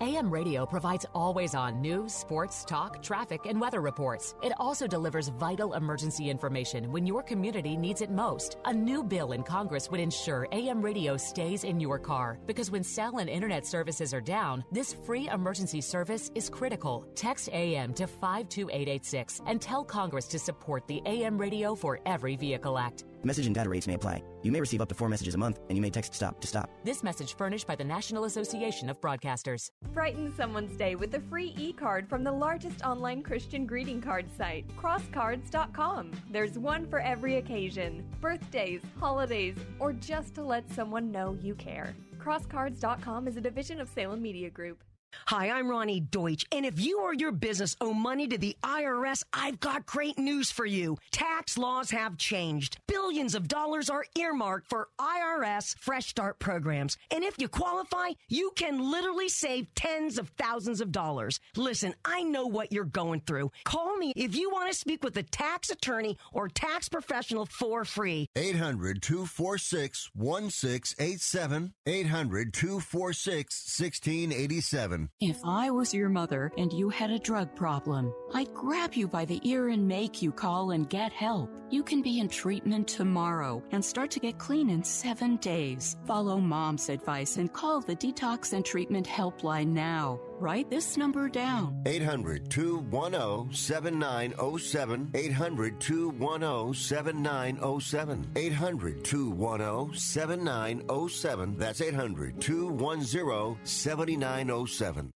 AM 0.00 0.28
radio 0.28 0.66
provides 0.66 1.06
always 1.14 1.54
on 1.54 1.80
news, 1.80 2.12
sports, 2.12 2.64
talk, 2.64 3.00
traffic, 3.00 3.46
and 3.46 3.60
weather 3.60 3.80
reports. 3.80 4.34
It 4.42 4.52
also 4.58 4.88
delivers 4.88 5.28
vital 5.28 5.74
emergency 5.74 6.28
information 6.28 6.90
when 6.90 7.06
your 7.06 7.22
community 7.22 7.76
needs 7.76 8.00
it 8.00 8.10
most. 8.10 8.56
A 8.64 8.74
new 8.74 9.04
bill 9.04 9.30
in 9.32 9.44
Congress 9.44 9.90
would 9.92 10.00
ensure 10.00 10.48
AM 10.50 10.82
radio 10.82 11.16
stays 11.16 11.62
in 11.62 11.78
your 11.78 12.00
car 12.00 12.40
because 12.44 12.72
when 12.72 12.82
cell 12.82 13.18
and 13.18 13.30
internet 13.30 13.64
services 13.64 14.12
are 14.12 14.20
down, 14.20 14.64
this 14.72 14.92
free 14.92 15.28
emergency 15.28 15.80
service 15.80 16.28
is 16.34 16.50
critical. 16.50 17.06
Text 17.14 17.48
AM 17.52 17.94
to 17.94 18.08
52886 18.08 19.42
and 19.46 19.60
tell 19.60 19.84
Congress 19.84 20.26
to 20.26 20.40
support 20.40 20.88
the 20.88 21.02
AM 21.06 21.38
Radio 21.38 21.76
for 21.76 22.00
Every 22.04 22.34
Vehicle 22.34 22.78
Act. 22.78 23.04
Message 23.24 23.46
and 23.46 23.54
data 23.54 23.70
rates 23.70 23.86
may 23.86 23.94
apply. 23.94 24.22
You 24.42 24.52
may 24.52 24.60
receive 24.60 24.82
up 24.82 24.88
to 24.90 24.94
four 24.94 25.08
messages 25.08 25.34
a 25.34 25.38
month, 25.38 25.60
and 25.68 25.76
you 25.76 25.82
may 25.82 25.90
text 25.90 26.14
STOP 26.14 26.40
to 26.42 26.46
stop. 26.46 26.68
This 26.84 27.02
message 27.02 27.34
furnished 27.36 27.66
by 27.66 27.74
the 27.74 27.84
National 27.84 28.24
Association 28.24 28.90
of 28.90 29.00
Broadcasters. 29.00 29.68
Brighten 29.92 30.32
someone's 30.36 30.76
day 30.76 30.94
with 30.94 31.14
a 31.14 31.20
free 31.20 31.54
e 31.56 31.72
card 31.72 32.08
from 32.08 32.22
the 32.22 32.32
largest 32.32 32.84
online 32.84 33.22
Christian 33.22 33.64
greeting 33.64 34.00
card 34.00 34.26
site, 34.36 34.66
crosscards.com. 34.76 36.10
There's 36.30 36.58
one 36.58 36.86
for 36.86 37.00
every 37.00 37.36
occasion 37.36 38.04
birthdays, 38.20 38.82
holidays, 39.00 39.56
or 39.78 39.92
just 39.94 40.34
to 40.34 40.42
let 40.42 40.70
someone 40.70 41.10
know 41.10 41.38
you 41.40 41.54
care. 41.54 41.94
Crosscards.com 42.18 43.28
is 43.28 43.36
a 43.36 43.40
division 43.40 43.80
of 43.80 43.88
Salem 43.88 44.20
Media 44.20 44.50
Group. 44.50 44.84
Hi, 45.26 45.50
I'm 45.50 45.68
Ronnie 45.68 46.00
Deutsch, 46.00 46.44
and 46.52 46.66
if 46.66 46.78
you 46.78 47.00
or 47.00 47.14
your 47.14 47.32
business 47.32 47.76
owe 47.80 47.94
money 47.94 48.26
to 48.28 48.38
the 48.38 48.56
IRS, 48.62 49.22
I've 49.32 49.60
got 49.60 49.86
great 49.86 50.18
news 50.18 50.50
for 50.50 50.66
you. 50.66 50.98
Tax 51.10 51.56
laws 51.56 51.90
have 51.90 52.18
changed. 52.18 52.78
Billions 52.86 53.34
of 53.34 53.48
dollars 53.48 53.88
are 53.88 54.04
earmarked 54.16 54.68
for 54.68 54.88
IRS 55.00 55.76
Fresh 55.78 56.08
Start 56.08 56.38
programs, 56.38 56.98
and 57.10 57.24
if 57.24 57.34
you 57.38 57.48
qualify, 57.48 58.10
you 58.28 58.52
can 58.56 58.90
literally 58.90 59.28
save 59.28 59.74
tens 59.74 60.18
of 60.18 60.28
thousands 60.30 60.80
of 60.80 60.92
dollars. 60.92 61.40
Listen, 61.56 61.94
I 62.04 62.22
know 62.22 62.46
what 62.46 62.72
you're 62.72 62.84
going 62.84 63.20
through. 63.20 63.50
Call 63.64 63.96
me 63.96 64.12
if 64.16 64.36
you 64.36 64.50
want 64.50 64.70
to 64.70 64.78
speak 64.78 65.02
with 65.02 65.16
a 65.16 65.22
tax 65.22 65.70
attorney 65.70 66.18
or 66.32 66.48
tax 66.48 66.88
professional 66.88 67.46
for 67.46 67.84
free. 67.84 68.28
800 68.36 69.02
246 69.02 70.10
1687. 70.14 71.72
800 71.86 72.52
246 72.52 73.78
1687. 73.78 75.03
If 75.20 75.38
I 75.44 75.70
was 75.70 75.94
your 75.94 76.08
mother 76.08 76.52
and 76.58 76.72
you 76.72 76.88
had 76.88 77.10
a 77.10 77.18
drug 77.18 77.54
problem, 77.56 78.12
I'd 78.32 78.52
grab 78.52 78.94
you 78.94 79.08
by 79.08 79.24
the 79.24 79.40
ear 79.42 79.68
and 79.68 79.86
make 79.86 80.22
you 80.22 80.32
call 80.32 80.72
and 80.72 80.88
get 80.88 81.12
help. 81.12 81.50
You 81.70 81.82
can 81.82 82.02
be 82.02 82.20
in 82.20 82.28
treatment 82.28 82.86
tomorrow 82.86 83.62
and 83.72 83.84
start 83.84 84.10
to 84.12 84.20
get 84.20 84.38
clean 84.38 84.70
in 84.70 84.84
seven 84.84 85.36
days. 85.36 85.96
Follow 86.06 86.38
mom's 86.38 86.88
advice 86.88 87.36
and 87.36 87.52
call 87.52 87.80
the 87.80 87.96
Detox 87.96 88.52
and 88.52 88.64
Treatment 88.64 89.06
Helpline 89.06 89.68
now. 89.68 90.20
Write 90.40 90.68
this 90.68 90.96
number 90.96 91.28
down 91.28 91.80
800 91.86 92.50
210 92.50 93.54
7907. 93.54 95.10
800 95.14 95.80
210 95.80 96.74
7907. 96.74 98.26
800 98.36 99.04
210 99.04 99.98
7907. 99.98 101.58
That's 101.58 101.80
800 101.80 102.40
210 102.40 103.64
7907. 103.64 105.10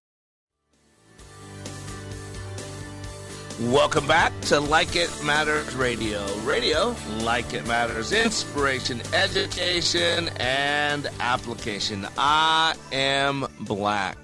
Welcome 3.72 4.06
back 4.06 4.32
to 4.42 4.60
Like 4.60 4.94
It 4.94 5.10
Matters 5.24 5.74
Radio. 5.74 6.24
Radio, 6.42 6.94
like 7.22 7.54
it 7.54 7.66
matters, 7.66 8.12
inspiration, 8.12 9.02
education, 9.12 10.28
and 10.38 11.10
application. 11.18 12.06
I 12.16 12.76
am 12.92 13.48
black. 13.58 14.16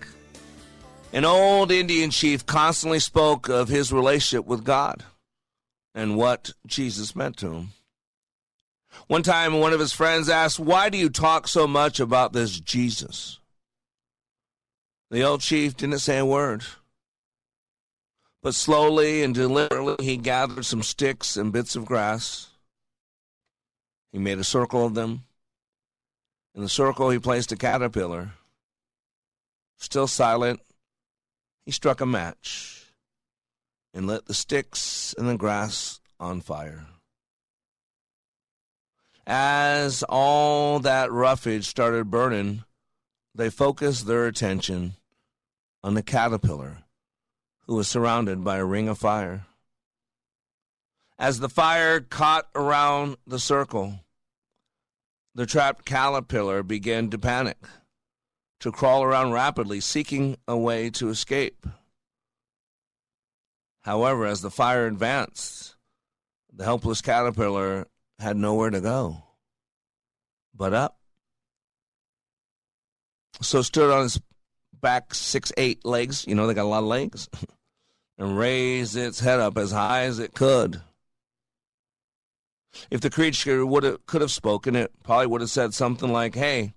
An 1.14 1.24
old 1.24 1.70
Indian 1.70 2.10
chief 2.10 2.44
constantly 2.44 2.98
spoke 2.98 3.48
of 3.48 3.68
his 3.68 3.92
relationship 3.92 4.46
with 4.46 4.64
God 4.64 5.04
and 5.94 6.16
what 6.16 6.50
Jesus 6.66 7.14
meant 7.14 7.36
to 7.36 7.52
him. 7.52 7.68
One 9.06 9.22
time, 9.22 9.60
one 9.60 9.72
of 9.72 9.78
his 9.78 9.92
friends 9.92 10.28
asked, 10.28 10.58
Why 10.58 10.88
do 10.88 10.98
you 10.98 11.08
talk 11.08 11.46
so 11.46 11.68
much 11.68 12.00
about 12.00 12.32
this 12.32 12.58
Jesus? 12.58 13.38
The 15.12 15.22
old 15.22 15.40
chief 15.40 15.76
didn't 15.76 16.00
say 16.00 16.18
a 16.18 16.26
word. 16.26 16.64
But 18.42 18.56
slowly 18.56 19.22
and 19.22 19.32
deliberately, 19.32 20.04
he 20.04 20.16
gathered 20.16 20.64
some 20.64 20.82
sticks 20.82 21.36
and 21.36 21.52
bits 21.52 21.76
of 21.76 21.84
grass. 21.84 22.48
He 24.10 24.18
made 24.18 24.38
a 24.40 24.44
circle 24.44 24.84
of 24.84 24.94
them. 24.94 25.22
In 26.56 26.62
the 26.62 26.68
circle, 26.68 27.10
he 27.10 27.20
placed 27.20 27.52
a 27.52 27.56
caterpillar. 27.56 28.32
Still 29.78 30.08
silent, 30.08 30.60
he 31.64 31.72
struck 31.72 32.00
a 32.00 32.06
match 32.06 32.92
and 33.92 34.06
lit 34.06 34.26
the 34.26 34.34
sticks 34.34 35.14
and 35.16 35.28
the 35.28 35.36
grass 35.36 36.00
on 36.20 36.40
fire. 36.40 36.86
As 39.26 40.02
all 40.08 40.80
that 40.80 41.10
roughage 41.10 41.66
started 41.66 42.10
burning, 42.10 42.64
they 43.34 43.48
focused 43.48 44.06
their 44.06 44.26
attention 44.26 44.94
on 45.82 45.94
the 45.94 46.02
caterpillar 46.02 46.78
who 47.66 47.76
was 47.76 47.88
surrounded 47.88 48.44
by 48.44 48.58
a 48.58 48.64
ring 48.64 48.88
of 48.88 48.98
fire. 48.98 49.46
As 51.18 51.40
the 51.40 51.48
fire 51.48 52.00
caught 52.00 52.48
around 52.54 53.16
the 53.26 53.38
circle, 53.38 54.00
the 55.34 55.46
trapped 55.46 55.84
caterpillar 55.84 56.62
began 56.62 57.08
to 57.10 57.18
panic, 57.18 57.58
to 58.64 58.72
crawl 58.72 59.02
around 59.02 59.30
rapidly, 59.32 59.78
seeking 59.78 60.38
a 60.48 60.56
way 60.56 60.88
to 60.88 61.10
escape. 61.10 61.66
However, 63.82 64.24
as 64.24 64.40
the 64.40 64.50
fire 64.50 64.86
advanced, 64.86 65.76
the 66.50 66.64
helpless 66.64 67.02
caterpillar 67.02 67.86
had 68.18 68.38
nowhere 68.38 68.70
to 68.70 68.80
go 68.80 69.22
but 70.54 70.72
up. 70.72 70.96
So 73.42 73.60
stood 73.60 73.92
on 73.92 74.06
its 74.06 74.18
back 74.72 75.12
six, 75.12 75.52
eight 75.58 75.84
legs, 75.84 76.24
you 76.26 76.34
know, 76.34 76.46
they 76.46 76.54
got 76.54 76.64
a 76.64 76.68
lot 76.68 76.78
of 76.78 76.84
legs, 76.84 77.28
and 78.18 78.38
raised 78.38 78.96
its 78.96 79.20
head 79.20 79.40
up 79.40 79.58
as 79.58 79.72
high 79.72 80.04
as 80.04 80.18
it 80.18 80.32
could. 80.32 80.80
If 82.90 83.02
the 83.02 83.10
creature 83.10 83.66
would 83.66 83.82
have, 83.82 84.06
could 84.06 84.22
have 84.22 84.30
spoken, 84.30 84.74
it 84.74 84.90
probably 85.02 85.26
would 85.26 85.42
have 85.42 85.50
said 85.50 85.74
something 85.74 86.10
like, 86.10 86.34
Hey, 86.34 86.72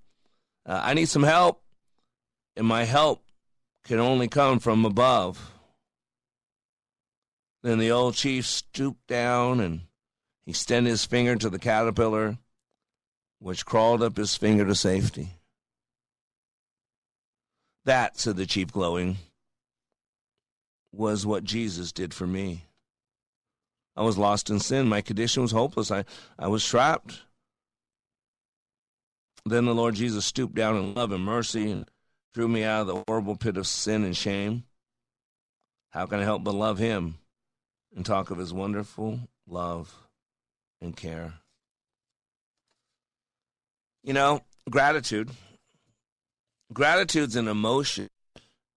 uh, 0.66 0.82
I 0.84 0.94
need 0.94 1.08
some 1.08 1.24
help, 1.24 1.62
and 2.58 2.68
my 2.68 2.84
help 2.84 3.24
can 3.84 4.00
only 4.00 4.28
come 4.28 4.60
from 4.60 4.84
above. 4.84 5.52
Then 7.64 7.80
the 7.80 7.92
old 7.92 8.16
chief 8.16 8.46
stooped 8.46 9.08
down 9.08 9.60
and 9.60 9.82
he 10.46 10.52
extended 10.52 10.90
his 10.90 11.06
finger 11.06 11.36
to 11.36 11.50
the 11.50 11.60
caterpillar, 11.60 12.38
which 13.40 13.66
crawled 13.66 14.02
up 14.02 14.18
his 14.18 14.36
finger 14.36 14.66
to 14.66 14.76
safety. 14.76 15.30
That, 17.86 18.20
said 18.20 18.36
the 18.36 18.46
chief, 18.46 18.72
glowing, 18.72 19.18
was 20.92 21.26
what 21.26 21.44
Jesus 21.44 21.92
did 21.92 22.14
for 22.14 22.28
me. 22.28 22.64
I 23.96 24.04
was 24.04 24.18
lost 24.18 24.50
in 24.50 24.60
sin. 24.60 24.88
My 24.88 25.02
condition 25.02 25.42
was 25.42 25.52
hopeless. 25.52 25.92
I, 25.92 26.06
I 26.38 26.48
was 26.48 26.66
trapped. 26.66 27.22
Then 29.46 29.66
the 29.66 29.76
Lord 29.76 29.96
Jesus 29.96 30.26
stooped 30.26 30.56
down 30.56 30.76
in 30.76 30.94
love 30.94 31.12
and 31.12 31.24
mercy 31.24 31.72
and 31.72 31.90
drew 32.38 32.48
me 32.48 32.64
out 32.64 32.82
of 32.82 32.88
the 32.88 33.04
horrible 33.08 33.36
pit 33.36 33.58
of 33.58 33.66
sin 33.66 34.04
and 34.04 34.16
shame. 34.16 34.64
How 35.90 36.06
can 36.06 36.20
I 36.20 36.24
help 36.24 36.44
but 36.44 36.54
love 36.54 36.78
him 36.78 37.18
and 37.96 38.06
talk 38.06 38.30
of 38.30 38.38
his 38.38 38.54
wonderful 38.54 39.22
love 39.48 39.92
and 40.80 40.96
care? 40.96 41.34
You 44.04 44.14
know, 44.14 44.44
gratitude. 44.70 45.32
Gratitude's 46.72 47.36
an 47.36 47.48
emotion 47.48 48.08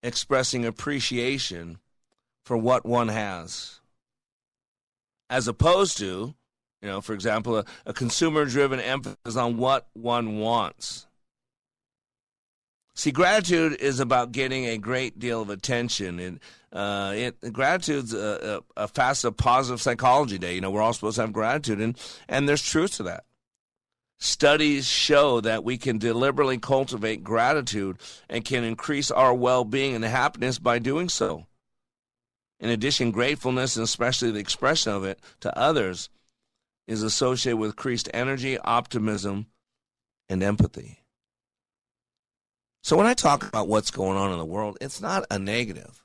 expressing 0.03 0.65
appreciation 0.65 1.81
for 2.47 2.57
what 2.57 2.87
one 2.87 3.09
has 3.09 3.81
as 5.29 5.49
opposed 5.49 5.99
to, 5.99 6.35
you 6.81 6.89
know, 6.89 7.03
for 7.03 7.13
example, 7.13 7.59
a, 7.59 7.67
a 7.85 7.93
consumer 7.93 8.47
driven 8.47 8.81
emphasis 8.81 9.37
on 9.37 9.59
what 9.59 9.87
one 9.93 10.39
wants. 10.39 11.09
See, 13.01 13.13
gratitude 13.13 13.81
is 13.81 13.99
about 13.99 14.31
getting 14.31 14.67
a 14.67 14.77
great 14.77 15.19
deal 15.19 15.41
of 15.41 15.49
attention. 15.49 16.21
And 16.21 16.39
uh, 16.71 17.15
it, 17.17 17.51
gratitude's 17.51 18.13
a, 18.13 18.63
a, 18.77 18.83
a 18.83 18.89
facet 18.89 19.29
of 19.29 19.39
positive 19.39 19.81
psychology 19.81 20.37
day. 20.37 20.55
You 20.55 20.61
know, 20.61 20.71
we're 20.71 20.83
all 20.83 20.93
supposed 20.93 21.15
to 21.15 21.23
have 21.23 21.33
gratitude, 21.33 21.81
and, 21.81 21.99
and 22.29 22.47
there's 22.47 22.61
truth 22.61 22.99
to 22.99 23.05
that. 23.05 23.25
Studies 24.19 24.87
show 24.87 25.41
that 25.41 25.65
we 25.65 25.79
can 25.79 25.97
deliberately 25.97 26.59
cultivate 26.59 27.25
gratitude 27.25 27.97
and 28.29 28.45
can 28.45 28.65
increase 28.65 29.11
our 29.11 29.33
well 29.33 29.65
being 29.65 29.95
and 29.95 30.05
happiness 30.05 30.59
by 30.59 30.79
doing 30.79 31.09
so. 31.09 31.47
In 32.59 32.69
addition, 32.69 33.13
gratefulness, 33.13 33.77
and 33.77 33.85
especially 33.85 34.31
the 34.31 34.41
expression 34.41 34.93
of 34.93 35.05
it 35.05 35.21
to 35.41 35.59
others, 35.59 36.11
is 36.87 37.03
associated 37.03 37.57
with 37.57 37.71
increased 37.71 38.11
energy, 38.13 38.59
optimism, 38.59 39.47
and 40.29 40.43
empathy. 40.43 41.00
So 42.83 42.97
when 42.97 43.07
I 43.07 43.15
talk 43.15 43.47
about 43.47 43.69
what's 43.69 43.91
going 43.91 44.17
on 44.17 44.33
in 44.33 44.39
the 44.39 44.45
world, 44.45 44.79
it's 44.81 45.01
not 45.01 45.25
a 45.31 45.39
negative. 45.39 46.03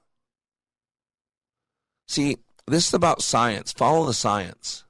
See, 2.07 2.38
this 2.67 2.88
is 2.88 2.93
about 2.93 3.21
science. 3.21 3.71
Follow 3.71 4.05
the 4.05 4.13
science. 4.13 4.84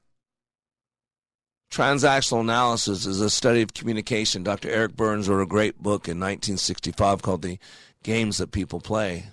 Transactional 1.71 2.41
analysis 2.41 3.05
is 3.05 3.21
a 3.21 3.29
study 3.29 3.61
of 3.61 3.73
communication. 3.73 4.43
Dr. 4.43 4.69
Eric 4.69 4.95
Burns 4.95 5.27
wrote 5.27 5.41
a 5.41 5.47
great 5.47 5.77
book 5.77 6.07
in 6.07 6.19
1965 6.19 7.21
called 7.21 7.41
The 7.41 7.59
Games 8.03 8.38
That 8.38 8.51
People 8.51 8.79
Play 8.79 9.25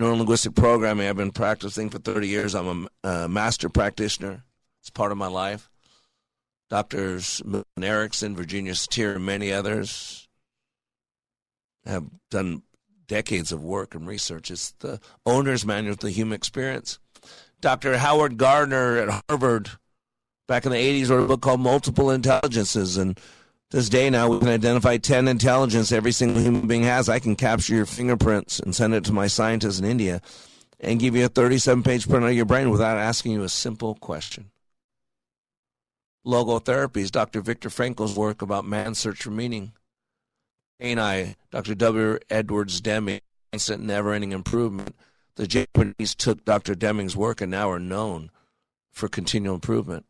neurolinguistic 0.00 0.54
programming 0.56 1.06
I've 1.06 1.16
been 1.16 1.30
practicing 1.30 1.90
for 1.90 1.98
30 1.98 2.26
years. 2.26 2.54
I'm 2.54 2.88
a 3.04 3.08
uh, 3.08 3.28
master 3.28 3.68
practitioner. 3.68 4.44
It's 4.80 4.90
part 4.90 5.12
of 5.12 5.18
my 5.18 5.26
life. 5.26 5.68
Doctors 6.70 7.42
Erickson, 7.80 8.34
Virginia 8.34 8.72
Satir, 8.72 9.16
and 9.16 9.26
many 9.26 9.52
others 9.52 10.19
have 11.86 12.04
done 12.30 12.62
decades 13.06 13.52
of 13.52 13.62
work 13.62 13.94
and 13.94 14.06
research. 14.06 14.50
It's 14.50 14.72
the 14.78 15.00
owner's 15.26 15.66
manual 15.66 15.94
of 15.94 16.00
the 16.00 16.10
human 16.10 16.34
experience. 16.34 16.98
Dr. 17.60 17.98
Howard 17.98 18.38
Gardner 18.38 18.96
at 18.96 19.22
Harvard 19.28 19.70
back 20.48 20.64
in 20.64 20.72
the 20.72 20.78
80s 20.78 21.10
wrote 21.10 21.24
a 21.24 21.28
book 21.28 21.42
called 21.42 21.60
Multiple 21.60 22.10
Intelligences 22.10 22.96
and 22.96 23.18
this 23.70 23.88
day 23.88 24.10
now, 24.10 24.28
we 24.28 24.40
can 24.40 24.48
identify 24.48 24.96
10 24.96 25.28
intelligence 25.28 25.92
every 25.92 26.10
single 26.10 26.42
human 26.42 26.66
being 26.66 26.82
has. 26.82 27.08
I 27.08 27.20
can 27.20 27.36
capture 27.36 27.72
your 27.72 27.86
fingerprints 27.86 28.58
and 28.58 28.74
send 28.74 28.94
it 28.94 29.04
to 29.04 29.12
my 29.12 29.28
scientists 29.28 29.78
in 29.78 29.84
India 29.84 30.20
and 30.80 30.98
give 30.98 31.14
you 31.14 31.24
a 31.24 31.28
37 31.28 31.84
page 31.84 32.08
print 32.08 32.24
of 32.24 32.32
your 32.32 32.46
brain 32.46 32.70
without 32.70 32.98
asking 32.98 33.30
you 33.32 33.44
a 33.44 33.48
simple 33.48 33.94
question. 33.94 34.50
Logotherapy 36.26 36.98
is 36.98 37.12
Dr. 37.12 37.40
Viktor 37.42 37.70
Frankl's 37.70 38.16
work 38.16 38.42
about 38.42 38.64
man's 38.64 38.98
search 38.98 39.22
for 39.22 39.30
meaning. 39.30 39.72
And 40.80 40.98
I, 40.98 41.36
Dr. 41.50 41.74
W. 41.74 42.18
Edwards 42.30 42.80
Deming, 42.80 43.20
constant 43.52 43.82
never 43.82 44.14
ending 44.14 44.32
improvement. 44.32 44.96
The 45.36 45.46
Japanese 45.46 46.14
took 46.14 46.44
Dr. 46.44 46.74
Deming's 46.74 47.14
work 47.14 47.40
and 47.40 47.50
now 47.50 47.70
are 47.70 47.78
known 47.78 48.30
for 48.90 49.08
continual 49.08 49.54
improvement. 49.56 50.06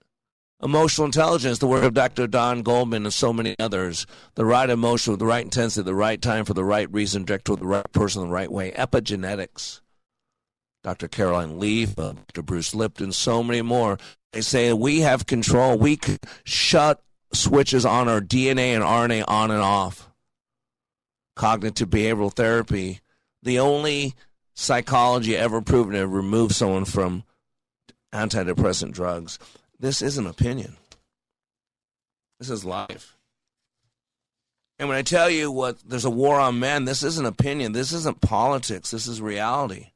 Emotional 0.62 1.06
intelligence, 1.06 1.58
the 1.58 1.66
work 1.66 1.82
of 1.82 1.94
Dr. 1.94 2.26
Don 2.26 2.62
Goldman 2.62 3.04
and 3.04 3.12
so 3.12 3.32
many 3.32 3.56
others. 3.58 4.06
The 4.34 4.44
right 4.44 4.68
emotion 4.68 5.12
with 5.12 5.20
the 5.20 5.26
right 5.26 5.44
intensity, 5.44 5.84
the 5.84 5.94
right 5.94 6.20
time 6.20 6.44
for 6.44 6.54
the 6.54 6.64
right 6.64 6.90
reason, 6.92 7.24
direct 7.24 7.46
to 7.46 7.56
the 7.56 7.66
right 7.66 7.90
person 7.92 8.22
the 8.22 8.28
right 8.28 8.50
way. 8.52 8.70
Epigenetics. 8.72 9.80
Dr. 10.82 11.08
Caroline 11.08 11.58
Leaf, 11.58 11.98
uh, 11.98 12.12
Dr. 12.12 12.42
Bruce 12.42 12.74
Lipton, 12.74 13.12
so 13.12 13.42
many 13.42 13.62
more. 13.62 13.98
They 14.32 14.40
say 14.40 14.72
we 14.72 15.00
have 15.00 15.26
control. 15.26 15.78
We 15.78 15.96
can 15.96 16.18
shut 16.44 17.02
switches 17.32 17.84
on 17.84 18.08
our 18.08 18.20
DNA 18.20 18.74
and 18.74 18.84
RNA 18.84 19.24
on 19.28 19.50
and 19.50 19.60
off. 19.60 20.09
Cognitive 21.40 21.88
behavioral 21.88 22.30
therapy, 22.30 23.00
the 23.42 23.60
only 23.60 24.14
psychology 24.52 25.34
ever 25.34 25.62
proven 25.62 25.94
to 25.94 26.06
remove 26.06 26.52
someone 26.54 26.84
from 26.84 27.24
antidepressant 28.12 28.92
drugs. 28.92 29.38
This 29.78 30.02
is 30.02 30.18
an 30.18 30.26
opinion. 30.26 30.76
This 32.38 32.50
is 32.50 32.62
life. 32.66 33.16
And 34.78 34.90
when 34.90 34.98
I 34.98 35.02
tell 35.02 35.30
you 35.30 35.50
what 35.50 35.78
there's 35.80 36.04
a 36.04 36.10
war 36.10 36.38
on 36.38 36.60
men, 36.60 36.84
this 36.84 37.02
isn't 37.02 37.24
opinion. 37.24 37.72
This 37.72 37.92
isn't 37.92 38.20
politics. 38.20 38.90
This 38.90 39.06
is 39.06 39.22
reality. 39.22 39.92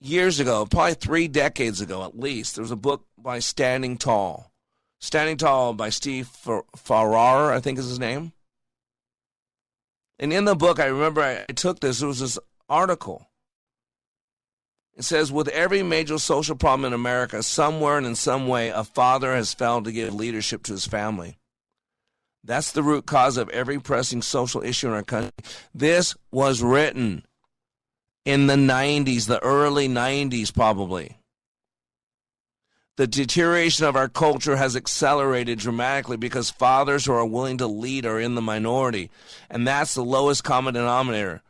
Years 0.00 0.40
ago, 0.40 0.66
probably 0.66 0.94
three 0.94 1.28
decades 1.28 1.80
ago 1.80 2.04
at 2.04 2.18
least, 2.18 2.56
there 2.56 2.62
was 2.64 2.72
a 2.72 2.76
book 2.76 3.06
by 3.16 3.38
Standing 3.38 3.98
Tall. 3.98 4.50
Standing 4.98 5.36
Tall 5.36 5.74
by 5.74 5.90
Steve 5.90 6.26
Farrar, 6.26 7.52
I 7.52 7.60
think 7.60 7.78
is 7.78 7.86
his 7.86 8.00
name. 8.00 8.32
And 10.18 10.32
in 10.32 10.44
the 10.44 10.56
book, 10.56 10.80
I 10.80 10.86
remember 10.86 11.22
I 11.22 11.52
took 11.52 11.80
this, 11.80 12.02
it 12.02 12.06
was 12.06 12.20
this 12.20 12.38
article 12.68 13.28
it 14.96 15.04
says, 15.04 15.30
with 15.30 15.48
every 15.48 15.82
major 15.82 16.18
social 16.18 16.56
problem 16.56 16.86
in 16.86 16.94
America, 16.94 17.42
somewhere 17.42 17.98
and 17.98 18.06
in 18.06 18.14
some 18.14 18.48
way, 18.48 18.70
a 18.70 18.82
father 18.82 19.34
has 19.34 19.52
failed 19.52 19.84
to 19.84 19.92
give 19.92 20.14
leadership 20.14 20.62
to 20.64 20.72
his 20.72 20.86
family. 20.86 21.36
That's 22.42 22.72
the 22.72 22.82
root 22.82 23.04
cause 23.04 23.36
of 23.36 23.50
every 23.50 23.78
pressing 23.78 24.22
social 24.22 24.62
issue 24.62 24.86
in 24.86 24.94
our 24.94 25.02
country. 25.02 25.32
This 25.74 26.14
was 26.30 26.62
written 26.62 27.24
in 28.24 28.46
the 28.46 28.54
90s, 28.54 29.26
the 29.26 29.42
early 29.42 29.86
90s, 29.86 30.54
probably. 30.54 31.18
The 32.96 33.06
deterioration 33.06 33.84
of 33.84 33.94
our 33.94 34.08
culture 34.08 34.56
has 34.56 34.74
accelerated 34.74 35.58
dramatically 35.58 36.16
because 36.16 36.50
fathers 36.50 37.04
who 37.04 37.12
are 37.12 37.26
willing 37.26 37.58
to 37.58 37.66
lead 37.66 38.06
are 38.06 38.18
in 38.18 38.34
the 38.34 38.40
minority. 38.40 39.10
And 39.50 39.66
that's 39.66 39.94
the 39.94 40.04
lowest 40.04 40.44
common 40.44 40.72
denominator. 40.72 41.42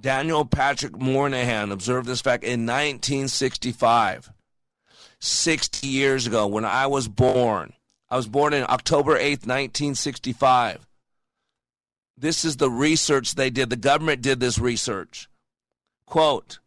Daniel 0.00 0.46
Patrick 0.46 0.96
Moynihan 0.98 1.70
observed 1.70 2.06
this 2.06 2.22
fact 2.22 2.44
in 2.44 2.66
1965, 2.66 4.30
60 5.20 5.86
years 5.86 6.26
ago 6.26 6.46
when 6.46 6.64
I 6.64 6.86
was 6.86 7.08
born. 7.08 7.74
I 8.08 8.16
was 8.16 8.26
born 8.26 8.54
in 8.54 8.64
October 8.64 9.18
8th, 9.18 9.46
1965. 9.46 10.86
This 12.16 12.44
is 12.44 12.56
the 12.56 12.70
research 12.70 13.34
they 13.34 13.50
did. 13.50 13.68
The 13.68 13.76
government 13.76 14.22
did 14.22 14.40
this 14.40 14.58
research. 14.58 15.28
Quote 16.06 16.58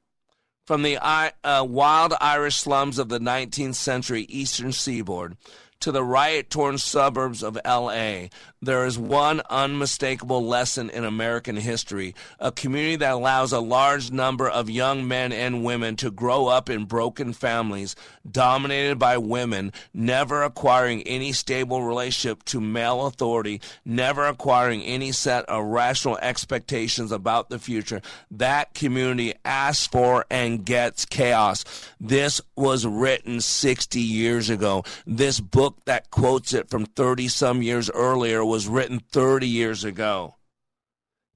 From 0.70 0.84
the 0.84 1.00
uh, 1.04 1.66
wild 1.68 2.14
Irish 2.22 2.58
slums 2.58 3.00
of 3.00 3.10
the 3.10 3.20
19th 3.20 3.74
century 3.74 4.28
eastern 4.30 4.72
seaboard 4.72 5.36
to 5.80 5.92
the 5.92 6.04
riot 6.04 6.52
torn 6.52 6.78
suburbs 6.78 7.42
of 7.42 7.58
LA, 7.66 8.28
there 8.62 8.86
is 8.86 8.98
one 8.98 9.42
unmistakable 9.50 10.46
lesson 10.46 10.90
in 10.90 11.06
American 11.06 11.56
history 11.56 12.14
a 12.40 12.52
community 12.52 12.98
that 12.98 13.14
allows 13.14 13.52
a 13.52 13.60
large 13.60 14.12
number 14.12 14.50
of 14.50 14.70
young 14.70 15.08
men 15.08 15.32
and 15.32 15.64
women 15.64 15.96
to 15.96 16.12
grow 16.12 16.48
up 16.48 16.70
in 16.70 16.86
broken 16.86 17.34
families 17.34 17.96
dominated 18.30 19.00
by 19.00 19.18
women, 19.18 19.72
never 19.94 20.44
acquiring 20.44 21.02
any 21.04 21.32
stable 21.32 21.84
relationship 21.84 22.44
to 22.44 22.60
male 22.60 23.06
authority, 23.06 23.62
never 23.86 24.26
acquiring 24.26 24.82
any 24.84 25.12
set 25.12 25.46
of 25.46 25.64
rational 25.66 26.18
expectations 26.18 27.12
about 27.12 27.50
the 27.50 27.60
future. 27.60 28.02
That 28.32 28.74
community 28.74 29.34
asks 29.46 29.88
for 29.88 30.26
and 30.30 30.66
gets 30.66 31.06
chaos. 31.06 31.64
This 32.00 32.42
was 32.56 32.86
written 32.86 33.42
60 33.42 34.00
years 34.00 34.50
ago. 34.50 34.84
This 35.06 35.40
book 35.40 35.78
that 35.86 36.12
quotes 36.12 36.54
it 36.54 36.70
from 36.70 36.86
30 36.86 37.28
some 37.30 37.62
years 37.62 37.90
earlier 37.90 38.44
was 38.50 38.68
written 38.68 39.00
30 39.00 39.48
years 39.48 39.84
ago. 39.84 40.36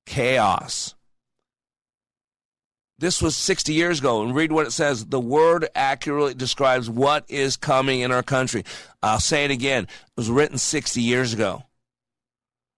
Chaos. 0.05 0.95
This 2.97 3.22
was 3.22 3.36
60 3.36 3.74
years 3.74 3.99
ago, 3.99 4.22
and 4.24 4.36
read 4.36 4.51
what 4.51 4.68
it 4.68 4.72
says. 4.72 5.05
The 5.05 5.20
word 5.20 5.68
accurately 5.76 6.34
describes 6.34 6.89
what 6.89 7.26
is 7.30 7.57
coming 7.57 8.01
in 8.01 8.11
our 8.11 8.24
country. 8.24 8.64
I'll 9.01 9.20
say 9.20 9.45
it 9.45 9.51
again. 9.51 9.84
It 9.84 9.89
was 10.18 10.30
written 10.30 10.57
60 10.57 11.01
years 11.01 11.34
ago. 11.34 11.64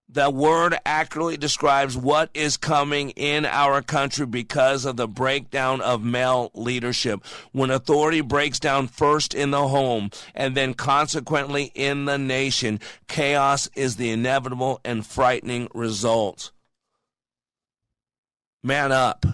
The 0.07 0.29
word 0.29 0.77
accurately 0.85 1.35
describes 1.35 1.97
what 1.97 2.29
is 2.33 2.57
coming 2.57 3.09
in 3.11 3.43
our 3.45 3.81
country 3.81 4.27
because 4.27 4.85
of 4.85 4.97
the 4.97 5.07
breakdown 5.07 5.81
of 5.81 6.03
male 6.03 6.51
leadership. 6.53 7.25
When 7.51 7.71
authority 7.71 8.21
breaks 8.21 8.59
down 8.59 8.87
first 8.87 9.33
in 9.33 9.49
the 9.49 9.67
home 9.67 10.11
and 10.35 10.55
then 10.55 10.75
consequently 10.75 11.71
in 11.73 12.05
the 12.05 12.19
nation, 12.19 12.79
chaos 13.07 13.67
is 13.75 13.95
the 13.95 14.11
inevitable 14.11 14.79
and 14.85 15.05
frightening 15.05 15.69
result. 15.73 16.51
Man 18.63 18.91
up. 18.91 19.25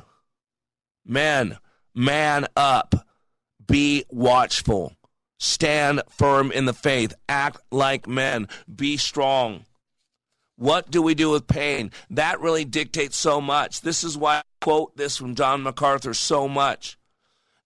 Men, 1.05 1.57
man 1.93 2.47
up. 2.55 3.07
Be 3.67 4.05
watchful. 4.09 4.95
Stand 5.37 6.01
firm 6.09 6.51
in 6.51 6.65
the 6.65 6.73
faith. 6.73 7.13
Act 7.27 7.59
like 7.71 8.07
men. 8.07 8.47
Be 8.73 8.95
strong. 8.95 9.65
What 10.61 10.91
do 10.91 11.01
we 11.01 11.15
do 11.15 11.31
with 11.31 11.47
pain? 11.47 11.89
That 12.11 12.39
really 12.39 12.65
dictates 12.65 13.17
so 13.17 13.41
much. 13.41 13.81
This 13.81 14.03
is 14.03 14.15
why 14.15 14.35
I 14.35 14.41
quote 14.61 14.95
this 14.95 15.17
from 15.17 15.33
John 15.33 15.63
MacArthur 15.63 16.13
so 16.13 16.47
much. 16.47 16.99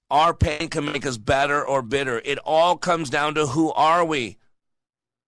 Our 0.09 0.33
pain 0.33 0.69
can 0.69 0.85
make 0.85 1.05
us 1.05 1.17
better 1.17 1.61
or 1.61 1.81
bitter. 1.81 2.21
It 2.23 2.39
all 2.45 2.77
comes 2.77 3.09
down 3.09 3.35
to 3.35 3.47
who 3.47 3.73
are 3.73 4.05
we? 4.05 4.37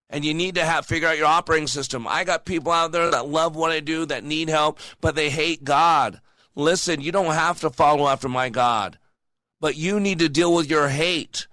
And 0.08 0.24
you 0.24 0.32
need 0.32 0.54
to 0.54 0.64
have 0.64 0.86
figure 0.86 1.08
out 1.08 1.18
your 1.18 1.26
operating 1.26 1.66
system. 1.66 2.06
I 2.08 2.24
got 2.24 2.46
people 2.46 2.72
out 2.72 2.92
there 2.92 3.10
that 3.10 3.28
love 3.28 3.54
what 3.54 3.70
I 3.70 3.80
do, 3.80 4.06
that 4.06 4.24
need 4.24 4.48
help, 4.48 4.78
but 5.02 5.14
they 5.14 5.28
hate 5.28 5.62
God. 5.62 6.22
Listen, 6.54 7.02
you 7.02 7.12
don't 7.12 7.34
have 7.34 7.60
to 7.60 7.68
follow 7.68 8.08
after 8.08 8.30
my 8.30 8.48
God, 8.48 8.98
but 9.60 9.76
you 9.76 10.00
need 10.00 10.20
to 10.20 10.30
deal 10.30 10.54
with 10.54 10.70
your 10.70 10.88
hate. 10.88 11.46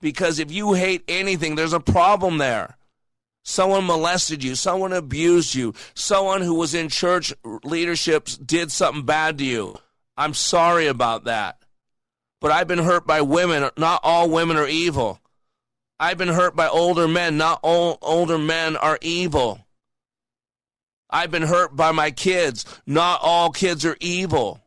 Because 0.00 0.38
if 0.38 0.50
you 0.50 0.72
hate 0.72 1.04
anything, 1.08 1.56
there's 1.56 1.74
a 1.74 1.78
problem 1.78 2.38
there 2.38 2.77
someone 3.42 3.86
molested 3.86 4.44
you, 4.44 4.54
someone 4.54 4.92
abused 4.92 5.54
you, 5.54 5.74
someone 5.94 6.42
who 6.42 6.54
was 6.54 6.74
in 6.74 6.88
church 6.88 7.32
leadership 7.64 8.28
did 8.44 8.70
something 8.70 9.04
bad 9.04 9.38
to 9.38 9.44
you. 9.44 9.76
I'm 10.16 10.34
sorry 10.34 10.86
about 10.86 11.24
that. 11.24 11.62
But 12.40 12.52
I've 12.52 12.68
been 12.68 12.78
hurt 12.78 13.06
by 13.06 13.20
women. 13.22 13.70
Not 13.76 14.00
all 14.02 14.30
women 14.30 14.56
are 14.56 14.68
evil. 14.68 15.20
I've 15.98 16.18
been 16.18 16.28
hurt 16.28 16.54
by 16.54 16.68
older 16.68 17.08
men. 17.08 17.36
Not 17.36 17.60
all 17.62 17.98
older 18.02 18.38
men 18.38 18.76
are 18.76 18.98
evil. 19.00 19.66
I've 21.10 21.30
been 21.30 21.42
hurt 21.42 21.74
by 21.74 21.92
my 21.92 22.10
kids. 22.10 22.64
Not 22.86 23.20
all 23.22 23.50
kids 23.50 23.84
are 23.84 23.96
evil. 24.00 24.62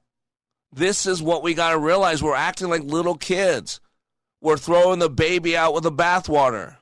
This 0.73 1.05
is 1.05 1.21
what 1.21 1.43
we 1.43 1.53
got 1.53 1.71
to 1.71 1.77
realize. 1.77 2.23
We're 2.23 2.35
acting 2.35 2.69
like 2.69 2.83
little 2.83 3.15
kids. 3.15 3.79
We're 4.41 4.57
throwing 4.57 4.99
the 4.99 5.09
baby 5.09 5.55
out 5.55 5.73
with 5.73 5.83
the 5.83 5.91
bathwater 5.91 6.77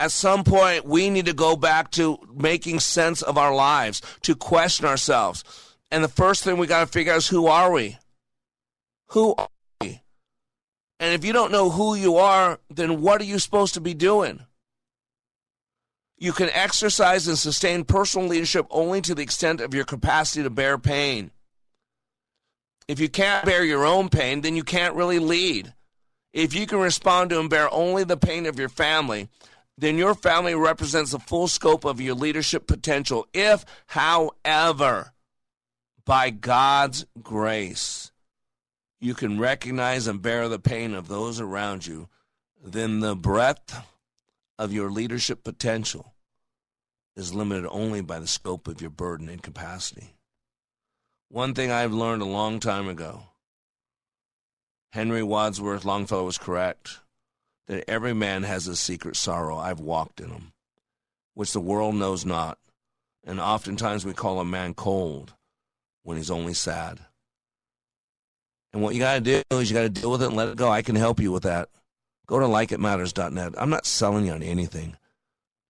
at 0.00 0.10
some 0.10 0.42
point 0.44 0.86
we 0.86 1.10
need 1.10 1.26
to 1.26 1.34
go 1.34 1.54
back 1.54 1.90
to 1.92 2.18
making 2.34 2.80
sense 2.80 3.20
of 3.20 3.36
our 3.36 3.54
lives, 3.54 4.00
to 4.22 4.34
question 4.34 4.86
ourselves. 4.86 5.44
And 5.90 6.02
the 6.02 6.08
first 6.08 6.42
thing 6.42 6.56
we 6.56 6.66
got 6.66 6.80
to 6.80 6.86
figure 6.86 7.12
out 7.12 7.18
is 7.18 7.28
who 7.28 7.46
are 7.46 7.70
we? 7.70 7.98
Who 9.10 9.34
are 9.36 9.48
we? 9.82 10.00
And 10.98 11.14
if 11.14 11.24
you 11.24 11.34
don't 11.34 11.52
know 11.52 11.68
who 11.68 11.94
you 11.94 12.16
are, 12.16 12.58
then 12.70 13.02
what 13.02 13.20
are 13.20 13.24
you 13.24 13.38
supposed 13.38 13.74
to 13.74 13.80
be 13.80 13.92
doing? 13.92 14.40
You 16.16 16.32
can 16.32 16.48
exercise 16.50 17.28
and 17.28 17.38
sustain 17.38 17.84
personal 17.84 18.26
leadership 18.26 18.66
only 18.70 19.02
to 19.02 19.14
the 19.14 19.22
extent 19.22 19.60
of 19.60 19.74
your 19.74 19.84
capacity 19.84 20.42
to 20.42 20.50
bear 20.50 20.78
pain. 20.78 21.30
If 22.88 23.00
you 23.00 23.08
can't 23.10 23.44
bear 23.44 23.64
your 23.64 23.84
own 23.84 24.08
pain, 24.08 24.40
then 24.40 24.56
you 24.56 24.64
can't 24.64 24.94
really 24.94 25.18
lead. 25.18 25.74
If 26.32 26.54
you 26.54 26.66
can 26.66 26.78
respond 26.78 27.30
to 27.30 27.40
and 27.40 27.50
bear 27.50 27.72
only 27.72 28.04
the 28.04 28.16
pain 28.16 28.46
of 28.46 28.58
your 28.58 28.68
family, 28.68 29.28
then 29.80 29.96
your 29.96 30.14
family 30.14 30.54
represents 30.54 31.12
the 31.12 31.18
full 31.18 31.48
scope 31.48 31.86
of 31.86 32.02
your 32.02 32.14
leadership 32.14 32.66
potential. 32.66 33.26
If, 33.32 33.64
however, 33.86 35.14
by 36.04 36.28
God's 36.28 37.06
grace, 37.22 38.12
you 39.00 39.14
can 39.14 39.40
recognize 39.40 40.06
and 40.06 40.20
bear 40.20 40.48
the 40.48 40.58
pain 40.58 40.92
of 40.92 41.08
those 41.08 41.40
around 41.40 41.86
you, 41.86 42.08
then 42.62 43.00
the 43.00 43.16
breadth 43.16 43.74
of 44.58 44.70
your 44.70 44.90
leadership 44.90 45.42
potential 45.42 46.12
is 47.16 47.32
limited 47.32 47.66
only 47.70 48.02
by 48.02 48.18
the 48.18 48.26
scope 48.26 48.68
of 48.68 48.82
your 48.82 48.90
burden 48.90 49.30
and 49.30 49.42
capacity. 49.42 50.14
One 51.30 51.54
thing 51.54 51.70
I've 51.70 51.94
learned 51.94 52.20
a 52.20 52.26
long 52.26 52.60
time 52.60 52.86
ago 52.86 53.22
Henry 54.92 55.22
Wadsworth 55.22 55.86
Longfellow 55.86 56.26
was 56.26 56.36
correct 56.36 56.98
that 57.70 57.88
every 57.88 58.12
man 58.12 58.42
has 58.42 58.66
a 58.66 58.74
secret 58.74 59.14
sorrow. 59.14 59.56
I've 59.56 59.78
walked 59.78 60.20
in 60.20 60.30
them, 60.30 60.52
which 61.34 61.52
the 61.52 61.60
world 61.60 61.94
knows 61.94 62.26
not. 62.26 62.58
And 63.24 63.38
oftentimes 63.38 64.04
we 64.04 64.12
call 64.12 64.40
a 64.40 64.44
man 64.44 64.74
cold 64.74 65.34
when 66.02 66.16
he's 66.16 66.32
only 66.32 66.52
sad. 66.52 66.98
And 68.72 68.82
what 68.82 68.94
you 68.94 69.00
got 69.00 69.14
to 69.14 69.20
do 69.20 69.42
is 69.56 69.70
you 69.70 69.76
got 69.76 69.82
to 69.82 69.88
deal 69.88 70.10
with 70.10 70.22
it 70.22 70.26
and 70.26 70.36
let 70.36 70.48
it 70.48 70.56
go. 70.56 70.68
I 70.68 70.82
can 70.82 70.96
help 70.96 71.20
you 71.20 71.30
with 71.30 71.44
that. 71.44 71.68
Go 72.26 72.40
to 72.40 72.46
likeitmatters.net. 72.46 73.54
I'm 73.56 73.70
not 73.70 73.86
selling 73.86 74.26
you 74.26 74.32
on 74.32 74.42
anything. 74.42 74.96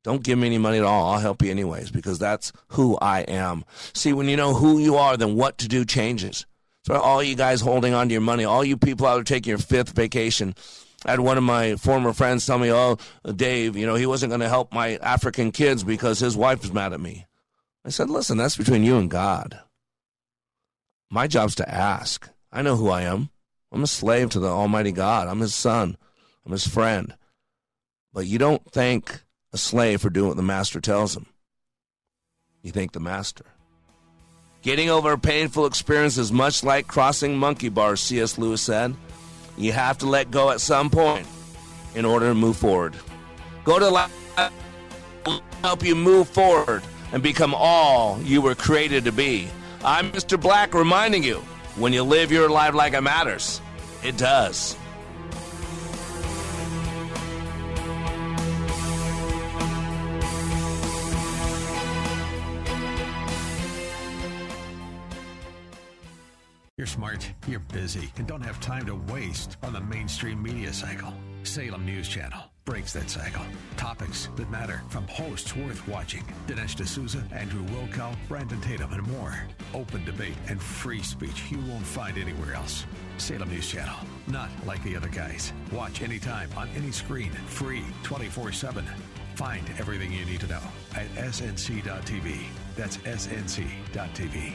Don't 0.02 0.22
give 0.22 0.38
me 0.38 0.46
any 0.46 0.58
money 0.58 0.78
at 0.78 0.84
all. 0.84 1.12
I'll 1.12 1.20
help 1.20 1.42
you 1.42 1.50
anyways 1.50 1.90
because 1.90 2.18
that's 2.18 2.50
who 2.68 2.96
I 2.96 3.20
am. 3.22 3.64
See, 3.92 4.14
when 4.14 4.28
you 4.28 4.38
know 4.38 4.54
who 4.54 4.78
you 4.78 4.96
are, 4.96 5.18
then 5.18 5.36
what 5.36 5.58
to 5.58 5.68
do 5.68 5.84
changes. 5.84 6.46
So 6.86 6.94
all 6.94 7.22
you 7.22 7.36
guys 7.36 7.60
holding 7.60 7.92
on 7.92 8.08
to 8.08 8.12
your 8.12 8.22
money, 8.22 8.44
all 8.44 8.64
you 8.64 8.78
people 8.78 9.06
out 9.06 9.16
there 9.16 9.24
taking 9.24 9.50
your 9.50 9.58
fifth 9.58 9.90
vacation, 9.90 10.54
I 11.04 11.12
had 11.12 11.20
one 11.20 11.38
of 11.38 11.44
my 11.44 11.76
former 11.76 12.12
friends 12.12 12.44
tell 12.44 12.58
me, 12.58 12.70
"Oh, 12.70 12.98
Dave, 13.24 13.76
you 13.76 13.86
know, 13.86 13.94
he 13.94 14.06
wasn't 14.06 14.30
going 14.30 14.40
to 14.40 14.48
help 14.48 14.72
my 14.72 14.96
African 14.96 15.50
kids 15.50 15.82
because 15.82 16.18
his 16.18 16.36
wife 16.36 16.60
was 16.60 16.72
mad 16.72 16.92
at 16.92 17.00
me." 17.00 17.26
I 17.84 17.88
said, 17.88 18.10
"Listen, 18.10 18.36
that's 18.36 18.56
between 18.56 18.84
you 18.84 18.98
and 18.98 19.10
God. 19.10 19.60
My 21.10 21.26
job's 21.26 21.54
to 21.56 21.68
ask. 21.68 22.28
I 22.52 22.62
know 22.62 22.76
who 22.76 22.88
I 22.88 23.02
am. 23.02 23.30
I'm 23.72 23.82
a 23.82 23.86
slave 23.86 24.30
to 24.30 24.40
the 24.40 24.48
Almighty 24.48 24.92
God. 24.92 25.28
I'm 25.28 25.40
His 25.40 25.54
son. 25.54 25.96
I'm 26.44 26.52
His 26.52 26.66
friend. 26.66 27.14
But 28.12 28.26
you 28.26 28.38
don't 28.38 28.70
thank 28.70 29.22
a 29.52 29.58
slave 29.58 30.00
for 30.02 30.10
doing 30.10 30.28
what 30.28 30.36
the 30.36 30.42
master 30.42 30.80
tells 30.80 31.16
him. 31.16 31.26
You 32.62 32.72
thank 32.72 32.92
the 32.92 33.00
master." 33.00 33.46
Getting 34.62 34.90
over 34.90 35.12
a 35.12 35.18
painful 35.18 35.64
experience 35.64 36.18
is 36.18 36.30
much 36.30 36.62
like 36.62 36.86
crossing 36.86 37.38
monkey 37.38 37.70
bars, 37.70 38.02
C.S. 38.02 38.36
Lewis 38.36 38.60
said. 38.60 38.94
You 39.60 39.72
have 39.72 39.98
to 39.98 40.06
let 40.06 40.30
go 40.30 40.50
at 40.50 40.60
some 40.60 40.88
point 40.88 41.26
in 41.94 42.06
order 42.06 42.28
to 42.28 42.34
move 42.34 42.56
forward. 42.56 42.94
Go 43.64 43.78
to 43.78 43.88
life 43.88 44.10
help 45.62 45.84
you 45.84 45.94
move 45.94 46.26
forward 46.26 46.82
and 47.12 47.22
become 47.22 47.54
all 47.54 48.18
you 48.22 48.40
were 48.40 48.54
created 48.54 49.04
to 49.04 49.12
be. 49.12 49.48
I'm 49.84 50.10
Mr. 50.12 50.40
Black 50.40 50.72
reminding 50.72 51.22
you 51.22 51.36
when 51.76 51.92
you 51.92 52.02
live 52.02 52.32
your 52.32 52.48
life 52.48 52.72
like 52.72 52.94
it 52.94 53.02
matters, 53.02 53.60
it 54.02 54.16
does. 54.16 54.76
You're 66.80 66.86
smart, 66.86 67.30
you're 67.46 67.60
busy, 67.60 68.10
and 68.16 68.26
don't 68.26 68.40
have 68.40 68.58
time 68.58 68.86
to 68.86 68.94
waste 69.12 69.58
on 69.62 69.74
the 69.74 69.82
mainstream 69.82 70.42
media 70.42 70.72
cycle. 70.72 71.12
Salem 71.42 71.84
News 71.84 72.08
Channel 72.08 72.40
breaks 72.64 72.94
that 72.94 73.10
cycle. 73.10 73.42
Topics 73.76 74.30
that 74.36 74.50
matter 74.50 74.80
from 74.88 75.06
hosts 75.08 75.54
worth 75.54 75.86
watching 75.86 76.24
Dinesh 76.46 76.82
D'Souza, 76.82 77.22
Andrew 77.32 77.62
Wilkow, 77.66 78.16
Brandon 78.28 78.58
Tatum, 78.62 78.94
and 78.94 79.06
more. 79.08 79.44
Open 79.74 80.02
debate 80.06 80.32
and 80.48 80.58
free 80.58 81.02
speech 81.02 81.50
you 81.50 81.58
won't 81.68 81.84
find 81.84 82.16
anywhere 82.16 82.54
else. 82.54 82.86
Salem 83.18 83.50
News 83.50 83.68
Channel. 83.68 83.96
Not 84.28 84.48
like 84.64 84.82
the 84.82 84.96
other 84.96 85.08
guys. 85.08 85.52
Watch 85.72 86.00
anytime 86.00 86.48
on 86.56 86.70
any 86.74 86.92
screen. 86.92 87.30
Free 87.30 87.84
24 88.04 88.52
7. 88.52 88.86
Find 89.34 89.68
everything 89.78 90.12
you 90.12 90.24
need 90.24 90.40
to 90.40 90.46
know 90.46 90.62
at 90.94 91.08
snc.tv. 91.10 92.40
That's 92.74 92.96
snc.tv. 92.96 94.54